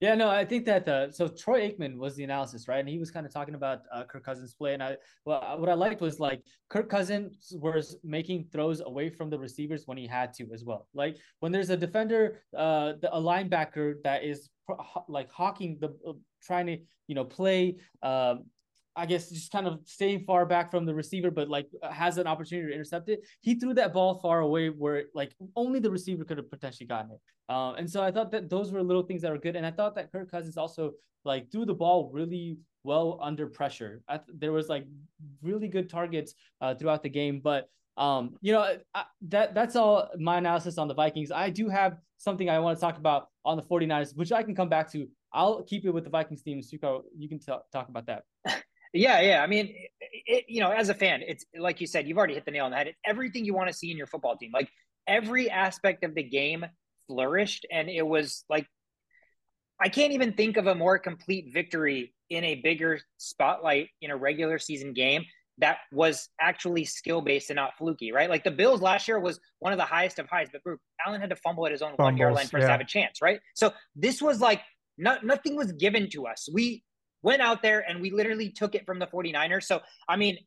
[0.00, 2.80] Yeah, no, I think that uh, so Troy Aikman was the analysis, right?
[2.80, 4.96] And he was kind of talking about uh, Kirk Cousins' play, and I
[5.26, 9.82] well, what I liked was like Kirk Cousins was making throws away from the receivers
[9.86, 10.88] when he had to as well.
[10.94, 14.48] Like when there's a defender, uh, the, a linebacker that is
[15.06, 18.44] like hawking the uh, trying to you know play um,
[18.96, 22.26] I guess just kind of staying far back from the receiver, but like has an
[22.26, 23.20] opportunity to intercept it.
[23.40, 27.12] He threw that ball far away where like only the receiver could have potentially gotten
[27.12, 27.20] it.
[27.52, 29.56] Um, and so I thought that those were little things that were good.
[29.56, 30.92] And I thought that Kirk Cousins also
[31.24, 34.02] like threw the ball really well under pressure.
[34.08, 34.86] Th- there was like
[35.42, 40.08] really good targets uh, throughout the game, but um, you know I, that that's all
[40.18, 41.30] my analysis on the Vikings.
[41.30, 44.54] I do have something I want to talk about on the 49ers, which I can
[44.54, 45.06] come back to.
[45.32, 46.60] I'll keep it with the Vikings team.
[46.60, 48.24] Suko, you can t- talk about that.
[48.92, 49.42] Yeah, yeah.
[49.42, 52.34] I mean, it, it, you know, as a fan, it's like you said, you've already
[52.34, 52.88] hit the nail on the head.
[52.88, 54.50] It's everything you want to see in your football team.
[54.52, 54.68] Like
[55.06, 56.64] every aspect of the game
[57.06, 58.66] flourished, and it was like
[59.80, 64.16] I can't even think of a more complete victory in a bigger spotlight in a
[64.16, 65.24] regular season game
[65.58, 68.30] that was actually skill based and not fluky, right?
[68.30, 70.62] Like the Bills last year was one of the highest of highs, but
[71.06, 72.64] Allen had to fumble at his own one yard line for yeah.
[72.64, 73.40] us to have a chance, right?
[73.54, 74.62] So this was like
[74.96, 76.48] not, nothing was given to us.
[76.52, 76.82] We
[77.22, 79.64] went out there and we literally took it from the 49ers.
[79.64, 80.38] So, I mean,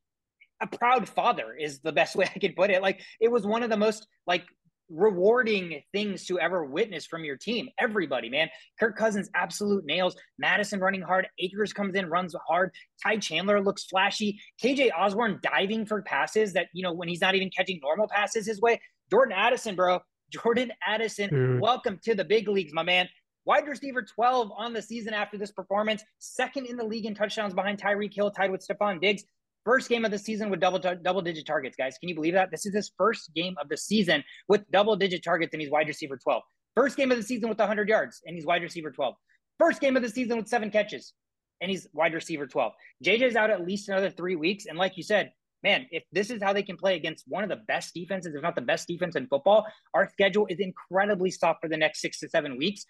[0.62, 2.82] a proud father is the best way I could put it.
[2.82, 4.46] Like, it was one of the most like
[4.90, 7.70] rewarding things to ever witness from your team.
[7.80, 8.50] Everybody, man.
[8.80, 10.16] Kirk Cousins, absolute nails.
[10.38, 11.28] Mattison running hard.
[11.40, 12.72] Akers comes in, runs hard.
[13.02, 14.40] Ty Chandler looks flashy.
[14.62, 18.46] KJ Osborn diving for passes that, you know, when he's not even catching normal passes
[18.46, 18.80] his way.
[19.10, 21.60] Jordan Addison, bro, Jordan Addison, Dude.
[21.60, 23.08] welcome to the big leagues, my man.
[23.46, 27.54] Wide receiver 12 on the season after this performance, second in the league in touchdowns
[27.54, 29.24] behind Tyreek Hill, tied with Stefon Diggs.
[29.66, 31.98] First game of the season with double double digit targets, guys.
[31.98, 32.52] Can you believe that?
[32.52, 35.88] This is his first game of the season with double digit targets, and he's wide
[35.88, 36.42] receiver 12.
[36.76, 39.14] First game of the season with 100 yards, and he's wide receiver 12.
[39.60, 41.14] First game of the season with seven catches,
[41.62, 42.74] and he's wide receiver 12.
[43.04, 44.66] JJ's out at least another three weeks.
[44.66, 45.32] And like you said,
[45.64, 48.42] man, if this is how they can play against one of the best defenses, if
[48.42, 52.20] not the best defense in football, our schedule is incredibly soft for the next six
[52.20, 52.86] to seven weeks.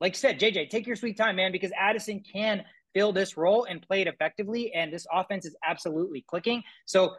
[0.00, 2.64] Like I said, JJ, take your sweet time, man, because Addison can
[2.94, 4.72] fill this role and play it effectively.
[4.72, 6.62] And this offense is absolutely clicking.
[6.86, 7.14] So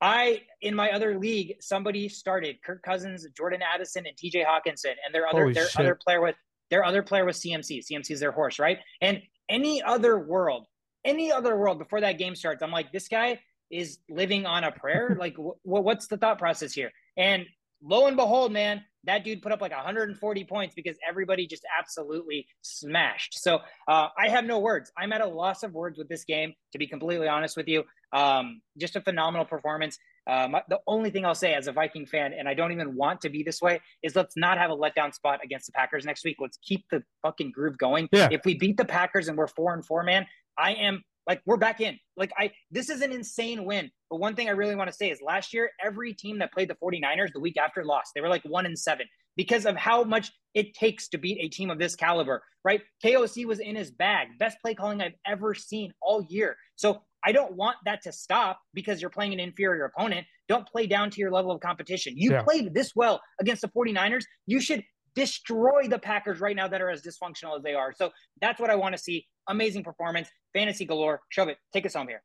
[0.00, 5.12] I in my other league, somebody started Kirk Cousins, Jordan Addison, and TJ Hockenson, and
[5.12, 5.80] their other Holy their shit.
[5.80, 6.36] other player with
[6.70, 7.84] their other player was CMC.
[7.90, 8.78] CMC is their horse, right?
[9.00, 10.66] And any other world,
[11.04, 13.40] any other world before that game starts, I'm like, this guy
[13.70, 15.16] is living on a prayer.
[15.20, 16.92] like, wh- what's the thought process here?
[17.16, 17.46] And
[17.82, 22.46] lo and behold, man, that dude put up like 140 points because everybody just absolutely
[22.62, 23.40] smashed.
[23.42, 24.92] So uh, I have no words.
[24.98, 27.84] I'm at a loss of words with this game, to be completely honest with you.
[28.12, 29.98] Um, just a phenomenal performance.
[30.26, 33.22] Um, the only thing I'll say as a Viking fan, and I don't even want
[33.22, 36.24] to be this way, is let's not have a letdown spot against the Packers next
[36.24, 36.36] week.
[36.38, 38.10] Let's keep the fucking groove going.
[38.12, 38.28] Yeah.
[38.30, 40.26] If we beat the Packers and we're four and four, man,
[40.58, 41.96] I am like we're back in.
[42.16, 43.90] Like I this is an insane win.
[44.10, 46.68] But one thing I really want to say is last year, every team that played
[46.70, 48.12] the 49ers the week after lost.
[48.14, 49.06] They were like one and seven
[49.36, 52.80] because of how much it takes to beat a team of this caliber, right?
[53.04, 54.28] KOC was in his bag.
[54.38, 56.56] Best play calling I've ever seen all year.
[56.74, 60.26] So I don't want that to stop because you're playing an inferior opponent.
[60.48, 62.14] Don't play down to your level of competition.
[62.16, 62.42] You yeah.
[62.42, 64.24] played this well against the 49ers.
[64.46, 64.82] You should
[65.14, 67.92] destroy the Packers right now that are as dysfunctional as they are.
[67.92, 68.10] So
[68.40, 69.26] that's what I want to see.
[69.48, 71.20] Amazing performance, fantasy galore.
[71.36, 71.56] Shovit.
[71.72, 72.22] Take us home here.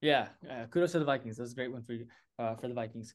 [0.00, 1.36] Yeah, uh, kudos to the Vikings.
[1.36, 2.06] That's a great one for you,
[2.38, 3.14] uh, for the Vikings.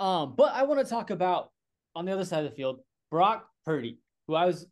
[0.00, 1.50] Um, but I want to talk about
[1.94, 4.66] on the other side of the field, Brock Purdy, who I was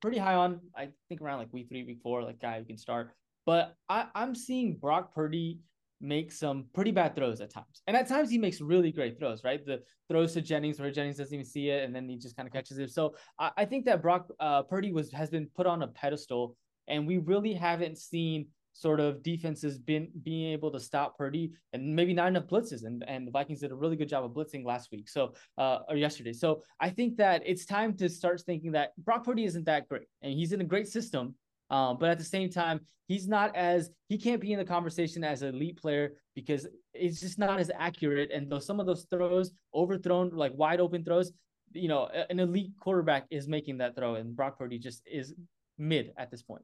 [0.00, 0.60] pretty high on.
[0.76, 3.10] I think around like week three, week four, like guy who can start.
[3.46, 5.58] But I, I'm seeing Brock Purdy
[6.00, 7.82] make some pretty bad throws at times.
[7.86, 9.64] And at times he makes really great throws, right?
[9.64, 12.46] The throws to Jennings where Jennings doesn't even see it and then he just kind
[12.46, 12.90] of catches it.
[12.90, 16.56] So I, I think that Brock uh, Purdy was has been put on a pedestal
[16.86, 21.96] and we really haven't seen sort of defenses been being able to stop Purdy and
[21.96, 22.84] maybe not enough blitzes.
[22.84, 25.08] And, and the Vikings did a really good job of blitzing last week.
[25.08, 26.32] So uh or yesterday.
[26.32, 30.06] So I think that it's time to start thinking that Brock Purdy isn't that great
[30.22, 31.34] and he's in a great system.
[31.70, 35.22] Um, but at the same time, he's not as he can't be in the conversation
[35.24, 38.30] as an elite player because it's just not as accurate.
[38.32, 41.32] And though some of those throws overthrown, like wide open throws,
[41.72, 45.34] you know, an elite quarterback is making that throw, and Brock Purdy just is
[45.76, 46.62] mid at this point.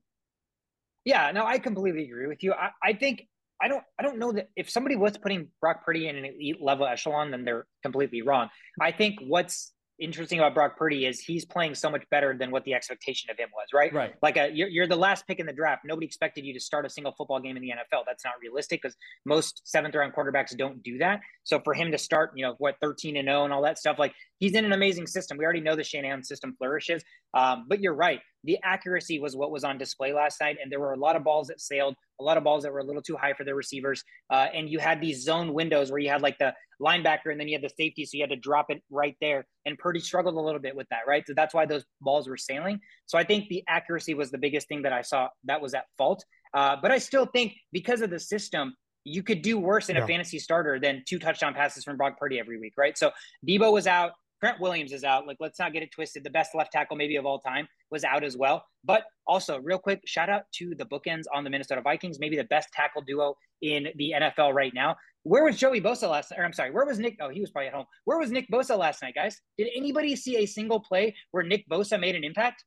[1.04, 2.54] Yeah, no, I completely agree with you.
[2.54, 3.28] I, I think
[3.60, 6.62] I don't I don't know that if somebody was putting Brock Purdy in an elite
[6.62, 8.48] level echelon, then they're completely wrong.
[8.80, 12.64] I think what's interesting about Brock Purdy is he's playing so much better than what
[12.64, 13.92] the expectation of him was, right?
[13.92, 14.14] Right.
[14.22, 15.82] Like a, you're, you're the last pick in the draft.
[15.84, 18.02] Nobody expected you to start a single football game in the NFL.
[18.06, 21.20] That's not realistic because most seventh round quarterbacks don't do that.
[21.44, 23.98] So for him to start, you know, what 13 and 0 and all that stuff,
[23.98, 25.38] like he's in an amazing system.
[25.38, 27.04] We already know the Shanahan system flourishes.
[27.32, 28.20] Um, but you're right.
[28.44, 30.58] The accuracy was what was on display last night.
[30.62, 32.80] And there were a lot of balls that sailed, a lot of balls that were
[32.80, 34.04] a little too high for their receivers.
[34.30, 37.48] Uh, and you had these zone windows where you had like the linebacker and then
[37.48, 38.04] you had the safety.
[38.04, 39.46] So you had to drop it right there.
[39.64, 41.24] And Purdy struggled a little bit with that, right?
[41.26, 42.80] So that's why those balls were sailing.
[43.06, 45.84] So I think the accuracy was the biggest thing that I saw that was at
[45.98, 46.24] fault.
[46.52, 50.04] Uh, but I still think because of the system, you could do worse in yeah.
[50.04, 52.96] a fantasy starter than two touchdown passes from Brock Purdy every week, right?
[52.96, 53.10] So
[53.46, 54.12] Deebo was out.
[54.40, 55.26] Trent Williams is out.
[55.26, 56.24] Like, let's not get it twisted.
[56.24, 58.64] The best left tackle, maybe of all time, was out as well.
[58.84, 62.44] But also, real quick, shout out to the bookends on the Minnesota Vikings, maybe the
[62.44, 64.96] best tackle duo in the NFL right now.
[65.22, 66.32] Where was Joey Bosa last?
[66.36, 67.16] Or I'm sorry, where was Nick?
[67.20, 67.86] Oh, he was probably at home.
[68.04, 69.40] Where was Nick Bosa last night, guys?
[69.56, 72.64] Did anybody see a single play where Nick Bosa made an impact?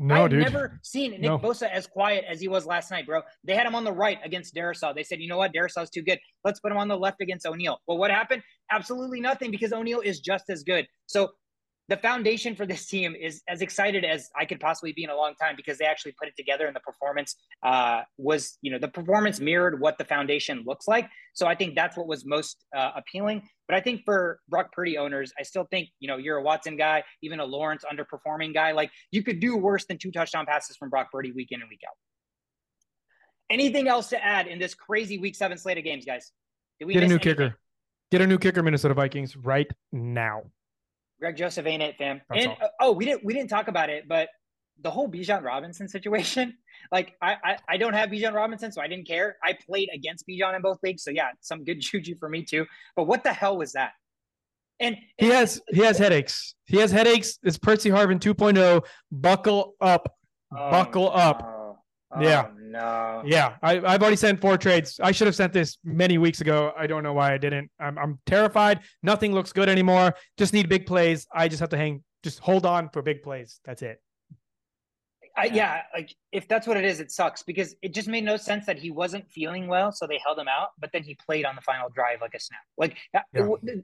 [0.00, 0.40] No, I've dude.
[0.40, 1.38] never seen Nick no.
[1.38, 3.20] Bosa as quiet as he was last night, bro.
[3.42, 4.94] They had him on the right against Darrisaw.
[4.94, 6.20] They said, you know what, Darrisaw's too good.
[6.44, 7.80] Let's put him on the left against O'Neill.
[7.88, 8.42] Well, what happened?
[8.70, 10.86] Absolutely nothing because O'Neill is just as good.
[11.06, 11.30] So
[11.88, 15.16] the foundation for this team is as excited as I could possibly be in a
[15.16, 18.78] long time because they actually put it together and the performance uh, was, you know,
[18.78, 21.08] the performance mirrored what the foundation looks like.
[21.32, 23.48] So I think that's what was most uh, appealing.
[23.66, 26.76] But I think for Brock Purdy owners, I still think, you know, you're a Watson
[26.76, 28.72] guy, even a Lawrence underperforming guy.
[28.72, 31.70] Like you could do worse than two touchdown passes from Brock Purdy week in and
[31.70, 31.94] week out.
[33.50, 36.32] Anything else to add in this crazy week seven slate of games, guys?
[36.78, 37.34] Did we Get a new anything?
[37.34, 37.58] kicker.
[38.10, 40.42] Get a new kicker, Minnesota Vikings, right now.
[41.18, 42.20] Greg Joseph ain't it, fam.
[42.30, 44.28] That's and uh, oh, we didn't we didn't talk about it, but
[44.82, 46.56] the whole Bijan Robinson situation.
[46.92, 49.36] Like I, I, I don't have Bijan Robinson, so I didn't care.
[49.42, 52.64] I played against Bijan in both leagues, so yeah, some good juju for me too.
[52.94, 53.90] But what the hell was that?
[54.78, 56.54] And, and he has he has headaches.
[56.66, 57.40] He has headaches.
[57.42, 58.86] It's Percy Harvin 2.0.
[59.10, 60.14] Buckle up.
[60.56, 61.08] Oh, Buckle no.
[61.08, 61.78] up.
[62.14, 62.46] Oh, yeah.
[62.70, 63.22] No.
[63.24, 63.56] Yeah.
[63.62, 65.00] I, I've already sent four trades.
[65.02, 66.72] I should have sent this many weeks ago.
[66.76, 67.70] I don't know why I didn't.
[67.80, 68.80] I'm, I'm terrified.
[69.02, 70.14] Nothing looks good anymore.
[70.36, 71.26] Just need big plays.
[71.32, 72.04] I just have to hang.
[72.22, 73.60] Just hold on for big plays.
[73.64, 74.00] That's it.
[75.36, 78.36] I, yeah, like if that's what it is, it sucks because it just made no
[78.36, 80.70] sense that he wasn't feeling well, so they held him out.
[80.80, 82.58] But then he played on the final drive like a snap.
[82.76, 83.74] Like uh, yeah.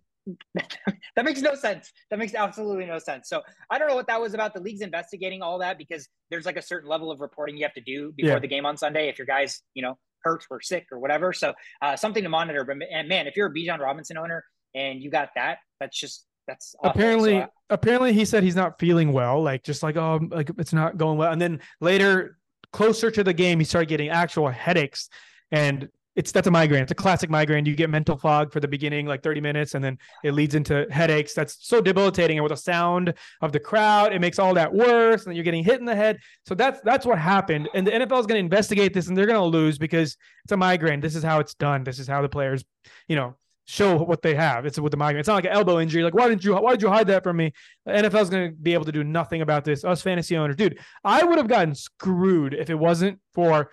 [0.55, 1.93] That makes no sense.
[2.11, 3.29] That makes absolutely no sense.
[3.29, 4.55] So I don't know what that was about.
[4.55, 7.75] The league's investigating all that because there's like a certain level of reporting you have
[7.75, 8.39] to do before yeah.
[8.39, 11.33] the game on Sunday if your guys, you know, hurt or sick or whatever.
[11.33, 11.53] So
[11.83, 12.65] uh, something to monitor.
[12.65, 14.45] But and man, if you're a Bijan Robinson owner
[14.75, 16.91] and you got that, that's just that's awful.
[16.91, 20.51] apparently so I, apparently he said he's not feeling well, like just like oh like
[20.59, 21.33] it's not going well.
[21.33, 22.39] And then later,
[22.73, 25.09] closer to the game, he started getting actual headaches
[25.53, 26.82] and it's that's a migraine.
[26.82, 27.66] It's a classic migraine.
[27.66, 30.86] You get mental fog for the beginning, like 30 minutes, and then it leads into
[30.91, 31.35] headaches.
[31.35, 32.39] That's so debilitating.
[32.39, 35.27] And with the sound of the crowd, it makes all that worse.
[35.27, 36.19] And you're getting hit in the head.
[36.47, 37.69] So that's that's what happened.
[37.74, 40.53] And the NFL is going to investigate this, and they're going to lose because it's
[40.53, 41.01] a migraine.
[41.01, 41.85] This is how it's done.
[41.85, 42.65] This is how the players,
[43.09, 43.35] you know,
[43.66, 44.66] show what they have.
[44.66, 45.20] It's with the migraine.
[45.20, 46.05] It's not like an elbow injury.
[46.05, 46.55] Like, why didn't you?
[46.55, 47.53] Why did you hide that from me?
[47.86, 49.85] The NFL is going to be able to do nothing about this.
[49.85, 53.70] Us fantasy owners, dude, I would have gotten screwed if it wasn't for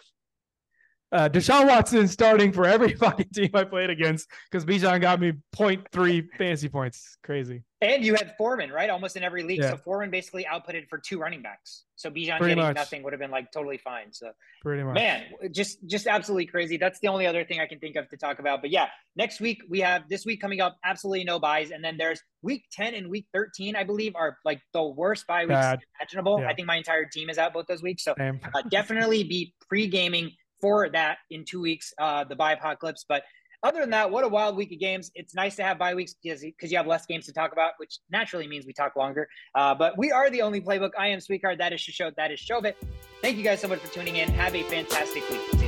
[1.11, 5.33] uh, Deshaun Watson starting for every fucking team I played against because Bijan got me
[5.55, 7.17] 0.3 fantasy points.
[7.23, 7.63] Crazy.
[7.81, 8.91] And you had Foreman, right?
[8.91, 9.59] Almost in every league.
[9.59, 9.71] Yeah.
[9.71, 11.85] So Foreman basically outputted for two running backs.
[11.95, 12.75] So Bijan Pretty getting much.
[12.75, 14.13] nothing would have been like totally fine.
[14.13, 14.31] So
[14.61, 14.93] Pretty much.
[14.93, 16.77] Man, just just absolutely crazy.
[16.77, 18.61] That's the only other thing I can think of to talk about.
[18.61, 21.71] But yeah, next week we have this week coming up, absolutely no byes.
[21.71, 25.45] And then there's week 10 and week 13, I believe, are like the worst bye
[25.45, 25.79] weeks Bad.
[25.99, 26.39] imaginable.
[26.39, 26.49] Yeah.
[26.49, 28.03] I think my entire team is out both those weeks.
[28.03, 30.31] So uh, definitely be pre-gaming
[30.61, 33.05] for that in two weeks, uh, the apocalypse.
[33.07, 33.23] But
[33.63, 35.11] other than that, what a wild week of games.
[35.13, 37.73] It's nice to have bye weeks because, because you have less games to talk about,
[37.77, 39.27] which naturally means we talk longer.
[39.53, 40.91] Uh, but we are the only playbook.
[40.97, 41.59] I am Sweetcard.
[41.59, 42.15] That is Shisho.
[42.15, 42.73] That is Shovit.
[43.21, 44.29] Thank you guys so much for tuning in.
[44.29, 45.60] Have a fantastic week.